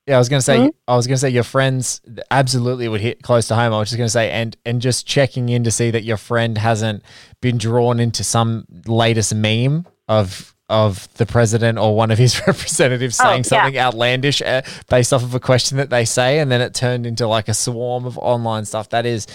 Yeah, 0.07 0.17
I 0.17 0.19
was 0.19 0.29
gonna 0.29 0.41
say. 0.43 0.59
Hmm? 0.63 0.69
I 0.89 0.97
was 0.97 1.07
gonna 1.07 1.19
say 1.19 1.29
your 1.31 1.45
friends 1.45 2.01
absolutely 2.31 2.89
would 2.89 3.01
hit 3.03 3.23
close 3.23 3.47
to 3.49 3.55
home. 3.55 3.73
I 3.73 3.79
was 3.79 3.91
just 3.91 3.99
gonna 3.99 4.09
say, 4.09 4.31
and 4.31 4.57
and 4.65 4.81
just 4.83 5.07
checking 5.07 5.49
in 5.51 5.63
to 5.65 5.71
see 5.71 5.91
that 5.91 6.03
your 6.05 6.17
friend 6.17 6.59
hasn't 6.59 7.03
been 7.41 7.59
drawn 7.59 8.01
into 8.01 8.25
some 8.25 8.65
latest 8.87 9.33
meme 9.35 9.87
of 10.09 10.57
of 10.71 11.13
the 11.15 11.27
president 11.27 11.79
or 11.79 11.95
one 11.95 12.11
of 12.11 12.17
his 12.17 12.39
representatives 12.47 13.19
Oh, 13.21 13.25
saying 13.25 13.39
yeah. 13.41 13.43
something 13.49 13.79
outlandish 13.79 14.41
uh, 14.41 14.63
based 14.89 15.13
off 15.13 15.23
of 15.23 15.35
a 15.35 15.41
question 15.41 15.77
that 15.77 15.91
they 15.91 16.05
say, 16.07 16.39
and 16.39 16.51
then 16.51 16.61
it 16.63 16.73
turned 16.73 17.05
into 17.07 17.27
like 17.27 17.49
a 17.49 17.55
swarm 17.55 18.07
of 18.07 18.17
online 18.19 18.65
stuff. 18.65 18.89
That 18.91 19.05
is, 19.05 19.27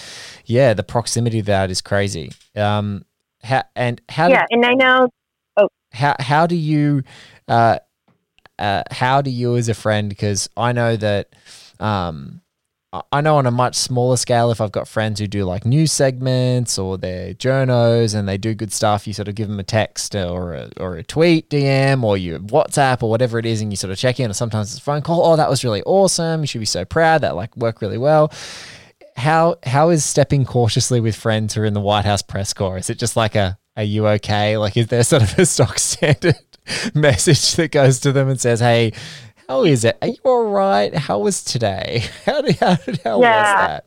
yeah, 0.46 0.74
the 0.74 0.82
proximity 0.82 1.38
of 1.38 1.46
that 1.46 1.70
is 1.70 1.80
crazy. 1.80 2.32
Um, 2.56 3.04
how 3.44 3.62
and 3.76 4.00
how 4.08 4.28
Yeah. 4.28 4.44
And 4.50 4.64
I 4.66 4.74
know, 4.74 5.08
Oh, 5.56 5.68
how 5.92 6.16
how 6.18 6.46
do 6.46 6.56
you 6.56 7.02
uh, 7.48 7.78
uh, 8.58 8.82
how 8.90 9.22
do 9.22 9.30
you 9.30 9.56
as 9.56 9.68
a 9.68 9.74
friend 9.74 10.08
because 10.08 10.48
i 10.56 10.72
know 10.72 10.96
that 10.96 11.28
um, 11.78 12.40
I- 12.92 13.20
know 13.20 13.36
on 13.36 13.46
a 13.46 13.50
much 13.50 13.74
smaller 13.74 14.16
scale, 14.16 14.50
if 14.50 14.60
I've 14.60 14.72
got 14.72 14.88
friends 14.88 15.20
who 15.20 15.26
do 15.26 15.44
like 15.44 15.64
news 15.66 15.92
segments 15.92 16.78
or 16.78 16.96
they're 16.96 17.34
journos 17.34 18.14
and 18.14 18.28
they 18.28 18.38
do 18.38 18.54
good 18.54 18.72
stuff, 18.72 19.06
you 19.06 19.12
sort 19.12 19.28
of 19.28 19.34
give 19.34 19.48
them 19.48 19.58
a 19.58 19.64
text 19.64 20.14
or 20.14 20.54
a, 20.54 20.70
or 20.78 20.96
a 20.96 21.02
tweet 21.02 21.50
DM 21.50 22.02
or 22.02 22.16
you 22.16 22.38
WhatsApp 22.38 23.02
or 23.02 23.10
whatever 23.10 23.38
it 23.38 23.46
is, 23.46 23.60
and 23.60 23.72
you 23.72 23.76
sort 23.76 23.90
of 23.90 23.98
check 23.98 24.20
in. 24.20 24.30
Or 24.30 24.34
sometimes 24.34 24.70
it's 24.70 24.78
a 24.80 24.82
phone 24.82 25.02
call. 25.02 25.24
Oh, 25.24 25.36
that 25.36 25.50
was 25.50 25.64
really 25.64 25.82
awesome. 25.82 26.40
You 26.42 26.46
should 26.46 26.60
be 26.60 26.64
so 26.66 26.84
proud. 26.84 27.22
That 27.22 27.36
like 27.36 27.56
worked 27.56 27.82
really 27.82 27.98
well. 27.98 28.32
How 29.16 29.56
how 29.64 29.90
is 29.90 30.04
stepping 30.04 30.44
cautiously 30.44 31.00
with 31.00 31.16
friends 31.16 31.54
who 31.54 31.62
are 31.62 31.66
in 31.66 31.74
the 31.74 31.80
White 31.80 32.04
House 32.04 32.22
press 32.22 32.52
corps? 32.52 32.78
Is 32.78 32.90
it 32.90 32.98
just 32.98 33.16
like 33.16 33.34
a 33.34 33.58
are 33.76 33.82
you 33.82 34.06
okay? 34.06 34.56
Like 34.56 34.76
is 34.76 34.86
there 34.86 35.02
sort 35.02 35.22
of 35.22 35.38
a 35.38 35.46
stock 35.46 35.78
standard 35.80 36.36
message 36.94 37.54
that 37.56 37.70
goes 37.72 38.00
to 38.00 38.12
them 38.12 38.28
and 38.28 38.40
says, 38.40 38.60
Hey, 38.60 38.92
how 39.48 39.64
is 39.64 39.84
it? 39.84 39.96
Are 40.02 40.08
you 40.08 40.16
all 40.24 40.44
right? 40.50 40.94
How 40.94 41.18
was 41.18 41.42
today? 41.44 42.04
How 42.26 42.40
did 42.42 42.56
how, 42.56 42.74
did, 42.76 43.00
how 43.02 43.18
was 43.18 43.24
Yeah. 43.24 43.80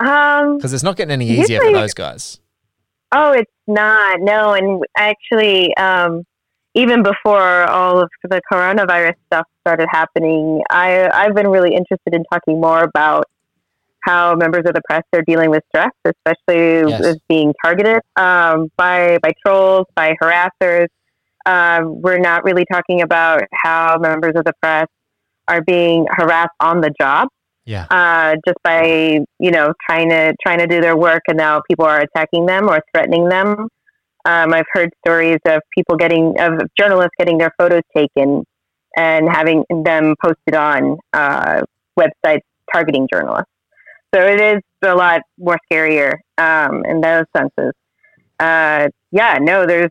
that? 0.00 0.40
um, 0.40 0.56
Because 0.56 0.72
it's 0.72 0.82
not 0.82 0.96
getting 0.96 1.12
any 1.12 1.28
easier 1.28 1.60
for 1.60 1.72
those 1.72 1.94
guys. 1.94 2.40
Oh, 3.12 3.32
it's 3.32 3.50
not. 3.66 4.20
No, 4.20 4.52
and 4.54 4.82
actually, 4.96 5.74
um, 5.76 6.24
even 6.74 7.02
before 7.02 7.62
all 7.70 8.00
of 8.00 8.10
the 8.24 8.40
coronavirus 8.52 9.14
stuff 9.26 9.46
started 9.60 9.86
happening, 9.90 10.62
I 10.70 11.08
I've 11.12 11.34
been 11.34 11.48
really 11.48 11.74
interested 11.74 12.12
in 12.12 12.24
talking 12.32 12.60
more 12.60 12.82
about 12.82 13.24
how 14.00 14.34
members 14.34 14.64
of 14.66 14.74
the 14.74 14.82
press 14.88 15.02
are 15.14 15.22
dealing 15.22 15.50
with 15.50 15.62
stress, 15.68 15.90
especially 16.04 16.90
Yes. 16.90 17.00
with 17.00 17.18
being 17.28 17.54
targeted 17.64 18.00
um, 18.16 18.68
by 18.76 19.18
by 19.22 19.32
trolls, 19.46 19.86
by 19.94 20.14
harassers. 20.22 20.88
Um, 21.46 22.00
we're 22.00 22.18
not 22.18 22.44
really 22.44 22.64
talking 22.72 23.02
about 23.02 23.42
how 23.52 23.98
members 23.98 24.32
of 24.34 24.44
the 24.44 24.52
press 24.62 24.86
are 25.48 25.62
being 25.62 26.06
harassed 26.10 26.56
on 26.60 26.80
the 26.80 26.90
job 26.98 27.28
Yeah. 27.66 27.86
uh, 27.90 28.36
just 28.46 28.56
by 28.62 29.20
you 29.38 29.50
know 29.50 29.72
trying 29.86 30.08
to 30.10 30.34
trying 30.42 30.58
to 30.58 30.66
do 30.66 30.80
their 30.80 30.96
work, 30.96 31.22
and 31.28 31.36
now 31.36 31.60
people 31.68 31.84
are 31.84 32.00
attacking 32.00 32.46
them 32.46 32.68
or 32.68 32.80
threatening 32.94 33.28
them. 33.28 33.68
Um, 34.26 34.54
I've 34.54 34.64
heard 34.72 34.90
stories 35.06 35.38
of 35.46 35.60
people 35.76 35.96
getting 35.96 36.34
of 36.40 36.60
journalists 36.78 37.12
getting 37.18 37.36
their 37.36 37.52
photos 37.58 37.82
taken 37.94 38.44
and 38.96 39.28
having 39.28 39.64
them 39.84 40.14
posted 40.24 40.54
on 40.54 40.96
uh, 41.12 41.60
websites 41.98 42.40
targeting 42.72 43.06
journalists. 43.12 43.50
So 44.14 44.22
it 44.22 44.40
is 44.40 44.62
a 44.82 44.94
lot 44.94 45.20
more 45.38 45.58
scarier 45.70 46.14
um, 46.38 46.84
in 46.86 47.00
those 47.02 47.24
senses. 47.36 47.72
Uh, 48.40 48.88
yeah, 49.10 49.38
no, 49.40 49.66
there's. 49.66 49.90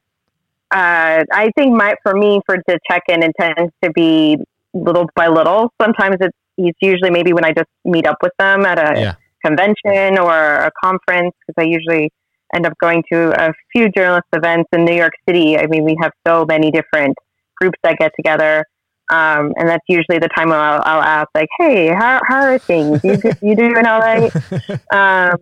Uh, 0.73 1.23
I 1.31 1.51
think 1.55 1.75
my 1.75 1.93
for 2.03 2.13
me 2.15 2.41
for 2.47 2.57
to 2.57 2.79
check 2.89 3.03
in 3.07 3.21
it 3.21 3.31
tends 3.39 3.71
to 3.83 3.91
be 3.91 4.37
little 4.73 5.07
by 5.15 5.27
little. 5.27 5.71
Sometimes 5.81 6.17
it's 6.19 6.35
it's 6.57 6.77
usually 6.81 7.11
maybe 7.11 7.31
when 7.33 7.45
I 7.45 7.51
just 7.51 7.69
meet 7.85 8.07
up 8.07 8.17
with 8.21 8.33
them 8.39 8.65
at 8.65 8.79
a 8.79 8.99
Yeah. 8.99 9.15
convention 9.45 10.17
or 10.17 10.33
a 10.33 10.71
conference 10.83 11.33
because 11.45 11.61
I 11.63 11.63
usually 11.67 12.11
end 12.55 12.65
up 12.65 12.73
going 12.81 13.03
to 13.11 13.47
a 13.49 13.53
few 13.71 13.89
journalist 13.89 14.27
events 14.33 14.69
in 14.73 14.85
New 14.85 14.95
York 14.95 15.13
City. 15.27 15.57
I 15.57 15.67
mean, 15.67 15.83
we 15.83 15.95
have 16.01 16.11
so 16.27 16.45
many 16.45 16.71
different 16.71 17.15
groups 17.59 17.77
that 17.83 17.97
get 17.97 18.11
together. 18.15 18.63
Um, 19.11 19.53
and 19.57 19.67
that's 19.67 19.83
usually 19.87 20.17
the 20.19 20.29
time 20.35 20.51
I'll, 20.51 20.81
I'll 20.85 21.01
ask, 21.03 21.27
like, 21.35 21.49
"Hey, 21.59 21.89
how, 21.89 22.21
how 22.25 22.41
are 22.41 22.59
things? 22.67 22.99
You 23.03 23.19
you 23.41 23.55
doing 23.55 23.85
all 23.85 23.99
right?" 23.99 24.31
um, 24.93 25.37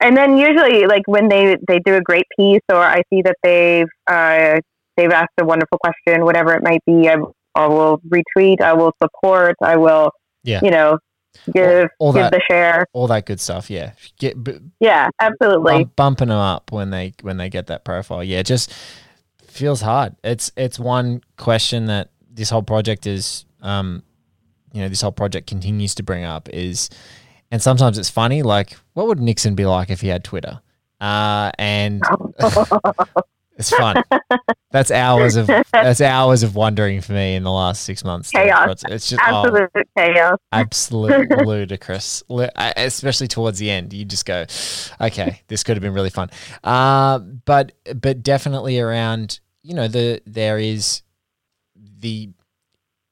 and 0.00 0.16
then 0.16 0.36
usually, 0.36 0.86
like 0.86 1.02
when 1.06 1.28
they 1.28 1.56
they 1.68 1.78
do 1.80 1.94
a 1.94 2.00
great 2.00 2.26
piece, 2.38 2.60
or 2.70 2.78
I 2.82 3.02
see 3.12 3.22
that 3.22 3.36
they've 3.42 3.86
uh, 4.06 4.60
they've 4.96 5.10
asked 5.10 5.32
a 5.40 5.44
wonderful 5.44 5.78
question, 5.78 6.24
whatever 6.24 6.54
it 6.54 6.62
might 6.62 6.84
be, 6.86 7.08
I, 7.08 7.16
I 7.54 7.66
will 7.66 8.00
retweet, 8.08 8.60
I 8.60 8.72
will 8.74 8.92
support, 9.02 9.56
I 9.62 9.76
will, 9.76 10.10
Yeah. 10.44 10.60
you 10.62 10.70
know, 10.70 10.98
give 11.52 11.88
all 11.98 12.12
give 12.12 12.22
that- 12.22 12.32
the 12.32 12.42
share. 12.50 12.86
All 12.92 13.06
that 13.08 13.26
good 13.26 13.40
stuff. 13.40 13.70
Yeah. 13.70 13.92
Get 14.18 14.42
b- 14.42 14.58
Yeah, 14.80 15.08
absolutely. 15.20 15.84
bump, 15.84 15.96
bumping 15.96 16.28
them 16.28 16.38
up 16.38 16.72
when 16.72 16.90
they 16.90 17.14
when 17.22 17.36
they 17.38 17.48
get 17.48 17.66
that 17.68 17.84
profile. 17.84 18.22
Yeah, 18.24 18.42
just 18.42 18.72
feels 19.46 19.80
hard. 19.80 20.14
It's 20.22 20.52
it's 20.56 20.78
one 20.78 21.22
question 21.38 21.86
that 21.86 22.10
this 22.30 22.50
whole 22.50 22.62
project 22.62 23.06
is 23.06 23.44
um 23.62 24.02
you 24.72 24.82
know, 24.82 24.88
this 24.90 25.00
whole 25.00 25.12
project 25.12 25.46
continues 25.46 25.94
to 25.94 26.02
bring 26.02 26.24
up 26.24 26.50
is 26.50 26.90
and 27.50 27.62
sometimes 27.62 27.98
it's 27.98 28.10
funny, 28.10 28.42
like 28.42 28.76
what 28.94 29.06
would 29.06 29.20
Nixon 29.20 29.54
be 29.54 29.66
like 29.66 29.90
if 29.90 30.00
he 30.00 30.08
had 30.08 30.24
Twitter? 30.24 30.60
Uh 31.00 31.50
and 31.58 32.02
it's 33.58 33.70
fun. 33.70 34.02
That's 34.70 34.90
hours 34.90 35.36
of 35.36 35.46
that's 35.72 36.00
hours 36.00 36.42
of 36.42 36.54
wondering 36.54 37.00
for 37.00 37.12
me 37.12 37.34
in 37.34 37.42
the 37.42 37.50
last 37.50 37.82
six 37.82 38.04
months. 38.04 38.30
Chaos. 38.30 38.82
It's 38.88 39.10
just 39.10 39.22
oh, 39.26 39.44
Absolute 39.46 39.70
chaos. 39.96 40.38
absolute 40.52 41.30
ludicrous, 41.46 42.22
especially 42.30 43.28
towards 43.28 43.58
the 43.58 43.70
end. 43.70 43.92
You 43.92 44.04
just 44.04 44.26
go, 44.26 44.46
okay, 45.00 45.40
this 45.48 45.62
could 45.62 45.76
have 45.76 45.82
been 45.82 45.94
really 45.94 46.10
fun. 46.10 46.30
Uh, 46.64 47.18
but 47.18 47.72
but 48.00 48.22
definitely 48.22 48.78
around, 48.80 49.40
you 49.62 49.74
know, 49.74 49.88
the 49.88 50.20
there 50.26 50.58
is 50.58 51.02
the 51.98 52.30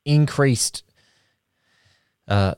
increased, 0.05 0.85
uh, 2.29 2.55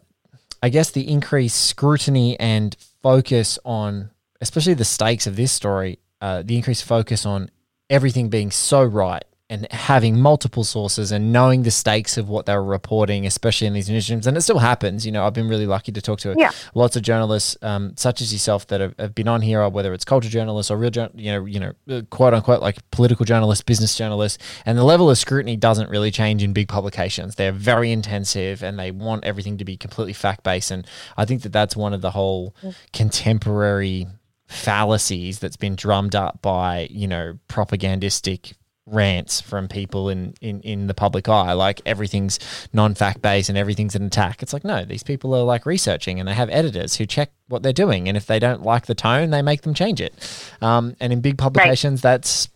I 0.63 0.69
guess 0.69 0.91
the 0.91 1.09
increased 1.09 1.57
scrutiny 1.67 2.39
and 2.41 2.77
focus 3.03 3.59
on, 3.65 4.11
especially 4.41 4.75
the 4.75 4.85
stakes 4.85 5.27
of 5.27 5.37
this 5.37 5.53
story, 5.53 5.99
uh, 6.21 6.43
the 6.45 6.57
increased 6.57 6.85
focus 6.85 7.27
on 7.27 7.51
everything 7.89 8.29
being 8.29 8.51
so 8.51 8.83
right 8.83 9.25
and 9.49 9.71
having 9.71 10.21
multiple 10.21 10.65
sources 10.65 11.13
and 11.13 11.33
knowing 11.33 11.63
the 11.63 11.71
stakes 11.71 12.19
of 12.19 12.29
what 12.29 12.47
they're 12.47 12.63
reporting, 12.63 13.25
especially 13.27 13.69
in 13.69 13.75
these 13.75 13.89
newsrooms. 13.89 14.27
And 14.27 14.37
it 14.37 14.41
still 14.41 14.59
happens. 14.59 15.07
You 15.07 15.13
know, 15.13 15.25
I've 15.25 15.35
been 15.35 15.49
really 15.49 15.67
lucky 15.67 15.93
to 15.93 16.03
talk 16.03 16.19
to 16.21 16.35
Yeah. 16.37 16.51
lots 16.75 16.97
of 16.97 17.03
journalists, 17.03 17.57
um, 17.63 17.93
such 17.97 18.21
as 18.21 18.33
yourself, 18.33 18.67
that 18.67 18.81
have, 18.81 18.95
have 18.99 19.15
been 19.15 19.29
on 19.29 19.43
here, 19.43 19.63
or 19.63 19.69
whether 19.69 19.95
it's 19.95 20.05
culture 20.05 20.29
journalists 20.29 20.69
or 20.69 20.77
real, 20.77 20.91
you 21.15 21.31
know, 21.31 21.45
you 21.45 21.61
know, 21.61 21.73
uh, 21.89 22.03
quote 22.11 22.35
unquote, 22.35 22.61
like 22.61 22.79
political 22.91 23.25
journalists, 23.25 23.63
business 23.63 23.97
journalists. 23.97 24.43
And 24.67 24.77
the 24.77 24.83
level 24.83 25.09
of 25.09 25.17
scrutiny 25.17 25.57
doesn't 25.57 25.91
really 25.91 26.11
change 26.11 26.43
in 26.43 26.53
big 26.53 26.67
publications. 26.69 27.37
They're 27.37 27.53
very 27.53 27.93
intensive 27.93 28.65
and 28.65 28.77
they 28.77 28.91
want 28.91 29.25
everything 29.25 29.59
to 29.59 29.65
be 29.65 29.77
completely 29.77 30.13
fact 30.13 30.43
based. 30.43 30.73
And 30.73 30.85
I 31.17 31.25
think 31.25 31.43
that 31.43 31.53
that's 31.53 31.77
one 31.77 31.93
of 31.95 32.01
the 32.01 32.11
whole 32.11 32.57
contemporary 32.93 34.09
fallacies 34.49 35.39
that's 35.39 35.57
been 35.57 35.75
drummed 35.77 36.15
up 36.15 36.41
by 36.43 36.87
you 36.91 37.09
know 37.09 37.37
propagandistic 37.49 38.53
rants 38.87 39.41
from 39.41 39.67
people 39.67 40.09
in, 40.09 40.35
in, 40.41 40.61
in 40.61 40.87
the 40.87 40.95
public 40.95 41.29
eye, 41.29 41.53
like 41.53 41.81
everything's 41.85 42.39
non 42.73 42.95
fact 42.95 43.21
based 43.21 43.49
and 43.49 43.59
everything's 43.59 43.95
an 43.95 44.05
attack. 44.05 44.43
It's 44.43 44.53
like, 44.53 44.65
no, 44.65 44.85
these 44.85 45.03
people 45.03 45.35
are 45.35 45.43
like 45.43 45.67
researching 45.67 46.21
and 46.21 46.29
they 46.29 46.35
have 46.35 46.49
editors 46.51 46.97
who 46.97 47.07
check 47.07 47.31
what 47.49 47.63
they're 47.63 47.73
doing. 47.73 48.09
And 48.09 48.17
if 48.17 48.27
they 48.27 48.39
don't 48.39 48.63
like 48.63 48.87
the 48.87 48.95
tone, 48.95 49.31
they 49.31 49.43
make 49.43 49.63
them 49.63 49.75
change 49.75 50.01
it. 50.01 50.15
Um, 50.61 50.97
and 51.01 51.13
in 51.13 51.21
big 51.21 51.37
publications, 51.37 52.05
right. 52.05 52.13
that's 52.13 52.49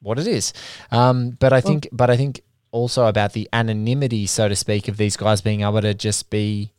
what 0.00 0.18
it 0.18 0.26
is. 0.26 0.52
Um, 0.90 1.30
but 1.30 1.52
I 1.52 1.60
think, 1.60 1.88
but 1.90 2.10
I 2.10 2.16
think 2.16 2.42
also 2.70 3.06
about 3.06 3.32
the 3.32 3.48
anonymity, 3.52 4.26
so 4.26 4.48
to 4.48 4.56
speak, 4.56 4.88
of 4.88 4.96
these 4.96 5.16
guys 5.16 5.40
being 5.40 5.62
able 5.62 5.80
to 5.80 5.94
just 5.94 6.28
be 6.30 6.72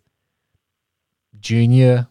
junior 1.40 2.08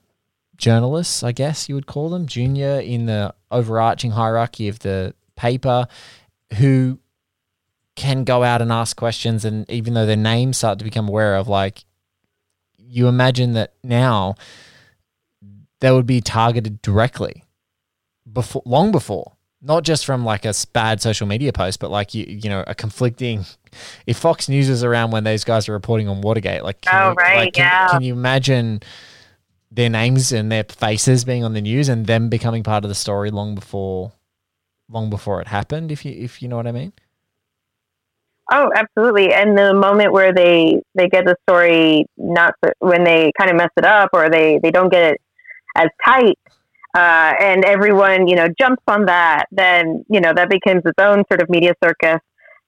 journalists, 0.57 1.23
I 1.23 1.31
guess 1.33 1.69
you 1.69 1.77
would 1.77 1.87
call 1.87 2.11
them, 2.11 2.27
junior 2.27 2.81
in 2.81 3.07
the 3.07 3.35
overarching 3.51 4.11
hierarchy 4.11 4.69
of 4.69 4.81
the 4.81 5.15
paper 5.37 5.87
who 6.55 6.99
can 7.96 8.24
go 8.24 8.44
out 8.44 8.62
and 8.62 8.70
ask 8.70 8.96
questions 8.96 9.44
and 9.44 9.68
even 9.68 9.94
though 9.94 10.07
their 10.07 10.16
names 10.16 10.57
start 10.57 10.78
to 10.78 10.84
become 10.84 11.09
aware 11.09 11.34
of 11.34 11.49
like 11.49 11.84
you 12.76 13.09
imagine 13.09 13.55
that 13.55 13.74
now 13.82 14.34
they 15.80 15.90
would 15.90 16.07
be 16.07 16.20
targeted 16.20 16.80
directly 16.80 17.44
before 18.32 18.62
long 18.64 18.92
before 18.92 19.32
not 19.61 19.82
just 19.82 20.07
from 20.07 20.24
like 20.24 20.44
a 20.44 20.55
bad 20.72 21.03
social 21.03 21.26
media 21.26 21.53
post 21.53 21.80
but 21.80 21.90
like 21.90 22.14
you 22.14 22.24
you 22.28 22.49
know 22.49 22.62
a 22.68 22.74
conflicting 22.74 23.44
if 24.07 24.16
fox 24.16 24.49
news 24.49 24.68
is 24.68 24.84
around 24.84 25.11
when 25.11 25.24
those 25.24 25.42
guys 25.42 25.68
are 25.68 25.72
reporting 25.72 26.09
on 26.09 26.20
watergate 26.20 26.62
like 26.62 26.78
oh, 26.92 27.14
right, 27.14 27.36
like, 27.36 27.55
can, 27.55 27.64
yeah. 27.64 27.88
can 27.88 28.03
you 28.03 28.12
imagine 28.12 28.80
their 29.70 29.90
names 29.90 30.32
and 30.32 30.51
their 30.51 30.64
faces 30.64 31.24
being 31.24 31.44
on 31.44 31.53
the 31.53 31.61
news 31.61 31.88
and 31.88 32.07
them 32.07 32.28
becoming 32.28 32.62
part 32.62 32.84
of 32.84 32.88
the 32.88 32.94
story 32.94 33.30
long 33.30 33.55
before 33.55 34.12
long 34.89 35.11
before 35.11 35.41
it 35.41 35.49
happened 35.49 35.93
if 35.93 36.05
you 36.05 36.12
if 36.12 36.43
you 36.43 36.49
know 36.49 36.57
what 36.57 36.66
i 36.66 36.72
mean? 36.72 36.93
Oh 38.51 38.70
absolutely. 38.74 39.32
And 39.34 39.59
the 39.59 39.74
moment 39.74 40.12
where 40.12 40.32
they 40.32 40.80
they 40.95 41.09
get 41.09 41.26
the 41.26 41.36
story 41.49 42.07
not 42.16 42.55
when 42.78 43.05
they 43.05 43.30
kind 43.39 43.51
of 43.51 43.57
mess 43.57 43.68
it 43.76 43.84
up 43.84 44.11
or 44.14 44.30
they 44.30 44.59
they 44.62 44.70
don't 44.70 44.91
get 44.91 45.12
it 45.12 45.20
as 45.76 45.89
tight 46.05 46.39
uh, 46.97 47.34
and 47.41 47.64
everyone 47.66 48.26
you 48.26 48.34
know 48.34 48.49
jumps 48.59 48.82
on 48.89 49.05
that 49.05 49.45
then 49.51 50.03
you 50.09 50.20
know 50.20 50.32
that 50.32 50.49
becomes 50.49 50.82
its 50.86 50.99
own 50.99 51.24
sort 51.30 51.43
of 51.43 51.51
media 51.51 51.74
circus. 51.84 52.20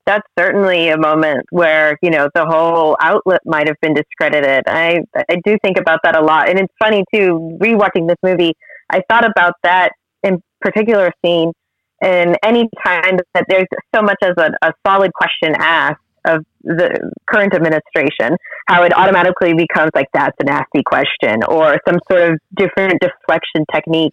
That's 0.07 0.27
certainly 0.39 0.89
a 0.89 0.99
moment 0.99 1.47
where 1.51 1.97
you 2.03 2.11
know 2.11 2.29
the 2.35 2.45
whole 2.45 2.97
outlet 3.01 3.41
might 3.47 3.67
have 3.67 3.77
been 3.81 3.95
discredited. 3.95 4.65
I 4.67 5.01
i 5.31 5.37
do 5.45 5.57
think 5.63 5.79
about 5.79 6.01
that 6.05 6.15
a 6.15 6.21
lot. 6.21 6.51
And 6.51 6.59
it's 6.59 6.75
funny 6.79 7.05
too 7.15 7.57
rewatching 7.61 8.07
this 8.07 8.19
movie 8.23 8.55
i 8.93 9.01
thought 9.09 9.25
about 9.25 9.55
that 9.63 9.93
in 10.23 10.43
particular 10.61 11.13
scene 11.25 11.53
and 12.01 12.37
any 12.43 12.69
time 12.85 13.19
that 13.35 13.45
there's 13.49 13.67
so 13.95 14.03
much 14.03 14.19
as 14.23 14.35
a, 14.39 14.51
a 14.67 14.73
solid 14.87 15.13
question 15.13 15.55
asked 15.59 16.01
of 16.25 16.45
the 16.63 17.13
current 17.31 17.55
administration, 17.55 18.37
how 18.69 18.83
it 18.83 18.97
automatically 18.97 19.55
becomes 19.55 19.91
like 19.95 20.07
that's 20.13 20.37
a 20.41 20.45
nasty 20.45 20.83
question 20.85 21.43
or 21.49 21.79
some 21.89 21.99
sort 22.11 22.33
of 22.33 22.39
different 22.57 23.01
deflection 23.01 23.65
technique. 23.73 24.13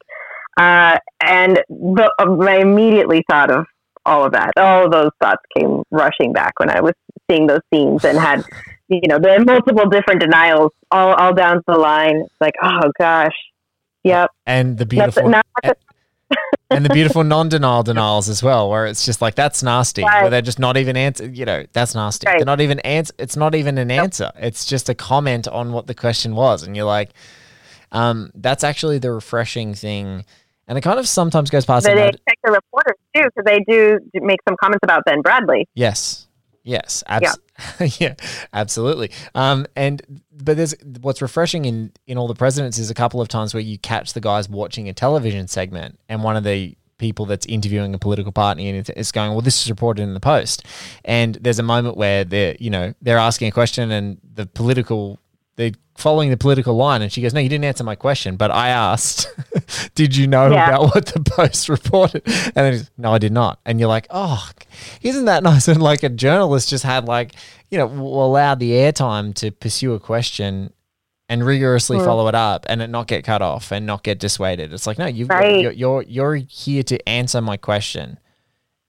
Uh, 0.58 0.98
and 1.22 1.62
the, 1.70 2.12
I 2.20 2.58
immediately 2.58 3.24
thought 3.30 3.52
of 3.52 3.66
all 4.06 4.26
of 4.26 4.32
that. 4.32 4.52
All 4.58 4.86
of 4.86 4.92
those 4.92 5.12
thoughts 5.22 5.44
came 5.58 5.84
rushing 5.92 6.34
back 6.34 6.54
when 6.60 6.70
I 6.70 6.82
was 6.82 6.94
seeing 7.30 7.48
those 7.48 7.62
scenes 7.74 8.06
and 8.06 8.18
had, 8.18 8.44
you 8.88 9.08
know, 9.08 9.20
the 9.20 9.44
multiple 9.46 9.90
different 9.90 10.22
denials 10.22 10.72
all, 10.92 11.14
all 11.14 11.34
down 11.34 11.62
the 11.68 11.78
line. 11.78 12.22
It's 12.22 12.42
like, 12.42 12.56
oh 12.64 12.92
gosh, 13.00 13.36
yep. 14.04 14.32
And 14.46 14.78
the 14.78 14.86
beautiful, 14.86 15.30
not, 15.30 15.46
not 15.64 15.78
and 16.32 16.38
the 16.70 16.90
beautiful 16.90 17.24
non-denial 17.24 17.84
denials 17.84 18.28
as 18.30 18.44
well, 18.44 18.70
where 18.70 18.86
it's 18.86 19.06
just 19.06 19.22
like 19.22 19.36
that's 19.36 19.64
nasty. 19.64 20.04
Right. 20.04 20.24
Where 20.24 20.30
they're 20.30 20.42
just 20.42 20.60
not 20.60 20.78
even 20.78 20.98
answer. 20.98 21.28
You 21.28 21.46
know, 21.46 21.66
that's 21.72 21.96
nasty. 21.96 22.28
Right. 22.28 22.40
They're 22.40 22.46
not 22.46 22.62
even 22.62 22.80
answer. 22.82 23.14
It's 23.18 23.38
not 23.38 23.56
even 23.56 23.78
an 23.78 23.90
answer. 23.90 24.32
It's 24.38 24.66
just 24.66 24.90
a 24.90 24.96
comment 24.96 25.48
on 25.48 25.72
what 25.72 25.88
the 25.88 25.96
question 25.96 26.36
was, 26.36 26.64
and 26.64 26.76
you're 26.76 26.86
like, 26.86 27.12
um, 27.92 28.32
that's 28.36 28.64
actually 28.64 29.00
the 29.00 29.12
refreshing 29.12 29.74
thing. 29.74 30.26
And 30.68 30.78
it 30.78 30.82
kind 30.82 31.00
of 31.00 31.08
sometimes 31.08 31.50
goes 31.50 31.66
past. 31.66 31.86
But 31.86 31.96
they 31.96 32.12
check 32.12 32.40
the 32.44 32.52
reporters 32.52 32.98
too, 33.16 33.24
because 33.24 33.46
they 33.46 33.64
do 33.72 34.00
make 34.16 34.40
some 34.48 34.58
comments 34.62 34.82
about 34.84 35.04
Ben 35.06 35.24
Bradlee. 35.24 35.64
Yes, 35.76 36.28
Yes, 36.64 37.02
abs- 37.08 37.24
yeah. 37.24 37.34
yeah, 38.00 38.16
absolutely. 38.54 39.12
Um, 39.36 39.66
and 39.76 40.02
but 40.32 40.58
there's 40.58 40.76
what's 41.02 41.22
refreshing 41.22 41.66
in 41.66 41.92
in 42.06 42.18
all 42.18 42.28
the 42.28 42.36
presidents 42.36 42.78
is 42.78 42.90
a 42.90 42.94
couple 42.94 43.22
of 43.22 43.28
times 43.28 43.54
where 43.54 43.62
you 43.62 43.78
catch 43.78 44.14
the 44.14 44.22
guys 44.22 44.48
watching 44.50 44.88
a 44.90 44.94
television 44.94 45.48
segment, 45.48 46.00
and 46.08 46.24
one 46.24 46.36
of 46.36 46.44
the 46.44 46.78
people 46.98 47.26
that's 47.26 47.46
interviewing 47.46 47.94
a 47.94 48.00
political 48.00 48.32
party 48.32 48.68
and 48.68 48.90
it's 48.90 49.12
going, 49.12 49.32
well, 49.32 49.42
this 49.42 49.62
is 49.62 49.70
reported 49.70 50.02
in 50.02 50.16
the 50.16 50.20
post, 50.20 50.66
and 51.06 51.36
there's 51.36 51.60
a 51.60 51.64
moment 51.64 51.98
where 51.98 52.24
they're 52.24 52.56
you 52.60 52.70
know 52.70 52.94
they're 53.02 53.18
asking 53.18 53.48
a 53.48 53.52
question 53.52 53.92
and 53.92 54.20
the 54.34 54.46
political 54.46 55.20
they're 55.58 55.72
following 55.96 56.30
the 56.30 56.38
political 56.38 56.76
line. 56.76 57.02
And 57.02 57.12
she 57.12 57.22
goes, 57.22 57.34
No, 57.34 57.42
you 57.42 57.50
didn't 57.50 57.66
answer 57.66 57.84
my 57.84 57.96
question, 57.96 58.38
but 58.38 58.52
I 58.52 58.70
asked, 58.70 59.28
Did 59.96 60.16
you 60.16 60.28
know 60.28 60.50
yeah. 60.50 60.70
about 60.70 60.96
what 60.96 61.06
the 61.08 61.20
Post 61.20 61.68
reported? 61.68 62.22
And 62.26 62.54
then 62.54 62.74
he's, 62.74 62.90
No, 62.98 63.14
I 63.14 63.18
did 63.18 63.34
not. 63.34 63.60
And 63.66 63.80
you're 63.80 63.90
like, 63.90 64.08
Oh, 64.10 64.50
isn't 65.02 65.26
that 65.26 65.44
nice? 65.44 65.68
And 65.68 65.82
like 65.82 66.04
a 66.04 66.10
journalist 66.10 66.70
just 66.70 66.84
had, 66.84 67.06
like, 67.06 67.34
you 67.70 67.78
know, 67.78 67.88
allowed 67.88 68.60
the 68.60 68.72
airtime 68.72 69.34
to 69.36 69.52
pursue 69.52 69.94
a 69.94 70.00
question 70.00 70.72
and 71.28 71.46
rigorously 71.46 71.98
mm. 71.98 72.06
follow 72.06 72.28
it 72.30 72.36
up 72.36 72.66
and 72.70 72.82
it 72.82 72.90
not 72.90 73.08
get 73.08 73.26
cut 73.26 73.42
off 73.42 73.72
and 73.72 73.86
not 73.86 74.04
get 74.04 74.20
dissuaded. 74.20 74.72
It's 74.72 74.88
like, 74.88 74.98
no, 74.98 75.08
you've 75.08 75.30
right. 75.30 75.42
got, 75.42 75.62
you're, 75.62 75.72
you're, 75.72 76.04
you're 76.04 76.36
here 76.36 76.84
to 76.84 77.10
answer 77.10 77.42
my 77.42 77.58
question. 77.58 78.18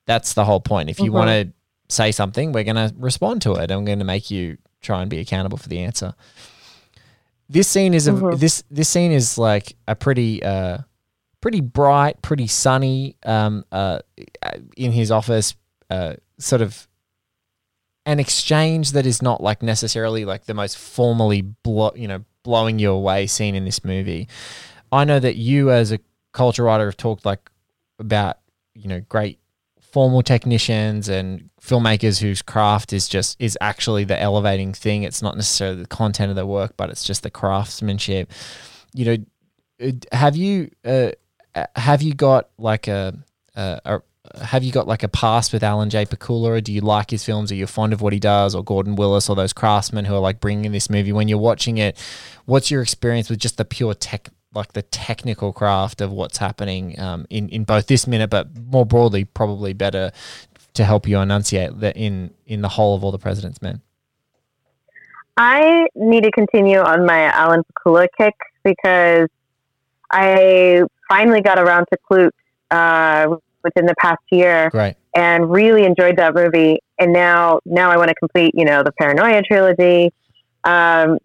That's 0.06 0.34
the 0.34 0.44
whole 0.44 0.60
point. 0.60 0.88
If 0.88 1.00
you 1.00 1.06
mm-hmm. 1.06 1.14
want 1.14 1.28
to 1.30 1.52
say 1.88 2.12
something, 2.12 2.52
we're 2.52 2.64
going 2.64 2.76
to 2.76 2.94
respond 2.96 3.42
to 3.42 3.54
it. 3.54 3.70
I'm 3.70 3.84
going 3.84 3.98
to 3.98 4.04
make 4.04 4.30
you 4.30 4.58
try 4.80 5.00
and 5.00 5.10
be 5.10 5.18
accountable 5.18 5.58
for 5.58 5.68
the 5.68 5.80
answer. 5.80 6.14
This 7.48 7.68
scene 7.68 7.94
is 7.94 8.08
a 8.08 8.12
mm-hmm. 8.12 8.38
this 8.38 8.62
this 8.70 8.88
scene 8.88 9.12
is 9.12 9.38
like 9.38 9.76
a 9.86 9.94
pretty 9.94 10.42
uh 10.42 10.78
pretty 11.40 11.60
bright, 11.60 12.20
pretty 12.22 12.46
sunny 12.46 13.16
um 13.24 13.64
uh 13.72 14.00
in 14.76 14.92
his 14.92 15.10
office 15.10 15.54
uh 15.90 16.14
sort 16.38 16.62
of 16.62 16.86
an 18.06 18.18
exchange 18.20 18.92
that 18.92 19.06
is 19.06 19.22
not 19.22 19.42
like 19.42 19.62
necessarily 19.62 20.24
like 20.24 20.46
the 20.46 20.54
most 20.54 20.78
formally 20.78 21.42
blow 21.42 21.92
you 21.94 22.08
know 22.08 22.24
blowing 22.42 22.78
you 22.78 22.90
away 22.90 23.26
scene 23.26 23.54
in 23.54 23.64
this 23.64 23.84
movie. 23.84 24.28
I 24.90 25.04
know 25.04 25.20
that 25.20 25.36
you 25.36 25.70
as 25.70 25.92
a 25.92 25.98
culture 26.32 26.64
writer 26.64 26.86
have 26.86 26.96
talked 26.96 27.24
like 27.24 27.50
about 27.98 28.38
you 28.74 28.88
know 28.88 29.00
great 29.00 29.38
formal 29.92 30.22
technicians 30.22 31.08
and 31.08 31.48
filmmakers 31.60 32.20
whose 32.20 32.42
craft 32.42 32.92
is 32.92 33.08
just 33.08 33.40
is 33.40 33.56
actually 33.60 34.04
the 34.04 34.20
elevating 34.20 34.72
thing. 34.72 35.02
It's 35.02 35.22
not 35.22 35.36
necessarily 35.36 35.82
the 35.82 35.88
content 35.88 36.30
of 36.30 36.36
their 36.36 36.46
work, 36.46 36.76
but 36.76 36.90
it's 36.90 37.04
just 37.04 37.22
the 37.22 37.30
craftsmanship. 37.30 38.30
You 38.94 39.04
know, 39.80 39.92
have 40.12 40.36
you 40.36 40.70
uh, 40.84 41.10
have 41.76 42.02
you 42.02 42.14
got 42.14 42.48
like 42.58 42.88
a, 42.88 43.14
a, 43.54 43.80
a 43.84 44.00
have 44.42 44.62
you 44.62 44.72
got 44.72 44.86
like 44.86 45.02
a 45.02 45.08
past 45.08 45.52
with 45.52 45.62
Alan 45.62 45.90
J. 45.90 46.04
Pakula? 46.04 46.48
Or 46.48 46.60
do 46.60 46.72
you 46.72 46.80
like 46.80 47.10
his 47.10 47.24
films? 47.24 47.50
Are 47.50 47.54
you 47.54 47.66
fond 47.66 47.92
of 47.92 48.00
what 48.00 48.12
he 48.12 48.18
does, 48.18 48.54
or 48.54 48.62
Gordon 48.62 48.96
Willis, 48.96 49.28
or 49.28 49.36
those 49.36 49.52
craftsmen 49.52 50.04
who 50.04 50.14
are 50.14 50.20
like 50.20 50.40
bringing 50.40 50.72
this 50.72 50.90
movie? 50.90 51.12
When 51.12 51.28
you're 51.28 51.38
watching 51.38 51.78
it, 51.78 51.98
what's 52.44 52.70
your 52.70 52.82
experience 52.82 53.30
with 53.30 53.38
just 53.38 53.56
the 53.56 53.64
pure 53.64 53.94
tech 53.94 54.28
like 54.58 54.72
the 54.74 54.82
technical 54.82 55.52
craft 55.52 56.00
of 56.00 56.12
what's 56.12 56.38
happening 56.38 56.98
um, 57.00 57.26
in 57.30 57.48
in 57.48 57.64
both 57.64 57.86
this 57.86 58.06
minute, 58.06 58.30
but 58.30 58.48
more 58.56 58.84
broadly, 58.84 59.24
probably 59.24 59.72
better 59.72 60.12
to 60.74 60.84
help 60.84 61.08
you 61.08 61.18
enunciate 61.18 61.80
that 61.80 61.96
in 61.96 62.30
in 62.46 62.60
the 62.60 62.68
whole 62.68 62.94
of 62.94 63.02
all 63.02 63.12
the 63.12 63.18
president's 63.18 63.62
men. 63.62 63.80
I 65.36 65.86
need 65.94 66.24
to 66.24 66.30
continue 66.32 66.80
on 66.80 67.06
my 67.06 67.24
Alan 67.24 67.62
Pakula 67.62 68.08
kick 68.18 68.34
because 68.64 69.28
I 70.10 70.82
finally 71.08 71.40
got 71.40 71.58
around 71.58 71.86
to 71.92 71.98
Klute 72.10 72.30
uh, 72.70 73.36
within 73.62 73.86
the 73.86 73.94
past 74.00 74.22
year, 74.30 74.70
right. 74.74 74.96
and 75.14 75.50
really 75.50 75.84
enjoyed 75.84 76.16
that 76.16 76.34
movie. 76.34 76.80
And 76.98 77.12
now, 77.12 77.60
now 77.64 77.90
I 77.90 77.96
want 77.96 78.08
to 78.08 78.14
complete, 78.14 78.52
you 78.54 78.64
know, 78.64 78.82
the 78.82 78.92
Paranoia 78.92 79.42
trilogy. 79.42 80.12
Um, 80.64 81.18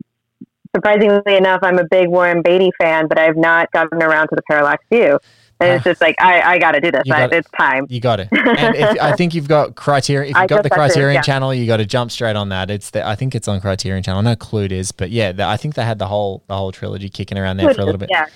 surprisingly 0.76 1.36
enough, 1.36 1.60
I'm 1.64 1.80
a 1.80 1.86
big 1.86 2.10
Warren 2.10 2.42
Beatty 2.42 2.72
fan, 2.80 3.08
but 3.08 3.18
I've 3.18 3.38
not 3.38 3.72
gotten 3.72 4.02
around 4.02 4.28
to 4.30 4.36
the 4.36 4.42
Parallax 4.50 4.84
View. 4.92 5.20
And 5.60 5.72
uh, 5.72 5.74
it's 5.76 5.84
just 5.84 6.02
like 6.02 6.16
I, 6.20 6.42
I 6.42 6.58
got 6.60 6.72
to 6.72 6.82
do 6.82 6.92
this. 6.92 7.04
I, 7.12 7.26
it's 7.26 7.50
time. 7.58 7.86
You 7.90 8.00
got 8.00 8.20
it. 8.20 8.30
And 8.54 8.76
if, 8.76 9.02
I 9.02 9.14
think 9.14 9.34
you've 9.34 9.48
got 9.48 9.76
Criterion. 9.76 10.32
If 10.32 10.38
you've 10.38 10.50
got 10.50 10.64
the 10.64 10.70
Criterion 10.70 11.16
yeah. 11.16 11.22
channel, 11.22 11.54
you 11.54 11.66
got 11.66 11.78
to 11.78 11.86
jump 11.86 12.12
straight 12.12 12.36
on 12.36 12.50
that. 12.50 12.70
It's 12.70 12.92
the, 12.92 13.06
I 13.06 13.16
think 13.16 13.36
it's 13.36 13.48
on 13.48 13.62
Criterion 13.62 14.04
channel. 14.04 14.20
I 14.20 14.24
know 14.24 14.36
Klute 14.36 14.72
is, 14.72 14.92
but 14.92 15.10
yeah, 15.10 15.32
the, 15.32 15.46
I 15.46 15.58
think 15.58 15.76
they 15.76 15.84
had 15.84 16.00
the 16.00 16.08
whole 16.08 16.44
the 16.48 16.56
whole 16.56 16.72
trilogy 16.72 17.10
kicking 17.10 17.38
around 17.38 17.58
there 17.58 17.74
for 17.74 17.82
a 17.82 17.86
little 17.86 18.00
bit. 18.00 18.10
Yeah. 18.12 18.28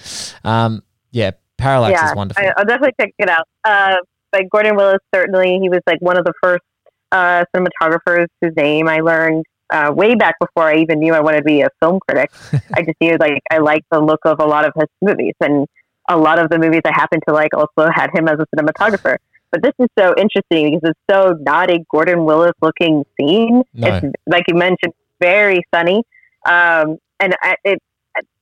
Um. 0.44 0.84
Yeah. 1.12 1.32
Parallax 1.58 1.94
yeah, 1.94 2.10
is 2.10 2.16
wonderful. 2.16 2.44
I, 2.44 2.54
will 2.56 2.66
definitely 2.66 2.94
check 3.02 3.14
it 3.18 3.30
out. 3.30 3.48
Uh, 3.64 3.96
but 4.32 4.44
Gordon 4.52 4.76
Willis 4.76 5.00
certainly 5.14 5.60
he 5.60 5.70
was 5.70 5.82
like 5.88 6.00
one 6.02 6.18
of 6.18 6.26
the 6.26 6.34
first 6.42 6.64
uh, 7.12 7.46
cinematographers 7.56 8.28
whose 8.42 8.54
name 8.56 8.88
I 8.88 9.00
learned 9.00 9.44
uh, 9.72 9.92
way 9.94 10.16
back 10.16 10.36
before 10.40 10.64
I 10.64 10.78
even 10.78 11.00
knew 11.00 11.14
I 11.14 11.20
wanted 11.20 11.40
to 11.40 11.44
be 11.44 11.62
a 11.62 11.70
film 11.80 12.00
critic. 12.08 12.32
I 12.74 12.82
just 12.84 13.00
knew 13.02 13.18
like 13.20 13.42
I 13.52 13.58
liked 13.60 13.86
the 13.92 14.00
look 14.00 14.22
of 14.26 14.40
a 14.40 14.46
lot 14.46 14.66
of 14.66 14.74
his 14.76 14.88
movies, 15.02 15.34
and 15.42 15.68
a 16.10 16.18
lot 16.18 16.40
of 16.40 16.50
the 16.50 16.58
movies 16.58 16.82
I 16.86 16.92
happen 16.94 17.20
to 17.28 17.34
like 17.34 17.54
also 17.54 17.90
had 17.94 18.10
him 18.14 18.28
as 18.28 18.40
a 18.40 18.46
cinematographer. 18.56 19.18
But 19.52 19.64
this 19.64 19.74
is 19.80 19.88
so 19.98 20.14
interesting 20.18 20.72
because 20.72 20.92
it's 20.92 21.00
so 21.10 21.38
not 21.42 21.72
a 21.72 21.80
Gordon 21.90 22.26
Willis 22.26 22.54
looking 22.62 23.04
scene. 23.20 23.64
No. 23.74 23.88
It's 23.88 24.06
like 24.26 24.44
you 24.48 24.56
mentioned, 24.56 24.94
very 25.20 25.62
sunny. 25.74 26.04
Um, 26.46 26.98
and 27.20 27.36
I, 27.42 27.56
it, 27.64 27.80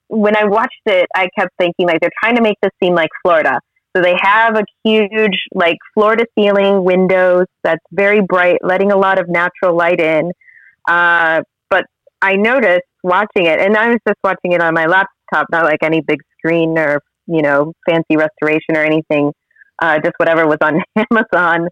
when 0.08 0.36
I 0.36 0.46
watched 0.46 0.82
it, 0.86 1.08
I 1.16 1.30
kept 1.38 1.52
thinking 1.58 1.88
like 1.88 2.00
they're 2.02 2.10
trying 2.22 2.36
to 2.36 2.42
make 2.42 2.58
this 2.62 2.72
seem 2.84 2.96
like 2.96 3.10
Florida. 3.24 3.60
So 3.96 4.02
they 4.02 4.16
have 4.20 4.58
a 4.58 4.64
huge 4.84 5.40
like 5.54 5.78
floor 5.94 6.16
to 6.16 6.26
ceiling 6.38 6.84
windows 6.84 7.46
that's 7.64 7.84
very 7.92 8.22
bright, 8.22 8.58
letting 8.62 8.92
a 8.92 8.98
lot 8.98 9.20
of 9.20 9.30
natural 9.30 9.76
light 9.76 10.02
in. 10.02 10.32
Uh, 10.88 11.42
but 11.70 11.86
I 12.22 12.36
noticed 12.36 12.84
watching 13.04 13.46
it, 13.46 13.60
and 13.60 13.76
I 13.78 13.90
was 13.90 14.00
just 14.08 14.18
watching 14.24 14.52
it 14.54 14.62
on 14.62 14.74
my 14.74 14.86
laptop, 14.86 15.48
not 15.52 15.64
like 15.66 15.82
any 15.84 16.02
big 16.02 16.20
screen 16.38 16.78
or 16.78 17.02
you 17.28 17.42
know 17.42 17.74
fancy 17.90 18.16
restoration 18.18 18.76
or 18.76 18.84
anything, 18.84 19.32
uh, 19.82 20.00
just 20.00 20.14
whatever 20.18 20.46
was 20.48 20.58
on 20.62 20.82
Amazon. 21.12 21.68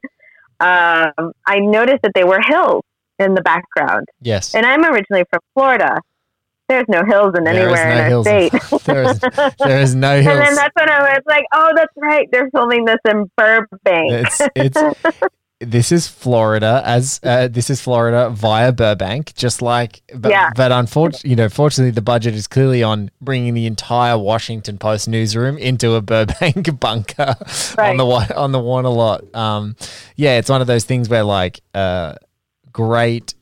Um, 0.59 1.31
I 1.45 1.59
noticed 1.59 2.03
that 2.03 2.11
there 2.15 2.27
were 2.27 2.39
hills 2.41 2.83
in 3.19 3.33
the 3.33 3.41
background, 3.41 4.07
Yes. 4.21 4.55
and 4.55 4.65
I'm 4.65 4.83
originally 4.85 5.23
from 5.29 5.39
Florida. 5.53 5.99
There's 6.69 6.85
no 6.87 7.03
hills 7.05 7.33
in 7.37 7.45
anywhere 7.45 7.85
no 7.85 7.91
in 7.91 7.97
our 7.99 8.07
hills. 8.07 8.25
state. 8.25 8.51
there 8.85 9.03
is 9.03 9.19
there 9.59 9.79
is 9.81 9.93
no 9.95 10.21
hills. 10.21 10.37
And 10.37 10.47
then 10.47 10.55
that's 10.55 10.73
when 10.75 10.89
I 10.89 10.99
was 11.01 11.21
like, 11.27 11.43
oh, 11.53 11.71
that's 11.75 11.91
right. 11.97 12.27
They're 12.31 12.49
filming 12.51 12.85
this 12.85 12.97
in 13.05 13.29
Burbank. 13.35 14.13
It's 14.13 14.41
it's 14.55 14.81
this 15.65 15.91
is 15.91 16.07
Florida 16.07 16.81
as 16.85 17.19
uh, 17.23 17.47
this 17.47 17.69
is 17.69 17.81
Florida 17.81 18.29
via 18.29 18.71
Burbank, 18.71 19.33
just 19.35 19.61
like 19.61 20.01
but, 20.13 20.31
Yeah. 20.31 20.51
but 20.55 20.71
unfortunately, 20.71 21.29
you 21.31 21.35
know, 21.35 21.49
fortunately, 21.49 21.91
the 21.91 22.01
budget 22.01 22.33
is 22.35 22.47
clearly 22.47 22.83
on 22.83 23.11
bringing 23.21 23.53
the 23.53 23.65
entire 23.65 24.17
Washington 24.17 24.77
Post 24.77 25.07
newsroom 25.07 25.57
into 25.57 25.93
a 25.95 26.01
Burbank 26.01 26.79
bunker 26.79 27.35
on 27.77 27.97
the 27.97 28.33
on 28.35 28.51
the 28.51 28.59
Warner 28.59 28.89
lot. 28.89 29.23
Um, 29.35 29.75
yeah, 30.15 30.37
it's 30.37 30.49
one 30.49 30.61
of 30.61 30.67
those 30.67 30.83
things 30.85 31.09
where 31.09 31.23
like 31.23 31.61
uh, 31.73 32.15
great. 32.71 33.33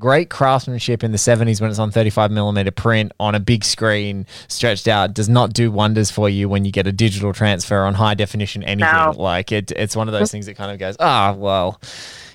Great 0.00 0.30
craftsmanship 0.30 1.04
in 1.04 1.12
the 1.12 1.18
70s 1.18 1.60
when 1.60 1.68
it's 1.70 1.78
on 1.78 1.90
35 1.90 2.30
millimeter 2.32 2.70
print 2.72 3.12
on 3.20 3.34
a 3.34 3.40
big 3.40 3.62
screen 3.64 4.26
stretched 4.48 4.88
out 4.88 5.12
does 5.14 5.28
not 5.28 5.52
do 5.52 5.70
wonders 5.70 6.10
for 6.10 6.28
you 6.28 6.48
when 6.48 6.64
you 6.64 6.72
get 6.72 6.86
a 6.86 6.92
digital 6.92 7.32
transfer 7.32 7.84
on 7.84 7.94
high 7.94 8.14
definition 8.14 8.64
anything. 8.64 8.90
No. 8.92 9.12
Like 9.16 9.52
it, 9.52 9.70
it's 9.72 9.94
one 9.94 10.08
of 10.08 10.12
those 10.12 10.30
things 10.32 10.46
that 10.46 10.54
kind 10.56 10.72
of 10.72 10.78
goes, 10.78 10.96
ah, 10.98 11.34
well, 11.36 11.80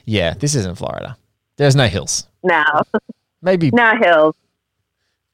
yeah, 0.05 0.36
this 0.36 0.53
isn't 0.55 0.78
Florida. 0.78 1.18
There's 1.57 1.76
no 1.76 1.88
hills. 1.88 2.28
no, 2.43 2.63
Maybe 3.41 3.72
no 3.72 3.93
hills. 4.01 4.36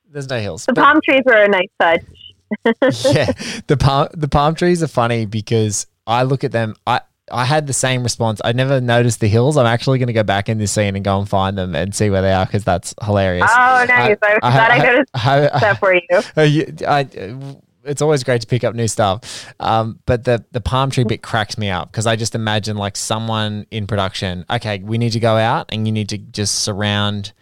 there's 0.09 0.29
no 0.29 0.39
hills. 0.39 0.65
The 0.65 0.73
But- 0.73 0.83
palm 0.85 0.99
trees 1.03 1.21
were 1.25 1.33
a 1.43 1.47
nice 1.49 1.69
touch. 1.79 2.03
yeah, 3.13 3.31
the 3.67 3.77
palm 3.77 4.07
the 4.13 4.27
palm 4.27 4.55
trees 4.55 4.81
are 4.81 4.87
funny 4.87 5.25
because 5.25 5.85
I 6.07 6.23
look 6.23 6.43
at 6.43 6.51
them. 6.51 6.75
I 6.87 7.01
I 7.31 7.45
had 7.45 7.67
the 7.67 7.73
same 7.73 8.03
response. 8.03 8.41
I 8.43 8.51
never 8.51 8.81
noticed 8.81 9.19
the 9.19 9.27
hills. 9.27 9.57
I'm 9.57 9.65
actually 9.65 9.99
going 9.99 10.07
to 10.07 10.13
go 10.13 10.23
back 10.23 10.49
in 10.49 10.57
this 10.57 10.71
scene 10.71 10.95
and 10.95 11.03
go 11.05 11.19
and 11.19 11.27
find 11.29 11.57
them 11.57 11.75
and 11.75 11.93
see 11.95 12.09
where 12.09 12.21
they 12.21 12.33
are 12.33 12.45
because 12.45 12.63
that's 12.63 12.93
hilarious. 13.03 13.49
Oh, 13.49 13.85
nice. 13.87 13.89
I, 13.89 14.09
was 14.09 14.17
glad 14.41 14.71
I, 14.71 14.77
noticed 14.77 15.11
I- 15.13 15.49
I- 15.49 15.59
that 15.59 15.79
for 15.79 15.93
you. 16.45 16.65
I, 16.87 17.55
it's 17.83 18.01
always 18.01 18.23
great 18.23 18.41
to 18.41 18.47
pick 18.47 18.63
up 18.63 18.75
new 18.75 18.87
stuff. 18.87 19.51
Um, 19.59 19.99
but 20.05 20.23
the 20.25 20.45
the 20.51 20.61
palm 20.61 20.91
tree 20.91 21.03
bit 21.03 21.23
cracks 21.23 21.57
me 21.57 21.69
up 21.71 21.91
because 21.91 22.05
I 22.05 22.15
just 22.15 22.35
imagine 22.35 22.77
like 22.77 22.95
someone 22.95 23.65
in 23.71 23.87
production. 23.87 24.45
Okay, 24.51 24.79
we 24.79 24.97
need 24.99 25.11
to 25.13 25.19
go 25.19 25.35
out 25.37 25.65
and 25.69 25.87
you 25.87 25.91
need 25.91 26.09
to 26.09 26.17
just 26.19 26.59
surround 26.59 27.33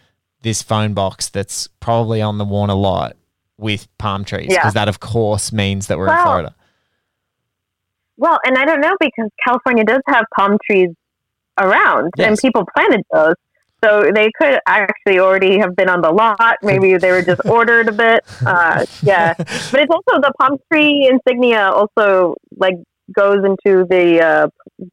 this 0.42 0.62
phone 0.62 0.94
box 0.94 1.28
that's 1.28 1.66
probably 1.80 2.22
on 2.22 2.38
the 2.38 2.44
Warner 2.46 2.72
lot 2.74 3.16
with 3.58 3.86
palm 3.98 4.24
trees 4.24 4.46
because 4.48 4.64
Yeah. 4.64 4.70
that 4.70 4.88
of 4.88 5.00
course 5.00 5.52
means 5.52 5.88
that 5.88 5.98
we're 5.98 6.08
in 6.10 6.22
Florida. 6.22 6.54
Well, 8.20 8.38
and 8.44 8.58
I 8.58 8.64
don't 8.66 8.80
know 8.82 8.94
because 9.00 9.30
California 9.46 9.82
does 9.84 10.02
have 10.06 10.24
palm 10.36 10.58
trees 10.70 10.90
around 11.58 12.12
and 12.18 12.38
people 12.38 12.64
planted 12.76 13.00
those. 13.12 13.34
So 13.82 14.10
they 14.14 14.28
could 14.38 14.60
actually 14.66 15.18
already 15.20 15.58
have 15.58 15.74
been 15.74 15.88
on 15.88 16.02
the 16.02 16.10
lot. 16.10 16.56
Maybe 16.62 16.98
they 16.98 17.10
were 17.12 17.22
just 17.22 17.40
ordered 17.48 17.88
a 17.88 17.92
bit. 17.92 18.20
Uh, 18.44 18.84
yeah. 19.02 19.32
But 19.38 19.48
it's 19.80 19.90
also 19.90 20.20
the 20.20 20.32
palm 20.38 20.58
tree 20.70 21.08
insignia 21.10 21.70
also 21.70 22.36
like 22.58 22.74
goes 23.14 23.38
into 23.42 23.86
the 23.88 24.20
uh, 24.22 24.48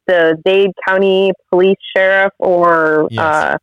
the 0.08 0.38
Dade 0.46 0.72
County 0.88 1.32
Police 1.52 1.78
Sheriff 1.96 2.32
or 2.40 3.10
Yes. 3.12 3.20
uh, 3.22 3.58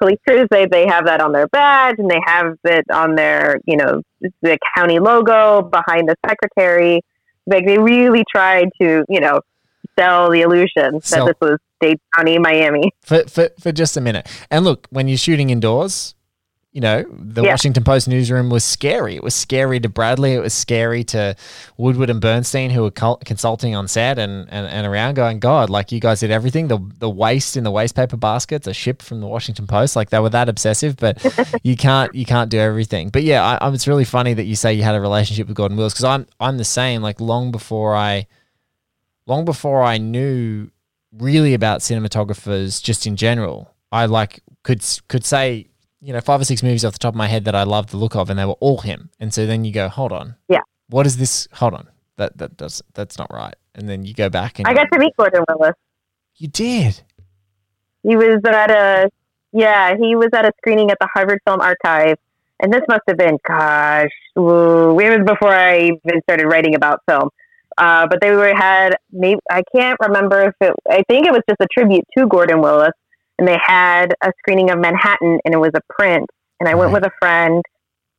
police 0.00 0.18
crews. 0.26 0.48
They 0.50 0.64
they 0.66 0.86
have 0.86 1.04
that 1.04 1.20
on 1.20 1.32
their 1.32 1.48
badge 1.48 1.96
and 1.98 2.10
they 2.10 2.20
have 2.24 2.54
it 2.64 2.86
on 2.90 3.14
their 3.14 3.60
you 3.66 3.76
know 3.76 4.00
the 4.40 4.58
county 4.74 4.98
logo 5.00 5.60
behind 5.62 6.08
the 6.08 6.16
secretary. 6.26 7.02
Like 7.46 7.66
they 7.66 7.78
really 7.78 8.24
tried 8.30 8.68
to 8.80 9.04
you 9.08 9.20
know 9.20 9.40
sell 9.98 10.30
the 10.30 10.42
illusion 10.42 11.00
Sell- 11.00 11.26
that 11.26 11.36
this 11.40 11.48
was 11.48 11.58
Dade 11.80 11.98
County, 12.14 12.38
Miami. 12.38 12.92
for, 13.02 13.24
for 13.28 13.50
for 13.60 13.72
just 13.72 13.96
a 13.96 14.00
minute. 14.00 14.28
And 14.50 14.64
look, 14.64 14.86
when 14.90 15.08
you're 15.08 15.18
shooting 15.18 15.50
indoors, 15.50 16.14
you 16.76 16.82
know 16.82 17.06
the 17.10 17.42
Yeah. 17.42 17.52
Washington 17.52 17.84
Post 17.84 18.06
newsroom 18.06 18.50
was 18.50 18.62
scary. 18.62 19.16
It 19.16 19.22
was 19.22 19.34
scary 19.34 19.80
to 19.80 19.88
Bradlee. 19.88 20.34
It 20.34 20.40
was 20.40 20.52
scary 20.52 21.04
to 21.04 21.34
Woodward 21.78 22.10
and 22.10 22.20
Bernstein, 22.20 22.68
who 22.68 22.82
were 22.82 22.90
consulting 22.90 23.74
on 23.74 23.88
set 23.88 24.18
and, 24.18 24.46
and 24.50 24.66
and 24.66 24.86
around, 24.86 25.14
going, 25.14 25.38
God, 25.38 25.70
like 25.70 25.90
you 25.90 26.00
guys 26.00 26.20
did 26.20 26.30
everything. 26.30 26.68
The 26.68 26.78
the 26.98 27.08
waste 27.08 27.56
in 27.56 27.64
the 27.64 27.70
waste 27.70 27.94
paper 27.94 28.18
baskets 28.18 28.68
are 28.68 28.74
shipped 28.74 29.00
from 29.02 29.22
the 29.22 29.26
Washington 29.26 29.66
Post. 29.66 29.96
Like 29.96 30.10
they 30.10 30.20
were 30.20 30.28
that 30.28 30.50
obsessive, 30.50 30.96
but 30.98 31.16
you 31.62 31.76
can't 31.78 32.14
you 32.14 32.26
can't 32.26 32.50
do 32.50 32.58
everything. 32.58 33.08
But 33.08 33.22
yeah, 33.22 33.42
I, 33.42 33.66
I, 33.66 33.72
it's 33.72 33.88
really 33.88 34.04
funny 34.04 34.34
that 34.34 34.44
you 34.44 34.54
say 34.54 34.74
you 34.74 34.82
had 34.82 34.94
a 34.94 35.00
relationship 35.00 35.48
with 35.48 35.56
Gordon 35.56 35.78
Willis 35.78 35.94
because 35.94 36.04
I'm 36.04 36.26
I'm 36.38 36.58
the 36.58 36.64
same. 36.64 37.00
Like 37.00 37.22
long 37.22 37.52
before 37.52 37.96
I 37.96 38.26
long 39.26 39.46
before 39.46 39.82
I 39.82 39.96
knew 39.96 40.68
really 41.10 41.54
about 41.54 41.80
cinematographers 41.80 42.82
just 42.82 43.06
in 43.06 43.16
general. 43.16 43.74
I 43.90 44.04
like 44.04 44.40
could 44.62 44.84
could 45.08 45.24
say 45.24 45.68
you 46.06 46.12
know 46.12 46.20
five 46.20 46.40
or 46.40 46.44
six 46.44 46.62
movies 46.62 46.84
off 46.84 46.92
the 46.92 46.98
top 47.00 47.14
of 47.14 47.18
my 47.18 47.26
head 47.26 47.44
that 47.46 47.54
I 47.56 47.64
loved 47.64 47.88
the 47.90 47.96
look 47.96 48.14
of, 48.14 48.30
and 48.30 48.38
they 48.38 48.44
were 48.44 48.52
all 48.60 48.78
him. 48.78 49.10
And 49.18 49.34
so 49.34 49.44
then 49.46 49.64
you 49.64 49.72
go, 49.72 49.88
hold 49.88 50.12
on, 50.12 50.36
Yeah. 50.48 50.60
what 50.88 51.04
is 51.06 51.16
this? 51.16 51.48
Hold 51.54 51.74
on, 51.74 51.88
that 52.16 52.38
that 52.38 52.56
does 52.56 52.82
that's 52.94 53.18
not 53.18 53.30
right. 53.32 53.56
And 53.74 53.88
then 53.88 54.04
you 54.04 54.14
go 54.14 54.28
back 54.30 54.58
and 54.58 54.68
I 54.68 54.72
got 54.74 54.86
to 54.92 54.98
meet 54.98 55.14
Gordon 55.16 55.44
Willis. 55.48 55.74
you 56.36 56.48
did. 56.48 57.02
He 58.02 58.14
was 58.16 58.40
at 58.46 58.70
a 58.70 59.10
yeah, 59.52 59.94
he 59.98 60.14
was 60.14 60.28
at 60.34 60.44
a 60.44 60.52
screening 60.58 60.90
at 60.90 60.98
the 61.00 61.08
Harvard 61.12 61.40
Film 61.46 61.60
Archive, 61.60 62.18
and 62.62 62.72
this 62.72 62.82
must 62.88 63.02
have 63.08 63.16
been 63.16 63.38
gosh, 63.46 64.10
ooh, 64.38 64.98
it 65.00 65.10
was 65.18 65.26
before 65.26 65.52
I 65.54 65.78
even 65.86 66.22
started 66.22 66.46
writing 66.46 66.74
about 66.74 67.00
film. 67.08 67.30
Uh, 67.78 68.06
but 68.08 68.20
they 68.20 68.30
were 68.30 68.54
had 68.54 68.94
maybe 69.12 69.40
I 69.50 69.62
can't 69.74 69.98
remember 70.00 70.42
if 70.48 70.54
it. 70.60 70.74
I 70.88 71.02
think 71.08 71.26
it 71.26 71.32
was 71.32 71.42
just 71.48 71.60
a 71.60 71.66
tribute 71.76 72.04
to 72.16 72.26
Gordon 72.26 72.60
Willis, 72.62 72.92
and 73.38 73.46
they 73.46 73.58
had 73.64 74.14
a 74.22 74.32
screening 74.38 74.70
of 74.70 74.78
Manhattan, 74.78 75.38
and 75.44 75.54
it 75.54 75.58
was 75.58 75.72
a 75.74 75.80
print. 75.92 76.28
And 76.60 76.68
I 76.68 76.74
went 76.74 76.92
with 76.92 77.04
a 77.04 77.10
friend, 77.20 77.62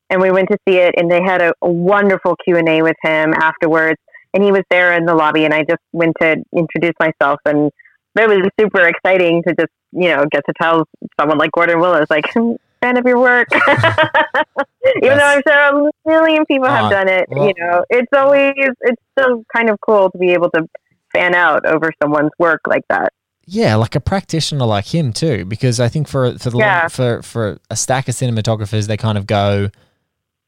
and 0.10 0.22
we 0.22 0.32
went 0.32 0.50
to 0.50 0.58
see 0.68 0.78
it, 0.78 0.96
and 0.98 1.12
they 1.12 1.22
had 1.22 1.42
a, 1.42 1.54
a 1.62 1.70
wonderful 1.70 2.36
Q 2.44 2.58
and 2.58 2.70
A 2.70 2.82
with 2.82 2.98
him 3.02 3.34
afterwards. 3.34 4.00
And 4.34 4.44
he 4.44 4.52
was 4.52 4.62
there 4.70 4.94
in 4.94 5.06
the 5.06 5.16
lobby, 5.16 5.46
and 5.46 5.54
I 5.54 5.64
just 5.64 5.82
went 5.94 6.16
to 6.22 6.36
introduce 6.56 6.94
myself, 7.00 7.40
and 7.46 7.72
it 8.16 8.28
was 8.28 8.50
super 8.60 8.88
exciting 8.88 9.42
to 9.48 9.54
just 9.56 9.72
you 9.92 10.10
know 10.10 10.26
get 10.32 10.44
to 10.46 10.54
tell 10.62 10.84
someone 11.20 11.38
like 11.38 11.52
Gordon 11.52 11.80
Willis 11.80 12.10
like 12.10 12.26
fan 12.82 12.98
of 12.98 13.06
your 13.06 13.20
work. 13.20 13.48
Even 15.02 15.18
though 15.18 15.24
I'm 15.26 15.42
sure 15.48 15.90
a 15.90 15.92
million 16.06 16.46
people 16.46 16.68
have 16.68 16.86
uh, 16.86 16.90
done 16.90 17.10
it, 17.10 17.28
well- 17.30 17.48
you 17.48 17.54
know, 17.58 17.84
it's 17.90 18.12
always 18.14 18.54
it's 18.58 19.02
still 19.18 19.44
kind 19.56 19.70
of 19.70 19.80
cool 19.82 20.12
to 20.12 20.18
be 20.18 20.32
able 20.32 20.50
to 20.52 20.68
fan 21.12 21.34
out 21.34 21.66
over 21.66 21.92
someone's 22.02 22.32
work 22.38 22.62
like 22.68 22.84
that. 22.90 23.12
Yeah, 23.50 23.76
like 23.76 23.96
a 23.96 24.02
practitioner 24.02 24.66
like 24.66 24.94
him 24.94 25.14
too, 25.14 25.46
because 25.46 25.80
I 25.80 25.88
think 25.88 26.08
for 26.10 26.38
for 26.38 26.50
the 26.50 26.58
long- 26.58 26.90
for 26.90 27.22
for 27.22 27.58
a 27.70 27.78
stack 27.78 28.10
of 28.10 28.16
cinematographers, 28.16 28.88
they 28.88 28.98
kind 28.98 29.18
of 29.18 29.26
go 29.26 29.70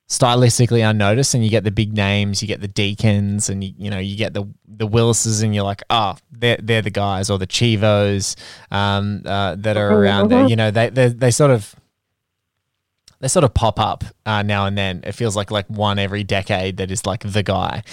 stylistically 0.09 0.87
unnoticed, 0.87 1.33
and 1.33 1.43
you 1.43 1.49
get 1.49 1.63
the 1.63 1.71
big 1.71 1.93
names, 1.93 2.41
you 2.41 2.47
get 2.47 2.61
the 2.61 2.67
Deakins, 2.67 3.49
and 3.49 3.63
you, 3.63 3.73
you 3.77 3.89
know 3.89 3.99
you 3.99 4.17
get 4.17 4.33
the 4.33 4.43
the 4.67 4.85
Willises, 4.85 5.41
and 5.41 5.55
you're 5.55 5.63
like, 5.63 5.81
oh, 5.89 6.17
they're 6.31 6.57
they're 6.61 6.81
the 6.81 6.89
guys, 6.89 7.29
or 7.29 7.37
the 7.37 7.47
Chivos 7.47 8.35
um, 8.71 9.21
uh, 9.25 9.55
that 9.55 9.77
are 9.77 9.89
around 9.91 10.29
there. 10.29 10.43
Mhm. 10.43 10.49
You 10.49 10.55
know, 10.57 10.71
they 10.71 10.89
they 10.89 11.07
they 11.07 11.31
sort 11.31 11.51
of 11.51 11.73
they 13.21 13.27
sort 13.27 13.43
of 13.43 13.53
pop 13.53 13.79
up 13.79 14.03
uh, 14.25 14.41
now 14.41 14.65
and 14.65 14.77
then. 14.77 15.01
It 15.05 15.13
feels 15.13 15.35
like 15.37 15.51
like 15.51 15.67
one 15.67 15.99
every 15.99 16.23
decade 16.23 16.77
that 16.77 16.91
is 16.91 17.05
like 17.05 17.21
the 17.23 17.43
guy. 17.43 17.83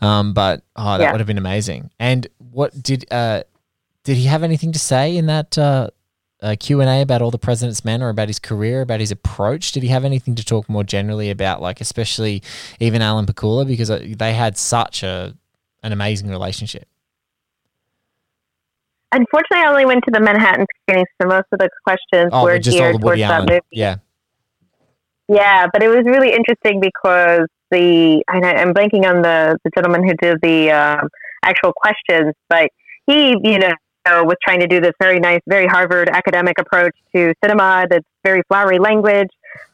Um, 0.00 0.32
but 0.32 0.62
oh, 0.76 0.98
that 0.98 1.04
Yeah. 1.04 1.12
would 1.12 1.20
have 1.20 1.26
been 1.28 1.38
amazing. 1.38 1.90
And 2.00 2.26
what 2.38 2.82
did 2.82 3.04
uh, 3.12 3.42
did 4.06 4.16
he 4.16 4.26
have 4.26 4.44
anything 4.44 4.70
to 4.70 4.78
say 4.78 5.16
in 5.16 5.26
that 5.26 5.58
uh, 5.58 5.90
uh, 6.40 6.54
Q 6.58 6.80
and 6.80 6.88
A 6.88 7.02
about 7.02 7.22
all 7.22 7.32
the 7.32 7.38
president's 7.38 7.84
men, 7.84 8.02
or 8.02 8.08
about 8.08 8.28
his 8.28 8.38
career, 8.38 8.80
about 8.80 9.00
his 9.00 9.10
approach? 9.10 9.72
Did 9.72 9.82
he 9.82 9.88
have 9.88 10.04
anything 10.04 10.36
to 10.36 10.44
talk 10.44 10.68
more 10.68 10.84
generally 10.84 11.28
about, 11.28 11.60
like 11.60 11.80
especially 11.80 12.40
even 12.78 13.02
Alan 13.02 13.26
Pakula, 13.26 13.66
because 13.66 13.90
uh, 13.90 14.00
they 14.16 14.32
had 14.32 14.56
such 14.56 15.02
a 15.02 15.34
an 15.82 15.92
amazing 15.92 16.30
relationship. 16.30 16.86
Unfortunately, 19.12 19.64
I 19.64 19.68
only 19.68 19.86
went 19.86 20.04
to 20.04 20.10
the 20.12 20.20
Manhattan 20.20 20.66
screening, 20.82 21.06
so 21.20 21.28
most 21.28 21.46
of 21.50 21.58
the 21.58 21.68
questions 21.84 22.30
Oh, 22.32 22.44
were 22.44 22.58
geared 22.58 23.00
towards 23.00 23.04
Woody 23.04 23.22
that 23.22 23.48
movie. 23.48 23.60
Yeah, 23.72 23.96
Yeah, 25.28 25.66
but 25.72 25.82
it 25.82 25.88
was 25.88 26.04
really 26.04 26.32
interesting 26.32 26.78
because 26.80 27.46
the 27.72 28.22
I, 28.28 28.38
I'm 28.38 28.72
blanking 28.72 29.04
on 29.04 29.22
the 29.22 29.58
the 29.64 29.70
gentleman 29.76 30.06
who 30.06 30.14
did 30.14 30.38
the 30.42 30.70
um, 30.70 31.08
actual 31.44 31.72
questions, 31.72 32.34
but 32.48 32.70
he, 33.06 33.36
you 33.42 33.58
know, 33.58 33.72
was 34.22 34.36
trying 34.42 34.60
to 34.60 34.66
do 34.66 34.80
this 34.80 34.92
very 35.00 35.20
nice, 35.20 35.40
very 35.46 35.66
Harvard 35.66 36.08
academic 36.08 36.58
approach 36.58 36.94
to 37.14 37.34
cinema. 37.42 37.86
That's 37.88 38.06
very 38.24 38.42
flowery 38.48 38.78
language, 38.78 39.28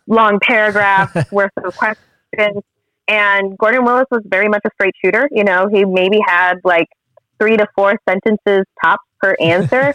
long 0.06 0.38
paragraphs 0.40 1.30
worth 1.32 1.52
of 1.62 1.76
questions. 1.76 2.62
And 3.08 3.58
Gordon 3.58 3.84
Willis 3.84 4.06
was 4.10 4.22
very 4.24 4.48
much 4.48 4.62
a 4.64 4.70
straight 4.74 4.94
shooter. 5.04 5.28
You 5.32 5.44
know, 5.44 5.68
he 5.70 5.84
maybe 5.84 6.20
had 6.26 6.54
like 6.64 6.88
three 7.38 7.56
to 7.56 7.66
four 7.74 7.98
sentences 8.08 8.64
tops 8.82 9.04
per 9.20 9.34
answer, 9.40 9.92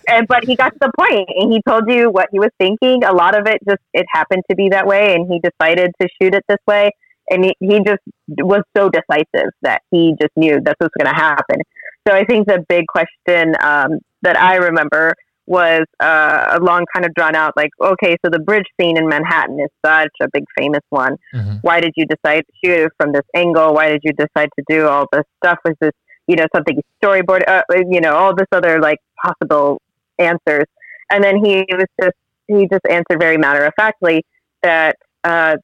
and, 0.08 0.26
but 0.28 0.44
he 0.44 0.56
got 0.56 0.72
to 0.72 0.78
the 0.80 0.92
point 0.98 1.28
and 1.34 1.52
he 1.52 1.60
told 1.66 1.84
you 1.88 2.10
what 2.10 2.28
he 2.32 2.38
was 2.38 2.50
thinking. 2.58 3.04
A 3.04 3.12
lot 3.12 3.38
of 3.38 3.46
it 3.46 3.60
just 3.68 3.82
it 3.92 4.06
happened 4.12 4.42
to 4.50 4.56
be 4.56 4.68
that 4.70 4.86
way, 4.86 5.14
and 5.14 5.30
he 5.30 5.40
decided 5.40 5.92
to 6.00 6.08
shoot 6.20 6.34
it 6.34 6.44
this 6.48 6.58
way. 6.66 6.90
And 7.30 7.44
he, 7.44 7.54
he 7.60 7.78
just 7.84 8.02
was 8.38 8.62
so 8.76 8.90
decisive 8.90 9.50
that 9.62 9.82
he 9.92 10.14
just 10.20 10.32
knew 10.36 10.60
this 10.60 10.74
was 10.80 10.90
going 10.98 11.14
to 11.14 11.18
happen. 11.18 11.60
So 12.06 12.14
I 12.14 12.24
think 12.24 12.46
the 12.46 12.64
big 12.68 12.86
question 12.86 13.54
um, 13.62 13.98
that 14.22 14.40
I 14.40 14.56
remember 14.56 15.14
was 15.46 15.82
uh, 15.98 16.58
a 16.58 16.60
long 16.60 16.84
kind 16.94 17.04
of 17.04 17.12
drawn 17.14 17.34
out 17.34 17.52
like 17.56 17.70
okay 17.80 18.16
so 18.24 18.30
the 18.30 18.38
bridge 18.38 18.66
scene 18.80 18.96
in 18.96 19.08
manhattan 19.08 19.58
is 19.58 19.68
such 19.84 20.12
a 20.22 20.28
big 20.32 20.44
famous 20.56 20.82
one. 20.90 21.16
Mm-hmm. 21.34 21.56
why 21.62 21.80
did 21.80 21.92
you 21.96 22.06
decide 22.06 22.44
to 22.46 22.52
shoot 22.62 22.78
it 22.78 22.92
from 22.96 23.12
this 23.12 23.24
angle? 23.34 23.74
Why 23.74 23.88
did 23.88 24.02
you 24.04 24.12
decide 24.12 24.48
to 24.56 24.64
do 24.68 24.86
all 24.86 25.06
this 25.12 25.24
stuff? 25.38 25.58
Was 25.64 25.74
this 25.80 25.92
you 26.28 26.36
know 26.36 26.46
something 26.54 26.80
storyboard 27.02 27.42
uh, 27.48 27.62
you 27.90 28.00
know 28.00 28.14
all 28.14 28.34
this 28.34 28.46
other 28.52 28.80
like 28.80 28.98
possible 29.20 29.82
answers? 30.18 30.66
And 31.10 31.24
then 31.24 31.44
he 31.44 31.64
was 31.72 31.86
just 32.00 32.16
he 32.46 32.68
just 32.70 32.86
answered 32.88 33.18
very 33.18 33.36
matter 33.36 33.64
of 33.64 33.72
factly 33.76 34.24
that 34.62 34.96
uh, 35.24 35.56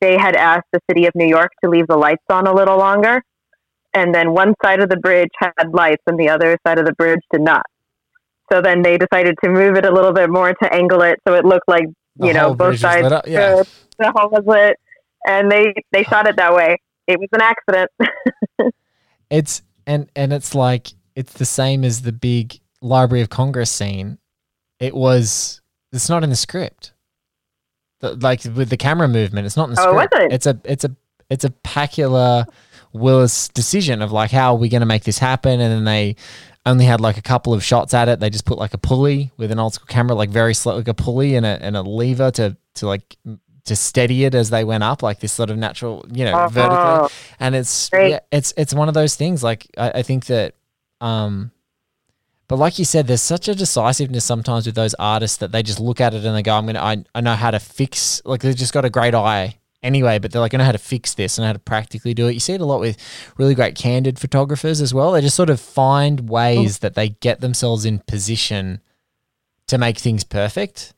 they 0.00 0.18
had 0.18 0.36
asked 0.36 0.66
the 0.72 0.80
city 0.90 1.06
of 1.06 1.12
new 1.14 1.26
york 1.26 1.50
to 1.62 1.70
leave 1.70 1.86
the 1.86 1.96
lights 1.96 2.24
on 2.28 2.46
a 2.46 2.54
little 2.54 2.76
longer 2.76 3.22
and 3.94 4.14
then 4.14 4.32
one 4.32 4.54
side 4.64 4.80
of 4.82 4.88
the 4.88 4.96
bridge 4.96 5.30
had 5.38 5.72
lights 5.72 6.02
and 6.06 6.18
the 6.18 6.28
other 6.28 6.58
side 6.66 6.78
of 6.78 6.84
the 6.86 6.92
bridge 6.94 7.20
did 7.32 7.40
not 7.40 7.62
so 8.52 8.60
then 8.60 8.82
they 8.82 8.98
decided 8.98 9.34
to 9.42 9.48
move 9.50 9.76
it 9.76 9.84
a 9.86 9.90
little 9.92 10.12
bit 10.12 10.28
more 10.30 10.52
to 10.54 10.72
angle 10.74 11.00
it 11.02 11.18
so 11.26 11.34
it 11.34 11.44
looked 11.44 11.68
like 11.68 11.86
The 12.16 12.26
you 12.28 12.32
know 12.34 12.54
both 12.54 12.78
sides 12.78 13.08
yeah. 13.26 13.62
the 13.98 14.12
whole 14.14 14.28
was 14.30 14.42
lit 14.46 14.76
and 15.26 15.50
they 15.50 15.72
they 15.92 16.02
shot 16.04 16.26
it 16.28 16.36
that 16.36 16.54
way 16.54 16.76
it 17.06 17.18
was 17.18 17.28
an 17.32 17.40
accident 17.40 17.90
It's 19.30 19.62
and 19.86 20.08
and 20.14 20.32
it's 20.32 20.54
like 20.54 20.88
it's 21.16 21.32
the 21.32 21.44
same 21.46 21.82
as 21.84 22.02
the 22.02 22.12
big 22.12 22.60
Library 22.80 23.22
of 23.22 23.30
Congress 23.30 23.70
scene. 23.70 24.18
It 24.78 24.94
was 24.94 25.60
it's 25.92 26.08
not 26.08 26.22
in 26.22 26.30
the 26.30 26.36
script. 26.36 26.92
The, 28.00 28.14
like 28.16 28.44
with 28.44 28.68
the 28.68 28.76
camera 28.76 29.08
movement, 29.08 29.46
it's 29.46 29.56
not 29.56 29.68
in 29.70 29.74
the 29.74 29.80
Oh, 29.80 29.98
it 29.98 30.10
script. 30.10 30.14
wasn't? 30.14 30.32
It's 30.32 30.46
a 30.46 30.60
it's 30.64 30.84
a 30.84 30.96
it's 31.30 31.44
a 31.44 31.50
Pakula 31.50 32.46
Willis 32.94 33.48
decision 33.48 34.00
of 34.00 34.12
like 34.12 34.30
how 34.30 34.54
are 34.54 34.58
we 34.58 34.68
going 34.70 34.80
to 34.80 34.86
make 34.86 35.04
this 35.04 35.18
happen, 35.18 35.60
and 35.60 35.72
then 35.72 35.84
they 35.84 36.16
only 36.64 36.86
had 36.86 37.00
like 37.00 37.18
a 37.18 37.22
couple 37.22 37.52
of 37.52 37.62
shots 37.62 37.92
at 37.92 38.08
it. 38.08 38.20
They 38.20 38.30
just 38.30 38.46
put 38.46 38.56
like 38.56 38.72
a 38.72 38.78
pulley 38.78 39.32
with 39.36 39.50
an 39.50 39.58
old 39.58 39.74
school 39.74 39.86
camera, 39.88 40.14
like 40.16 40.30
very 40.30 40.54
slow, 40.54 40.76
like 40.76 40.88
a 40.88 40.94
pulley 40.94 41.34
and 41.36 41.44
a 41.44 41.58
and 41.60 41.76
a 41.76 41.82
lever 41.82 42.30
to 42.32 42.56
to 42.76 42.86
like 42.86 43.16
to 43.64 43.74
steady 43.76 44.24
it 44.24 44.34
as 44.34 44.50
they 44.50 44.62
went 44.62 44.84
up, 44.84 45.02
like 45.02 45.20
this 45.20 45.32
sort 45.32 45.50
of 45.50 45.56
natural, 45.58 46.04
you 46.12 46.24
know, 46.24 46.44
Oh, 46.44 46.48
vertically. 46.48 47.08
And 47.40 47.54
it's 47.54 47.88
great. 47.90 48.10
yeah, 48.10 48.20
it's 48.30 48.54
it's 48.56 48.72
one 48.74 48.88
of 48.88 48.94
those 48.94 49.16
things. 49.16 49.42
Like 49.42 49.66
I, 49.76 49.90
I 49.90 50.02
think 50.02 50.26
that, 50.26 50.54
um, 51.00 51.50
but 52.46 52.56
like 52.56 52.78
you 52.78 52.84
said, 52.84 53.06
there's 53.06 53.22
such 53.22 53.48
a 53.48 53.54
decisiveness 53.54 54.24
sometimes 54.24 54.66
with 54.66 54.74
those 54.74 54.94
artists 54.98 55.38
that 55.38 55.50
they 55.50 55.62
just 55.62 55.80
look 55.80 56.00
at 56.00 56.12
it 56.14 56.24
and 56.24 56.36
they 56.36 56.42
go, 56.42 56.54
"I'm 56.54 56.66
gonna, 56.66 56.80
I, 56.80 57.04
I 57.14 57.20
know 57.22 57.34
how 57.34 57.50
to 57.50 57.58
fix." 57.58 58.20
Like 58.24 58.42
they've 58.42 58.54
just 58.54 58.72
got 58.74 58.84
a 58.84 58.90
great 58.90 59.14
eye 59.14 59.56
anyway, 59.84 60.18
but 60.18 60.32
they're 60.32 60.40
like, 60.40 60.52
"I 60.54 60.56
know 60.58 60.64
how 60.64 60.72
to 60.72 60.78
fix 60.78 61.14
this 61.14 61.38
and 61.38 61.46
how 61.46 61.52
to 61.52 61.58
practically 61.60 62.12
do 62.14 62.26
it." 62.26 62.32
You 62.32 62.40
see 62.40 62.54
it 62.54 62.60
a 62.60 62.64
lot 62.64 62.80
with 62.80 62.96
really 63.38 63.54
great 63.54 63.76
candid 63.76 64.18
photographers 64.18 64.80
as 64.80 64.92
well. 64.92 65.12
They 65.12 65.20
just 65.20 65.36
sort 65.36 65.50
of 65.50 65.60
find 65.60 66.28
ways 66.28 66.80
that 66.80 66.94
they 66.94 67.10
get 67.10 67.40
themselves 67.40 67.84
in 67.84 68.00
position 68.00 68.80
to 69.68 69.78
make 69.78 69.98
things 69.98 70.24
perfect. 70.24 70.92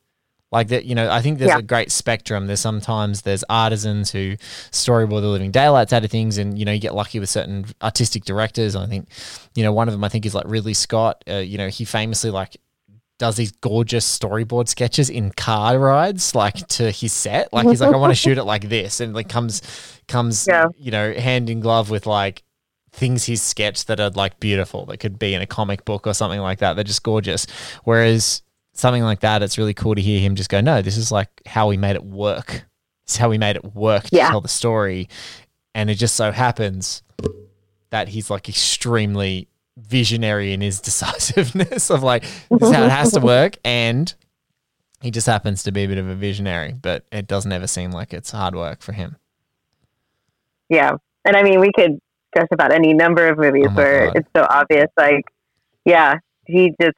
Like 0.49 0.69
that, 0.69 0.85
you 0.85 0.95
know, 0.95 1.11
I 1.11 1.21
think 1.21 1.39
there's 1.39 1.49
Yeah. 1.49 1.57
a 1.57 1.61
great 1.61 1.91
spectrum. 1.91 2.47
There's 2.47 2.61
sometimes 2.61 3.23
there's 3.23 3.43
artisans 3.49 4.11
who 4.11 4.37
storyboard 4.71 5.19
the 5.21 5.27
living 5.27 5.51
daylights 5.51 5.91
out 5.91 6.05
of 6.05 6.09
things, 6.09 6.37
and 6.37 6.57
you 6.57 6.63
know, 6.63 6.71
you 6.71 6.79
get 6.79 6.95
lucky 6.95 7.19
with 7.19 7.29
certain 7.29 7.65
artistic 7.83 8.23
directors. 8.23 8.73
And 8.73 8.83
I 8.83 8.87
think, 8.87 9.09
you 9.55 9.63
know, 9.63 9.73
one 9.73 9.89
of 9.89 9.91
them 9.93 10.05
I 10.05 10.09
think 10.09 10.25
is 10.25 10.33
like 10.33 10.45
Ridley 10.47 10.73
Scott. 10.73 11.21
Uh, 11.29 11.35
you 11.37 11.57
know, 11.57 11.67
he 11.67 11.83
famously 11.83 12.31
like 12.31 12.55
does 13.19 13.35
these 13.35 13.51
gorgeous 13.51 14.05
storyboard 14.19 14.67
sketches 14.67 15.09
in 15.09 15.31
car 15.31 15.79
rides, 15.79 16.35
like 16.35 16.55
to 16.67 16.91
his 16.91 17.11
set. 17.13 17.51
Like 17.51 17.67
he's 17.67 17.81
like, 17.81 17.93
I 17.93 17.97
want 17.97 18.11
to 18.11 18.15
shoot 18.19 18.37
it 18.37 18.43
like 18.43 18.69
this, 18.69 18.99
and 18.99 19.13
like 19.13 19.27
comes 19.29 19.61
comes 20.07 20.47
Yeah. 20.47 20.67
you 20.77 20.91
know 20.91 21.13
hand 21.13 21.49
in 21.49 21.59
glove 21.59 21.89
with 21.89 22.05
like 22.05 22.43
things 22.91 23.25
he's 23.25 23.41
sketched 23.41 23.87
that 23.87 23.99
are 23.99 24.09
like 24.11 24.39
beautiful 24.39 24.85
that 24.87 24.97
could 24.97 25.19
be 25.19 25.33
in 25.33 25.41
a 25.41 25.45
comic 25.47 25.85
book 25.85 26.07
or 26.07 26.13
something 26.13 26.39
like 26.39 26.59
that. 26.59 26.73
They're 26.75 26.83
just 26.83 27.03
gorgeous. 27.03 27.45
Whereas 27.83 28.41
something 28.73 29.03
like 29.03 29.19
that, 29.21 29.41
it's 29.43 29.57
really 29.57 29.73
cool 29.73 29.95
to 29.95 30.01
hear 30.01 30.19
him 30.19 30.35
just 30.35 30.49
go, 30.49 30.61
no, 30.61 30.81
this 30.81 30.97
is 30.97 31.11
like 31.11 31.29
how 31.45 31.67
we 31.67 31.77
made 31.77 31.95
it 31.95 32.03
work. 32.05 32.65
It's 33.05 33.17
how 33.17 33.29
we 33.29 33.37
made 33.37 33.55
it 33.55 33.75
work 33.75 34.03
to 34.05 34.15
Yeah. 34.15 34.29
tell 34.29 34.41
the 34.41 34.47
story. 34.47 35.09
And 35.75 35.89
it 35.89 35.95
just 35.95 36.15
so 36.15 36.31
happens 36.31 37.03
that 37.89 38.07
he's 38.09 38.29
like 38.29 38.49
extremely 38.49 39.47
visionary 39.77 40.51
in 40.53 40.61
his 40.61 40.81
decisiveness 40.89 41.89
of 41.89 42.03
like, 42.03 42.23
this 42.49 42.61
is 42.69 42.71
how 42.75 42.83
it 42.83 42.91
has 42.91 43.11
to 43.13 43.19
work. 43.35 43.57
And 43.63 44.13
he 45.01 45.11
just 45.11 45.27
happens 45.27 45.63
to 45.63 45.71
be 45.71 45.83
a 45.83 45.87
bit 45.87 45.97
of 45.99 46.07
a 46.09 46.15
visionary, 46.15 46.73
but 46.73 47.05
it 47.11 47.27
doesn't 47.27 47.51
ever 47.51 47.67
seem 47.67 47.91
like 47.91 48.13
it's 48.13 48.31
hard 48.31 48.55
work 48.55 48.81
for 48.81 48.91
him. 48.93 49.15
yeah 50.69 50.91
and 51.25 51.35
i 51.37 51.43
mean 51.43 51.59
we 51.59 51.71
could 51.73 51.99
discuss 52.33 52.47
about 52.51 52.71
any 52.73 52.93
number 52.93 53.27
of 53.27 53.37
movies 53.37 53.67
Oh 53.69 53.75
where 53.75 54.07
God. 54.07 54.15
it's 54.17 54.29
so 54.35 54.45
obvious 54.49 54.87
like 54.97 55.23
yeah 55.85 56.15
he 56.45 56.73
just 56.81 56.97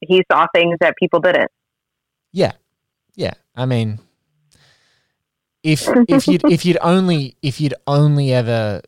he 0.00 0.22
saw 0.30 0.46
things 0.54 0.76
that 0.80 0.94
people 0.96 1.20
didn't 1.20 1.50
Yeah, 2.32 2.52
yeah. 3.14 3.34
I 3.56 3.66
mean, 3.66 3.98
if 5.62 5.88
if 6.08 6.28
you'd 6.28 6.44
if 6.50 6.64
you'd 6.64 6.78
only 6.80 7.36
if 7.42 7.60
you'd 7.60 7.74
only 7.86 8.32
ever, 8.32 8.82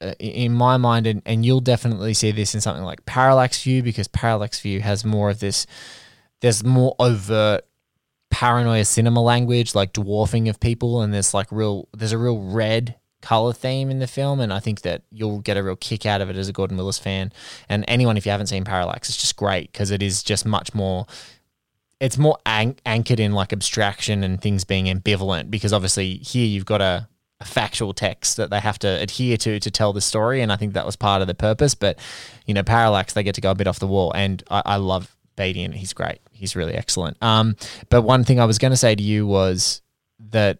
uh, 0.00 0.14
in 0.18 0.52
my 0.52 0.76
mind, 0.76 1.06
and, 1.06 1.22
and 1.26 1.44
you'll 1.44 1.60
definitely 1.60 2.14
see 2.14 2.30
this 2.30 2.54
in 2.54 2.60
something 2.60 2.84
like 2.84 3.04
Parallax 3.06 3.62
View 3.62 3.82
because 3.82 4.08
Parallax 4.08 4.60
View 4.60 4.80
has 4.80 5.04
more 5.04 5.30
of 5.30 5.40
this. 5.40 5.66
There's 6.40 6.64
more 6.64 6.94
overt 6.98 7.64
paranoia 8.30 8.84
cinema 8.84 9.22
language, 9.22 9.74
like 9.74 9.92
dwarfing 9.92 10.48
of 10.48 10.60
people, 10.60 11.02
and 11.02 11.12
there's 11.12 11.32
like 11.34 11.48
real. 11.50 11.88
There's 11.92 12.12
a 12.12 12.18
real 12.18 12.40
red 12.40 12.96
color 13.22 13.52
theme 13.52 13.90
in 13.90 13.98
the 13.98 14.06
film, 14.06 14.40
and 14.40 14.52
I 14.52 14.60
think 14.60 14.82
that 14.82 15.02
you'll 15.10 15.40
get 15.40 15.56
a 15.56 15.62
real 15.62 15.76
kick 15.76 16.04
out 16.06 16.20
of 16.20 16.30
it 16.30 16.36
as 16.36 16.48
a 16.48 16.52
Gordon 16.52 16.76
Willis 16.76 16.98
fan. 16.98 17.32
And 17.68 17.84
anyone, 17.88 18.16
if 18.16 18.26
you 18.26 18.32
haven't 18.32 18.48
seen 18.48 18.64
Parallax, 18.64 19.08
it's 19.08 19.18
just 19.18 19.36
great 19.36 19.72
because 19.72 19.90
it 19.90 20.02
is 20.02 20.22
just 20.22 20.44
much 20.44 20.74
more 20.74 21.06
it's 22.00 22.18
more 22.18 22.38
an- 22.44 22.76
anchored 22.84 23.20
in 23.20 23.32
like 23.32 23.52
abstraction 23.52 24.22
and 24.22 24.40
things 24.40 24.64
being 24.64 24.86
ambivalent 24.86 25.50
because 25.50 25.72
obviously 25.72 26.16
here 26.16 26.46
you've 26.46 26.66
got 26.66 26.80
a, 26.80 27.08
a 27.40 27.44
factual 27.44 27.92
text 27.92 28.38
that 28.38 28.48
they 28.48 28.60
have 28.60 28.78
to 28.78 28.88
adhere 28.88 29.36
to 29.36 29.60
to 29.60 29.70
tell 29.70 29.92
the 29.92 30.00
story 30.00 30.40
and 30.40 30.50
i 30.50 30.56
think 30.56 30.72
that 30.72 30.86
was 30.86 30.96
part 30.96 31.20
of 31.20 31.28
the 31.28 31.34
purpose 31.34 31.74
but 31.74 31.98
you 32.46 32.54
know 32.54 32.62
parallax 32.62 33.12
they 33.12 33.22
get 33.22 33.34
to 33.34 33.42
go 33.42 33.50
a 33.50 33.54
bit 33.54 33.66
off 33.66 33.78
the 33.78 33.86
wall 33.86 34.10
and 34.14 34.42
i, 34.50 34.62
I 34.64 34.76
love 34.76 35.16
and 35.38 35.74
he's 35.74 35.92
great 35.92 36.20
he's 36.36 36.56
really 36.56 36.74
excellent. 36.74 37.22
Um, 37.22 37.56
but 37.88 38.02
one 38.02 38.24
thing 38.24 38.40
i 38.40 38.44
was 38.44 38.58
going 38.58 38.72
to 38.72 38.76
say 38.76 38.94
to 38.94 39.02
you 39.02 39.26
was 39.26 39.82
that 40.30 40.58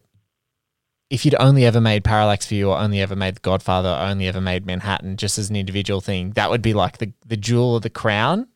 if 1.08 1.24
you'd 1.24 1.36
only 1.38 1.64
ever 1.64 1.80
made 1.80 2.02
Parallax 2.02 2.46
View 2.46 2.68
or 2.70 2.78
only 2.78 3.00
ever 3.00 3.14
made 3.14 3.36
The 3.36 3.40
Godfather 3.40 3.90
or 3.90 3.98
only 4.08 4.26
ever 4.26 4.40
made 4.40 4.66
Manhattan 4.66 5.16
just 5.16 5.38
as 5.38 5.48
an 5.48 5.54
individual 5.56 6.00
thing, 6.00 6.30
that 6.32 6.50
would 6.50 6.62
be 6.62 6.74
like 6.74 6.98
the, 6.98 7.12
the 7.24 7.36
jewel 7.36 7.76
of 7.76 7.82
the 7.82 7.90
crown. 7.90 8.48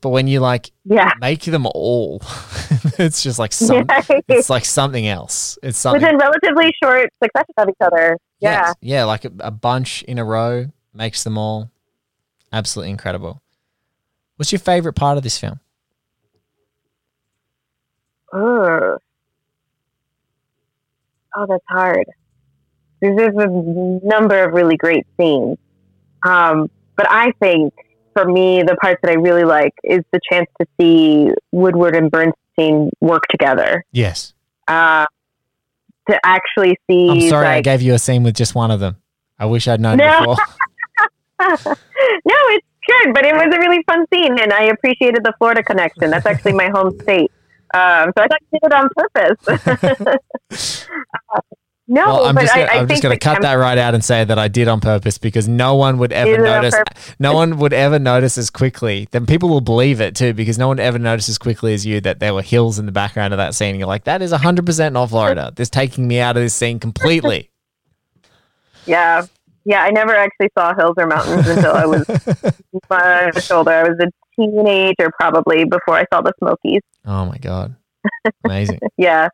But 0.00 0.08
when 0.08 0.26
you 0.26 0.40
like 0.40 0.70
yeah 0.84 1.12
make 1.20 1.42
them 1.42 1.66
all, 1.66 2.22
it's 2.98 3.22
just 3.22 3.38
like 3.38 3.52
some, 3.52 3.84
Yeah. 3.88 4.02
it's 4.28 4.48
like 4.48 4.64
something 4.64 5.06
else. 5.06 5.58
It's 5.62 5.76
something. 5.78 6.00
within 6.00 6.16
relatively 6.16 6.72
short 6.82 7.10
succession 7.22 7.54
of 7.58 7.68
each 7.68 7.74
other 7.82 8.16
yeah 8.40 8.66
Yes. 8.68 8.74
yeah, 8.80 9.04
like 9.04 9.26
a, 9.26 9.32
a 9.40 9.50
bunch 9.50 10.02
in 10.04 10.18
a 10.18 10.24
row 10.24 10.66
makes 10.94 11.22
them 11.24 11.36
all 11.36 11.70
absolutely 12.50 12.90
incredible. 12.92 13.42
What's 14.36 14.52
your 14.52 14.58
favorite 14.60 14.94
part 14.94 15.18
of 15.18 15.22
this 15.22 15.36
film? 15.36 15.60
Ugh. 18.32 18.98
Oh, 21.36 21.46
that's 21.48 21.64
hard. 21.68 22.06
There's 23.00 23.16
there's 23.16 23.34
a 23.36 24.06
number 24.06 24.42
of 24.44 24.52
really 24.52 24.76
great 24.76 25.06
scenes. 25.18 25.56
Um, 26.26 26.70
but 26.96 27.06
I 27.10 27.32
think 27.40 27.72
for 28.12 28.24
me, 28.30 28.62
the 28.62 28.76
parts 28.76 29.00
that 29.02 29.10
I 29.10 29.14
really 29.14 29.44
like 29.44 29.72
is 29.84 30.00
the 30.12 30.20
chance 30.30 30.46
to 30.60 30.66
see 30.78 31.30
Woodward 31.52 31.96
and 31.96 32.10
Bernstein 32.10 32.90
work 33.00 33.22
together. 33.30 33.84
Yes. 33.92 34.34
Uh, 34.68 35.06
to 36.08 36.20
actually 36.24 36.76
see. 36.90 37.08
I'm 37.08 37.28
sorry 37.28 37.46
I 37.46 37.60
gave 37.62 37.80
you 37.82 37.94
a 37.94 37.98
scene 37.98 38.22
with 38.22 38.34
just 38.34 38.54
one 38.54 38.70
of 38.70 38.80
them. 38.80 38.96
I 39.38 39.46
wish 39.46 39.66
I'd 39.68 39.80
known 39.80 39.96
No. 39.96 40.18
before. 40.20 40.36
no, 41.40 41.76
it's 42.26 42.66
good, 42.86 43.14
but 43.14 43.24
it 43.24 43.34
was 43.34 43.46
a 43.54 43.58
really 43.58 43.82
fun 43.84 44.04
scene, 44.12 44.38
and 44.38 44.52
I 44.52 44.64
appreciated 44.64 45.24
the 45.24 45.32
Florida 45.38 45.62
connection. 45.62 46.10
That's 46.10 46.26
actually 46.26 46.52
my 46.52 46.68
home 46.68 46.98
state. 47.00 47.30
Um, 47.72 48.12
so 48.16 48.24
I 48.24 48.26
thought 48.26 48.40
you 48.50 48.58
did 48.60 48.66
it 48.66 48.72
on 48.72 48.88
purpose. 48.96 50.16
uh, 51.34 51.40
no, 51.90 52.06
well, 52.06 52.26
I'm 52.26 52.36
but 52.36 52.42
just 52.42 52.54
gonna, 52.54 52.66
I 52.66 52.78
I'm 52.78 52.86
just 52.86 53.02
going 53.02 53.16
to 53.16 53.18
cut 53.18 53.42
that 53.42 53.54
right 53.54 53.76
out 53.76 53.94
and 53.94 54.04
say 54.04 54.22
that 54.22 54.38
I 54.38 54.46
did 54.46 54.68
on 54.68 54.80
purpose 54.80 55.18
because 55.18 55.48
no 55.48 55.74
one 55.74 55.98
would 55.98 56.12
ever 56.12 56.38
notice. 56.38 56.76
No 57.18 57.34
one 57.34 57.58
would 57.58 57.72
ever 57.72 57.98
notice 57.98 58.38
as 58.38 58.48
quickly. 58.48 59.08
Then 59.10 59.26
people 59.26 59.48
will 59.48 59.60
believe 59.60 60.00
it 60.00 60.14
too 60.14 60.32
because 60.32 60.56
no 60.56 60.68
one 60.68 60.78
ever 60.78 61.00
noticed 61.00 61.28
as 61.28 61.36
quickly 61.36 61.74
as 61.74 61.84
you 61.84 62.00
that 62.02 62.20
there 62.20 62.32
were 62.32 62.42
hills 62.42 62.78
in 62.78 62.86
the 62.86 62.92
background 62.92 63.34
of 63.34 63.38
that 63.38 63.56
scene. 63.56 63.70
And 63.70 63.80
you're 63.80 63.88
like, 63.88 64.04
that 64.04 64.22
is 64.22 64.30
100 64.30 64.64
percent 64.64 64.92
not 64.92 65.08
Florida. 65.08 65.52
This 65.56 65.68
taking 65.68 66.06
me 66.06 66.20
out 66.20 66.36
of 66.36 66.44
this 66.44 66.54
scene 66.54 66.78
completely. 66.78 67.50
Yeah. 68.86 69.26
Yeah, 69.66 69.82
I 69.82 69.90
never 69.90 70.16
actually 70.16 70.48
saw 70.58 70.74
hills 70.74 70.94
or 70.96 71.06
mountains 71.06 71.46
until 71.46 71.72
I 71.72 71.84
was 71.84 72.06
my 72.90 73.30
shoulder. 73.38 73.70
I 73.70 73.82
was 73.82 73.98
a 74.00 74.10
teenager 74.40 75.10
probably 75.18 75.64
before 75.64 75.96
I 75.96 76.04
saw 76.12 76.20
the 76.20 76.32
Smokies. 76.38 76.82
oh 77.06 77.26
my 77.26 77.38
god, 77.38 77.76
amazing. 78.44 78.80
Yeah. 78.96 79.28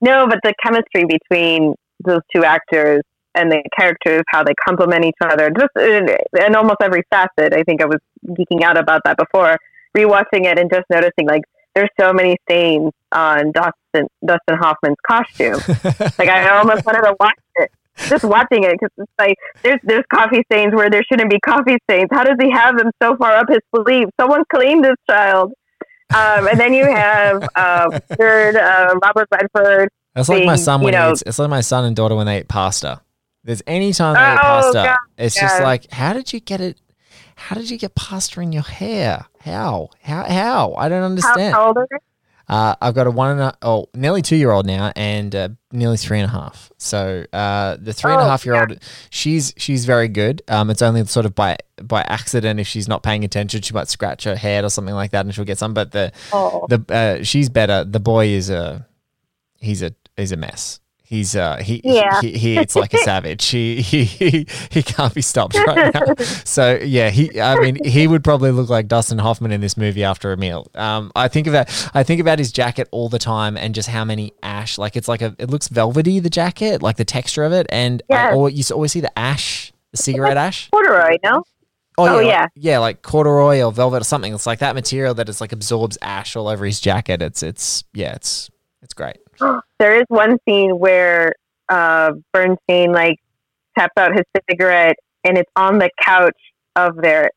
No, 0.00 0.26
but 0.26 0.40
the 0.42 0.52
chemistry 0.64 1.04
between 1.04 1.74
those 2.04 2.22
two 2.34 2.44
actors 2.44 3.02
and 3.34 3.50
the 3.50 3.62
characters, 3.78 4.22
how 4.28 4.42
they 4.42 4.52
complement 4.66 5.04
each 5.04 5.14
other, 5.22 5.50
just 5.50 5.70
in, 5.76 6.08
in 6.44 6.56
almost 6.56 6.78
every 6.82 7.02
facet. 7.08 7.54
I 7.54 7.62
think 7.62 7.80
I 7.80 7.86
was 7.86 7.98
geeking 8.28 8.62
out 8.62 8.76
about 8.76 9.02
that 9.04 9.16
before. 9.16 9.56
Rewatching 9.96 10.44
it 10.46 10.58
and 10.58 10.70
just 10.70 10.84
noticing 10.90 11.26
like 11.26 11.42
there's 11.74 11.88
so 12.00 12.12
many 12.12 12.36
stains 12.48 12.92
on 13.12 13.52
Dustin 13.52 14.08
Dustin 14.24 14.56
Hoffman's 14.56 14.96
costume. 15.06 15.60
like 16.18 16.28
I 16.28 16.58
almost 16.58 16.84
wanted 16.84 17.02
to 17.02 17.14
watch 17.20 17.38
it. 17.56 17.70
Just 18.08 18.24
watching 18.24 18.64
it 18.64 18.72
because 18.72 18.90
it's 18.98 19.12
like 19.18 19.36
there's 19.62 19.78
there's 19.82 20.04
coffee 20.12 20.42
stains 20.50 20.74
where 20.74 20.88
there 20.90 21.02
shouldn't 21.04 21.30
be 21.30 21.38
coffee 21.40 21.76
stains. 21.88 22.08
How 22.10 22.24
does 22.24 22.36
he 22.40 22.50
have 22.50 22.76
them 22.78 22.90
so 23.02 23.16
far 23.16 23.36
up 23.36 23.48
his 23.48 23.58
sleeve? 23.76 24.08
Someone 24.20 24.42
cleaned 24.54 24.84
this 24.84 24.96
child. 25.08 25.52
Um, 26.14 26.46
and 26.48 26.60
then 26.60 26.74
you 26.74 26.84
have 26.84 27.48
uh, 27.54 27.98
third 28.18 28.56
uh, 28.56 28.94
Robert 29.02 29.28
Redford. 29.32 29.88
That's 30.14 30.28
like 30.28 30.44
my 30.44 30.56
son 30.56 30.80
you 30.80 30.84
when 30.86 30.92
know- 30.94 31.06
he 31.06 31.12
eats. 31.12 31.22
It's 31.26 31.38
like 31.38 31.48
my 31.50 31.60
son 31.62 31.84
and 31.84 31.94
daughter 31.96 32.14
when 32.14 32.26
they 32.26 32.40
eat 32.40 32.48
pasta. 32.48 33.00
There's 33.44 33.62
any 33.66 33.92
time 33.92 34.14
they 34.14 34.20
eat 34.20 34.38
Oh, 34.38 34.62
pasta, 34.62 34.72
God, 34.72 34.98
it's 35.18 35.34
just 35.34 35.60
like, 35.62 35.90
how 35.90 36.12
did 36.12 36.32
you 36.32 36.38
get 36.40 36.60
it? 36.60 36.78
How 37.34 37.56
did 37.56 37.70
you 37.70 37.76
get 37.78 37.94
pasta 37.94 38.40
in 38.40 38.52
your 38.52 38.62
hair? 38.62 39.26
How? 39.40 39.88
How? 40.02 40.22
How? 40.24 40.74
I 40.74 40.88
don't 40.88 41.00
How, 41.00 41.06
understand. 41.06 41.54
how 41.54 41.66
old 41.68 41.78
are 41.78 41.88
they? 41.90 41.96
Uh, 42.52 42.74
I've 42.82 42.94
got 42.94 43.06
a 43.06 43.10
one 43.10 43.30
and 43.30 43.40
a 43.40 43.56
oh, 43.62 43.88
nearly 43.94 44.20
two 44.20 44.36
year 44.36 44.50
old 44.50 44.66
now, 44.66 44.92
and 44.94 45.34
uh, 45.34 45.48
nearly 45.72 45.96
three 45.96 46.20
and 46.20 46.28
a 46.28 46.32
half. 46.32 46.70
So 46.76 47.24
uh, 47.32 47.78
the 47.80 47.94
three 47.94 48.12
and 48.12 48.20
a 48.20 48.24
Oh, 48.24 48.38
year 48.44 48.54
old, 48.60 48.78
she's 49.08 49.54
she's 49.56 49.86
very 49.86 50.08
good. 50.08 50.42
Um, 50.48 50.68
it's 50.68 50.82
only 50.82 51.02
sort 51.06 51.24
of 51.24 51.34
by 51.34 51.56
by 51.82 52.02
accident 52.02 52.60
if 52.60 52.66
she's 52.66 52.88
not 52.88 53.02
paying 53.02 53.24
attention, 53.24 53.62
she 53.62 53.72
might 53.72 53.88
scratch 53.88 54.24
her 54.24 54.36
head 54.36 54.64
or 54.64 54.68
something 54.68 54.94
like 54.94 55.12
that, 55.12 55.24
and 55.24 55.34
she'll 55.34 55.46
get 55.46 55.56
some. 55.56 55.72
But 55.72 55.92
the 55.92 56.12
Oh. 56.32 56.66
the 56.68 56.84
uh, 56.94 57.24
she's 57.24 57.48
better. 57.48 57.84
The 57.84 58.00
boy 58.00 58.26
is 58.28 58.50
a 58.50 58.86
he's 59.58 59.82
a 59.82 59.94
he's 60.18 60.32
a 60.32 60.36
mess. 60.36 60.78
He's 61.12 61.36
uh 61.36 61.58
he 61.58 61.82
Yeah. 61.84 62.22
he, 62.22 62.32
he 62.38 62.58
eats 62.58 62.74
like 62.74 62.94
a 62.94 62.98
savage. 63.04 63.44
He, 63.44 63.82
he 63.82 64.04
he 64.04 64.46
he 64.70 64.82
can't 64.82 65.12
be 65.12 65.20
stopped 65.20 65.54
right 65.66 65.92
now. 65.94 66.14
So 66.44 66.78
yeah, 66.82 67.10
he 67.10 67.38
I 67.38 67.60
mean 67.60 67.84
he 67.84 68.06
would 68.06 68.24
probably 68.24 68.50
look 68.50 68.70
like 68.70 68.88
Dustin 68.88 69.18
Hoffman 69.18 69.52
in 69.52 69.60
this 69.60 69.76
movie 69.76 70.04
after 70.04 70.32
a 70.32 70.38
meal. 70.38 70.70
Um, 70.74 71.12
I 71.14 71.28
think 71.28 71.46
about 71.46 71.68
I 71.92 72.02
think 72.02 72.18
about 72.22 72.38
his 72.38 72.50
jacket 72.50 72.88
all 72.92 73.10
the 73.10 73.18
time 73.18 73.58
and 73.58 73.74
just 73.74 73.90
how 73.90 74.06
many 74.06 74.32
ash 74.42 74.78
like 74.78 74.96
it's 74.96 75.06
like 75.06 75.20
a 75.20 75.36
it 75.38 75.50
looks 75.50 75.68
velvety 75.68 76.18
the 76.18 76.30
jacket 76.30 76.80
like 76.82 76.96
the 76.96 77.04
texture 77.04 77.44
of 77.44 77.52
it 77.52 77.66
and 77.68 78.02
I 78.10 78.14
Yes. 78.14 78.32
always, 78.34 78.70
you 78.70 78.74
always 78.74 78.92
see 78.92 79.00
the 79.00 79.18
ash 79.18 79.70
the 79.90 79.98
cigarette 79.98 80.38
ash. 80.38 80.70
Corduroy, 80.70 81.18
no? 81.22 81.42
Oh, 81.98 82.06
Oh, 82.16 82.20
yeah, 82.20 82.26
yeah. 82.30 82.40
Like, 82.40 82.50
yeah, 82.56 82.78
like 82.78 83.02
corduroy 83.02 83.60
or 83.60 83.70
velvet 83.70 84.00
or 84.00 84.04
something. 84.04 84.32
It's 84.32 84.46
like 84.46 84.60
that 84.60 84.74
material 84.74 85.12
that 85.14 85.28
it's 85.28 85.42
like 85.42 85.52
absorbs 85.52 85.98
ash 86.00 86.36
all 86.36 86.48
over 86.48 86.64
his 86.64 86.80
jacket. 86.80 87.20
It's 87.20 87.42
it's 87.42 87.84
yeah, 87.92 88.14
it's 88.14 88.50
it's 88.80 88.94
great. 88.94 89.18
There 89.78 89.96
is 89.96 90.04
one 90.08 90.38
scene 90.46 90.78
where 90.78 91.32
uh, 91.68 92.12
Bernstein 92.32 92.92
like 92.92 93.16
taps 93.76 93.94
out 93.96 94.12
his 94.12 94.24
cigarette, 94.50 94.96
and 95.24 95.38
it's 95.38 95.50
on 95.56 95.78
the 95.78 95.90
couch 96.00 96.36
of 96.76 96.96
their 96.96 97.30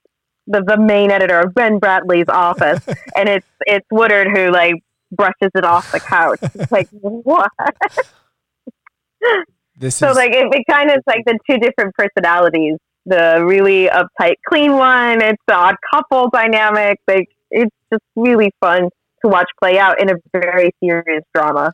the, 0.47 0.61
the 0.61 0.77
main 0.77 1.11
editor 1.11 1.39
of 1.39 1.53
Ben 1.55 1.79
Bradlee's 1.79 2.29
office, 2.29 2.85
and 3.15 3.29
it's 3.29 3.47
it's 3.61 3.85
Woodward 3.91 4.27
who 4.35 4.51
like 4.51 4.75
brushes 5.11 5.51
it 5.55 5.63
off 5.63 5.91
the 5.91 5.99
couch. 5.99 6.39
It's 6.41 6.71
like 6.71 6.87
what? 7.01 7.49
This 9.77 9.95
so 9.95 10.11
is 10.11 10.15
like 10.15 10.31
it, 10.31 10.45
it 10.53 10.63
kind 10.69 10.89
of 10.91 11.01
like 11.07 11.25
the 11.25 11.37
two 11.49 11.57
different 11.57 11.93
personalities. 11.95 12.77
The 13.07 13.43
really 13.45 13.87
uptight, 13.87 14.35
clean 14.47 14.73
one. 14.73 15.21
It's 15.21 15.41
the 15.47 15.53
odd 15.53 15.75
couple 15.93 16.29
dynamic. 16.29 16.99
Like 17.07 17.27
it's 17.51 17.75
just 17.91 18.03
really 18.15 18.51
fun 18.59 18.89
to 19.23 19.27
watch 19.29 19.49
play 19.61 19.77
out 19.77 20.01
in 20.01 20.09
a 20.09 20.15
very 20.33 20.71
serious 20.83 21.23
drama. 21.33 21.71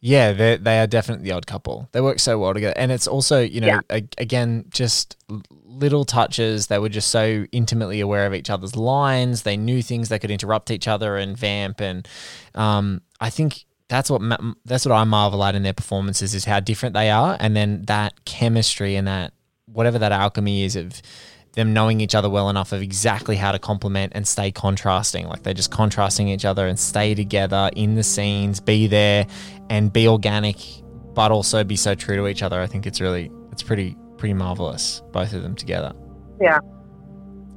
Yeah, 0.00 0.32
they 0.32 0.56
they 0.56 0.78
are 0.80 0.86
definitely 0.86 1.24
the 1.24 1.32
odd 1.32 1.46
couple. 1.46 1.88
They 1.92 2.00
work 2.00 2.18
so 2.20 2.38
well 2.38 2.54
together, 2.54 2.74
and 2.76 2.92
it's 2.92 3.06
also 3.06 3.40
you 3.40 3.60
know 3.60 3.66
Yeah. 3.66 3.80
a- 3.90 4.08
again 4.18 4.66
just 4.70 5.16
little 5.64 6.04
touches. 6.04 6.68
They 6.68 6.78
were 6.78 6.88
just 6.88 7.10
so 7.10 7.46
intimately 7.52 8.00
aware 8.00 8.26
of 8.26 8.34
each 8.34 8.50
other's 8.50 8.76
lines. 8.76 9.42
They 9.42 9.56
knew 9.56 9.82
things 9.82 10.08
that 10.10 10.20
could 10.20 10.30
interrupt 10.30 10.70
each 10.70 10.86
other 10.88 11.16
and 11.16 11.36
vamp, 11.36 11.80
and 11.80 12.06
um, 12.54 13.00
I 13.20 13.30
think 13.30 13.64
that's 13.88 14.10
what 14.10 14.20
ma- 14.20 14.54
that's 14.64 14.84
what 14.86 14.94
I 14.94 15.04
marvel 15.04 15.42
at 15.44 15.54
in 15.54 15.62
their 15.62 15.72
performances 15.72 16.34
is 16.34 16.44
how 16.44 16.60
different 16.60 16.94
they 16.94 17.10
are, 17.10 17.36
and 17.40 17.56
then 17.56 17.82
that 17.86 18.24
chemistry 18.24 18.96
and 18.96 19.06
that 19.08 19.32
whatever 19.66 19.98
that 19.98 20.12
alchemy 20.12 20.62
is 20.64 20.76
of 20.76 21.02
them 21.56 21.72
knowing 21.72 22.00
each 22.00 22.14
other 22.14 22.30
well 22.30 22.48
enough 22.48 22.72
of 22.72 22.82
exactly 22.82 23.34
how 23.34 23.50
to 23.50 23.58
complement 23.58 24.12
and 24.14 24.28
stay 24.28 24.52
contrasting. 24.52 25.26
Like 25.26 25.42
they're 25.42 25.54
just 25.54 25.70
contrasting 25.70 26.28
each 26.28 26.44
other 26.44 26.66
and 26.68 26.78
stay 26.78 27.14
together 27.14 27.70
in 27.74 27.96
the 27.96 28.02
scenes, 28.02 28.60
be 28.60 28.86
there 28.86 29.26
and 29.68 29.92
be 29.92 30.06
organic, 30.06 30.58
but 31.14 31.32
also 31.32 31.64
be 31.64 31.76
so 31.76 31.94
true 31.94 32.16
to 32.16 32.28
each 32.28 32.42
other. 32.42 32.60
I 32.60 32.66
think 32.66 32.86
it's 32.86 33.00
really, 33.00 33.32
it's 33.50 33.62
pretty, 33.62 33.96
pretty 34.18 34.34
marvelous, 34.34 35.02
both 35.12 35.32
of 35.32 35.42
them 35.42 35.54
together. 35.54 35.92
Yeah. 36.40 36.58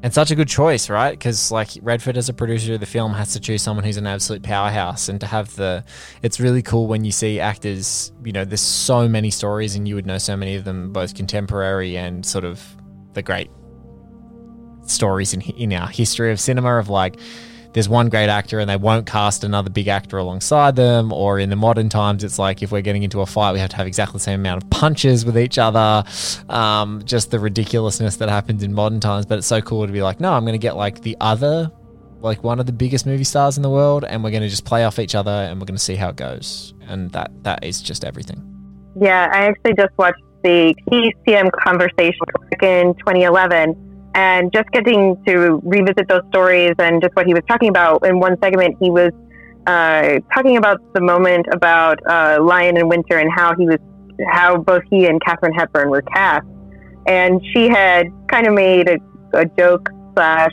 And 0.01 0.13
such 0.13 0.31
a 0.31 0.35
good 0.35 0.47
choice, 0.47 0.89
right? 0.89 1.11
Because 1.11 1.51
like 1.51 1.71
Redford 1.81 2.15
as 2.15 2.29
a 2.29 2.33
producer 2.33 2.75
of 2.75 2.79
the 2.79 2.85
film 2.85 3.11
has 3.13 3.33
to 3.33 3.39
choose 3.41 3.61
someone 3.61 3.83
who's 3.83 3.97
an 3.97 4.07
absolute 4.07 4.43
powerhouse, 4.43 5.09
and 5.09 5.19
to 5.19 5.27
have 5.27 5.53
the, 5.57 5.83
it's 6.23 6.39
really 6.39 6.61
cool 6.61 6.87
when 6.87 7.03
you 7.03 7.11
see 7.11 7.41
actors. 7.41 8.13
You 8.23 8.31
know, 8.31 8.45
there's 8.45 8.61
so 8.61 9.09
many 9.09 9.29
stories, 9.29 9.75
and 9.75 9.89
you 9.89 9.95
would 9.95 10.05
know 10.05 10.17
so 10.17 10.37
many 10.37 10.55
of 10.55 10.63
them, 10.63 10.93
both 10.93 11.15
contemporary 11.15 11.97
and 11.97 12.25
sort 12.25 12.45
of 12.45 12.63
the 13.11 13.21
great 13.21 13.49
stories 14.89 15.33
in 15.33 15.41
in 15.41 15.73
our 15.73 15.87
history 15.87 16.31
of 16.31 16.39
cinema 16.39 16.77
of 16.77 16.89
like. 16.89 17.19
There's 17.71 17.87
one 17.87 18.09
great 18.09 18.29
actor 18.29 18.59
and 18.59 18.67
they 18.67 18.77
won't 18.77 19.05
cast 19.05 19.43
another 19.43 19.69
big 19.69 19.87
actor 19.87 20.17
alongside 20.17 20.75
them. 20.75 21.13
Or 21.13 21.37
in 21.37 21.51
the 21.51 21.55
modern 21.55 21.87
times, 21.87 22.23
it's 22.23 22.39
like 22.39 22.63
if 22.63 22.71
we're 22.71 22.81
getting 22.81 23.03
into 23.03 23.21
a 23.21 23.27
fight, 23.27 23.53
we 23.53 23.59
have 23.59 23.69
to 23.69 23.75
have 23.75 23.85
exactly 23.85 24.13
the 24.13 24.23
same 24.23 24.39
amount 24.39 24.63
of 24.63 24.69
punches 24.71 25.23
with 25.23 25.37
each 25.37 25.59
other. 25.59 26.03
Um, 26.49 27.03
just 27.05 27.29
the 27.29 27.39
ridiculousness 27.39 28.15
that 28.17 28.27
happens 28.27 28.63
in 28.63 28.73
modern 28.73 28.99
times. 28.99 29.27
But 29.27 29.37
it's 29.37 29.47
so 29.47 29.61
cool 29.61 29.85
to 29.85 29.93
be 29.93 30.01
like, 30.01 30.19
no, 30.19 30.33
I'm 30.33 30.45
going 30.45 30.53
to 30.53 30.57
get 30.57 30.77
like 30.77 31.01
the 31.01 31.15
other, 31.21 31.71
like 32.21 32.43
one 32.43 32.59
of 32.59 32.65
the 32.65 32.73
biggest 32.73 33.05
movie 33.05 33.23
stars 33.23 33.55
in 33.55 33.61
the 33.61 33.69
world, 33.69 34.03
and 34.03 34.23
we're 34.23 34.31
going 34.31 34.41
to 34.41 34.49
just 34.49 34.65
play 34.65 34.83
off 34.83 34.97
each 34.97 35.13
other 35.13 35.29
and 35.29 35.61
we're 35.61 35.65
going 35.65 35.77
to 35.77 35.83
see 35.83 35.95
how 35.95 36.09
it 36.09 36.15
goes. 36.15 36.73
And 36.87 37.11
that 37.11 37.31
that 37.43 37.63
is 37.63 37.83
just 37.83 38.03
everything. 38.03 38.43
Yeah, 38.99 39.29
I 39.31 39.45
actually 39.45 39.75
just 39.75 39.95
watched 39.97 40.23
the 40.43 40.73
TCM 40.89 41.51
conversation 41.51 42.19
back 42.49 42.63
in 42.63 42.95
2011 42.95 43.88
and 44.15 44.51
just 44.51 44.69
getting 44.71 45.21
to 45.27 45.61
revisit 45.63 46.07
those 46.07 46.23
stories 46.29 46.73
and 46.79 47.01
just 47.01 47.15
what 47.15 47.25
he 47.25 47.33
was 47.33 47.43
talking 47.47 47.69
about. 47.69 48.05
In 48.05 48.19
one 48.19 48.37
segment, 48.41 48.75
he 48.79 48.89
was 48.89 49.11
uh, 49.67 50.19
talking 50.33 50.57
about 50.57 50.81
the 50.93 51.01
moment 51.01 51.45
about 51.51 51.99
uh, 52.07 52.39
Lion 52.41 52.77
in 52.77 52.87
Winter 52.89 53.17
and 53.17 53.31
how 53.31 53.55
he 53.55 53.65
was, 53.65 53.77
how 54.31 54.57
both 54.57 54.83
he 54.89 55.05
and 55.05 55.21
Katharine 55.23 55.53
Hepburn 55.53 55.89
were 55.89 56.01
cast. 56.01 56.47
And 57.07 57.41
she 57.53 57.67
had 57.69 58.07
kind 58.27 58.47
of 58.47 58.53
made 58.53 58.89
a, 58.89 58.97
a 59.33 59.45
joke 59.45 59.89
slash 60.15 60.51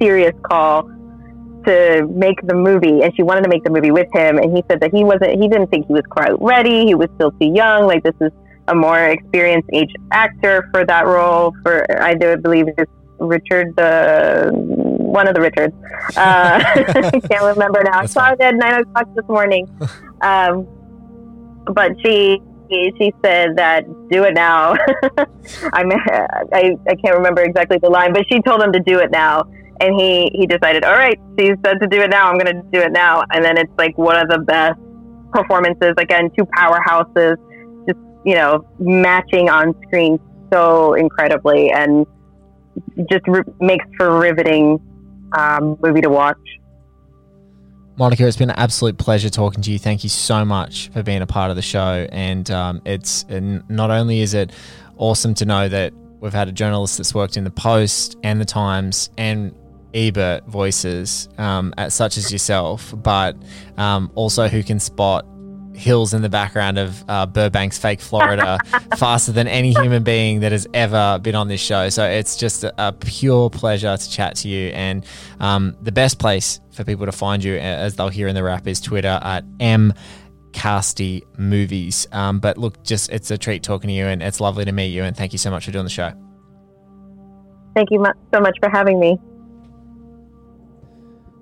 serious 0.00 0.34
call 0.42 0.90
to 1.64 2.08
make 2.14 2.40
the 2.46 2.54
movie 2.54 3.02
and 3.02 3.14
she 3.16 3.22
wanted 3.22 3.42
to 3.42 3.48
make 3.48 3.62
the 3.64 3.70
movie 3.70 3.90
with 3.90 4.08
him 4.14 4.38
and 4.38 4.56
he 4.56 4.64
said 4.68 4.80
that 4.80 4.94
he 4.94 5.04
wasn't 5.04 5.30
he 5.30 5.46
didn't 5.46 5.66
think 5.66 5.86
he 5.86 5.92
was 5.92 6.04
quite 6.08 6.32
ready 6.40 6.86
he 6.86 6.94
was 6.94 7.08
still 7.16 7.30
too 7.32 7.52
young 7.54 7.86
like 7.86 8.02
this 8.02 8.14
is 8.20 8.32
a 8.70 8.74
more 8.74 8.98
experienced 8.98 9.68
age 9.72 9.92
actor 10.12 10.68
for 10.72 10.84
that 10.86 11.06
role 11.06 11.54
for 11.62 11.84
i 12.02 12.14
do 12.14 12.36
believe 12.36 12.66
it's 12.78 12.90
richard 13.18 13.74
the 13.76 14.50
one 15.10 15.26
of 15.26 15.34
the 15.34 15.40
richards. 15.40 15.74
Uh, 16.16 16.62
i 16.64 17.20
can't 17.28 17.42
remember 17.42 17.82
now. 17.82 17.98
I 17.98 18.00
That's 18.02 18.12
saw 18.12 18.20
fine. 18.26 18.34
it 18.34 18.40
at 18.40 18.54
nine 18.54 18.80
o'clock 18.80 19.06
this 19.14 19.28
morning. 19.28 19.68
Um, 20.22 20.68
but 21.72 21.92
she 22.04 22.42
she 22.68 23.14
said 23.24 23.56
that 23.56 23.86
do 24.10 24.24
it 24.24 24.34
now. 24.34 24.74
I'm, 25.72 25.90
I, 26.52 26.76
I 26.86 26.94
can't 27.02 27.16
remember 27.16 27.40
exactly 27.40 27.78
the 27.78 27.88
line 27.88 28.12
but 28.12 28.26
she 28.30 28.42
told 28.42 28.62
him 28.62 28.70
to 28.74 28.80
do 28.80 28.98
it 28.98 29.10
now. 29.10 29.44
And 29.80 29.98
he 29.98 30.30
he 30.34 30.46
decided 30.46 30.84
all 30.84 30.92
right. 30.92 31.18
She 31.38 31.54
said 31.64 31.80
to 31.80 31.86
do 31.86 32.02
it 32.02 32.10
now. 32.10 32.30
I'm 32.30 32.36
going 32.36 32.54
to 32.54 32.62
do 32.70 32.80
it 32.80 32.92
now. 32.92 33.24
And 33.32 33.42
then 33.42 33.56
it's 33.56 33.72
like 33.78 33.96
one 33.96 34.18
of 34.18 34.28
the 34.28 34.40
best 34.40 34.78
performances 35.32 35.94
again 35.96 36.30
two 36.38 36.44
powerhouses 36.44 37.36
you 38.24 38.34
know 38.34 38.66
matching 38.78 39.48
on 39.48 39.74
screen 39.86 40.18
so 40.52 40.94
incredibly 40.94 41.70
and 41.70 42.06
just 43.10 43.26
r- 43.28 43.44
makes 43.60 43.86
for 43.96 44.18
riveting 44.18 44.78
um, 45.36 45.78
movie 45.82 46.00
to 46.00 46.10
watch 46.10 46.36
Monica, 48.00 48.26
it's 48.26 48.38
been 48.38 48.48
an 48.48 48.56
absolute 48.56 48.96
pleasure 48.96 49.28
talking 49.28 49.60
to 49.60 49.70
you. 49.70 49.78
Thank 49.78 50.04
you 50.04 50.08
so 50.08 50.42
much 50.42 50.88
for 50.88 51.02
being 51.02 51.20
a 51.20 51.26
part 51.26 51.50
of 51.50 51.56
the 51.56 51.62
show. 51.62 52.08
And 52.10 52.50
um, 52.50 52.80
it's 52.86 53.26
and 53.28 53.62
not 53.68 53.90
only 53.90 54.20
is 54.20 54.32
it 54.32 54.52
awesome 54.96 55.34
to 55.34 55.44
know 55.44 55.68
that 55.68 55.92
we've 56.18 56.32
had 56.32 56.48
a 56.48 56.52
journalist 56.52 56.96
that's 56.96 57.14
worked 57.14 57.36
in 57.36 57.44
the 57.44 57.50
Post 57.50 58.16
and 58.22 58.40
the 58.40 58.46
Times 58.46 59.10
and 59.18 59.54
Ebert 59.92 60.46
voices, 60.46 61.28
um, 61.36 61.74
at, 61.76 61.92
such 61.92 62.16
as 62.16 62.32
yourself, 62.32 62.94
but 62.96 63.36
um, 63.76 64.10
also 64.14 64.48
who 64.48 64.62
can 64.62 64.80
spot 64.80 65.26
hills 65.74 66.12
in 66.14 66.22
the 66.22 66.28
background 66.28 66.78
of 66.78 67.04
uh, 67.08 67.26
Burbank's 67.26 67.78
fake 67.78 68.00
Florida 68.00 68.58
faster 68.96 69.32
than 69.32 69.48
any 69.48 69.72
human 69.72 70.02
being 70.02 70.40
that 70.40 70.52
has 70.52 70.66
ever 70.74 71.18
been 71.22 71.34
on 71.34 71.48
this 71.48 71.60
show. 71.60 71.88
So 71.88 72.04
it's 72.04 72.36
just 72.36 72.64
a, 72.64 72.88
a 72.88 72.92
pure 72.92 73.50
pleasure 73.50 73.96
to 73.96 74.10
chat 74.10 74.36
to 74.36 74.48
you. 74.48 74.68
And 74.70 75.04
um, 75.38 75.76
the 75.80 75.92
best 75.92 76.18
place 76.18 76.60
for 76.72 76.84
people 76.84 77.06
to 77.06 77.12
find 77.12 77.42
you, 77.42 77.56
as 77.56 77.96
they'll 77.96 78.08
hear 78.08 78.28
in 78.28 78.34
the 78.34 78.42
rap, 78.42 78.66
is 78.66 78.80
Twitter 78.80 79.20
at 79.22 79.44
m 79.58 79.92
casty 80.52 81.22
movies. 81.38 82.06
Um, 82.12 82.40
but 82.40 82.58
look, 82.58 82.82
just 82.84 83.10
it's 83.10 83.30
a 83.30 83.38
treat 83.38 83.62
talking 83.62 83.88
to 83.88 83.94
you, 83.94 84.06
and 84.06 84.22
it's 84.22 84.40
lovely 84.40 84.64
to 84.64 84.72
meet 84.72 84.88
you. 84.88 85.04
And 85.04 85.16
thank 85.16 85.32
you 85.32 85.38
so 85.38 85.50
much 85.50 85.64
for 85.64 85.72
doing 85.72 85.84
the 85.84 85.90
show. 85.90 86.12
Thank 87.74 87.90
you 87.90 88.04
so 88.34 88.40
much 88.40 88.56
for 88.60 88.68
having 88.68 88.98
me. 88.98 89.18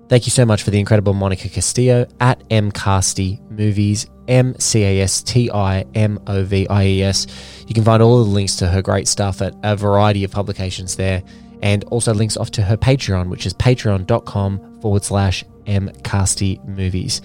Thank 0.09 0.25
you 0.25 0.31
so 0.31 0.43
much 0.43 0.63
for 0.63 0.71
the 0.71 0.79
incredible 0.79 1.13
Monica 1.13 1.49
Castillo 1.49 2.07
at 2.19 2.47
mcasty 2.49 3.39
movies, 3.51 4.07
M 4.29 4.57
C 4.59 4.83
A 4.83 5.01
S 5.01 5.21
T 5.21 5.51
I 5.51 5.85
M 5.95 6.19
O 6.27 6.43
V 6.43 6.67
I 6.69 6.85
E 6.85 7.03
S. 7.03 7.27
You 7.67 7.73
can 7.73 7.83
find 7.83 8.01
all 8.01 8.21
of 8.21 8.27
the 8.27 8.33
links 8.33 8.55
to 8.57 8.67
her 8.67 8.81
great 8.81 9.07
stuff 9.07 9.41
at 9.41 9.53
a 9.63 9.75
variety 9.75 10.23
of 10.23 10.31
publications 10.31 10.95
there, 10.95 11.21
and 11.61 11.83
also 11.85 12.13
links 12.13 12.37
off 12.37 12.51
to 12.51 12.61
her 12.61 12.77
Patreon, 12.77 13.29
which 13.29 13.45
is 13.45 13.53
patreon.com 13.55 14.79
forward 14.81 15.03
slash 15.03 15.43
mcasty 15.65 16.63
movies. 16.65 17.21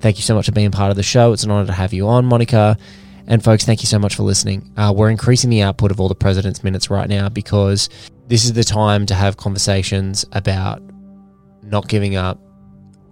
Thank 0.00 0.16
you 0.16 0.22
so 0.22 0.34
much 0.34 0.46
for 0.46 0.52
being 0.52 0.70
part 0.70 0.90
of 0.90 0.96
the 0.96 1.02
show. 1.02 1.32
It's 1.32 1.44
an 1.44 1.50
honor 1.50 1.66
to 1.66 1.72
have 1.72 1.92
you 1.92 2.06
on, 2.08 2.26
Monica. 2.26 2.76
And 3.26 3.44
folks, 3.44 3.64
thank 3.64 3.82
you 3.82 3.86
so 3.86 3.98
much 3.98 4.14
for 4.14 4.22
listening. 4.22 4.72
Uh, 4.76 4.92
we're 4.96 5.10
increasing 5.10 5.50
the 5.50 5.62
output 5.62 5.90
of 5.90 6.00
all 6.00 6.08
the 6.08 6.14
President's 6.14 6.64
Minutes 6.64 6.88
right 6.88 7.08
now 7.08 7.28
because 7.28 7.88
this 8.26 8.44
is 8.44 8.54
the 8.54 8.64
time 8.64 9.06
to 9.06 9.14
have 9.14 9.36
conversations 9.36 10.24
about 10.32 10.82
not 11.62 11.88
giving 11.88 12.16
up, 12.16 12.40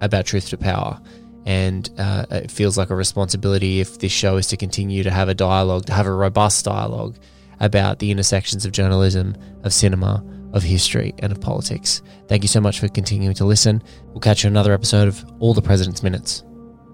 about 0.00 0.24
truth 0.24 0.48
to 0.50 0.56
power. 0.56 1.00
And 1.46 1.88
uh, 1.96 2.26
it 2.30 2.50
feels 2.50 2.76
like 2.76 2.90
a 2.90 2.94
responsibility 2.94 3.80
if 3.80 4.00
this 4.00 4.12
show 4.12 4.36
is 4.36 4.48
to 4.48 4.56
continue 4.56 5.02
to 5.04 5.10
have 5.10 5.28
a 5.28 5.34
dialogue, 5.34 5.86
to 5.86 5.92
have 5.92 6.06
a 6.06 6.12
robust 6.12 6.64
dialogue 6.64 7.16
about 7.60 8.00
the 8.00 8.10
intersections 8.10 8.66
of 8.66 8.72
journalism, 8.72 9.36
of 9.62 9.72
cinema, 9.72 10.24
of 10.52 10.62
history, 10.62 11.14
and 11.20 11.32
of 11.32 11.40
politics. 11.40 12.02
Thank 12.28 12.42
you 12.42 12.48
so 12.48 12.60
much 12.60 12.80
for 12.80 12.88
continuing 12.88 13.34
to 13.34 13.44
listen. 13.44 13.82
We'll 14.08 14.20
catch 14.20 14.42
you 14.42 14.48
on 14.48 14.52
another 14.52 14.74
episode 14.74 15.08
of 15.08 15.24
All 15.38 15.54
the 15.54 15.62
President's 15.62 16.02
Minutes 16.02 16.42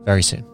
very 0.05 0.23
soon. 0.23 0.52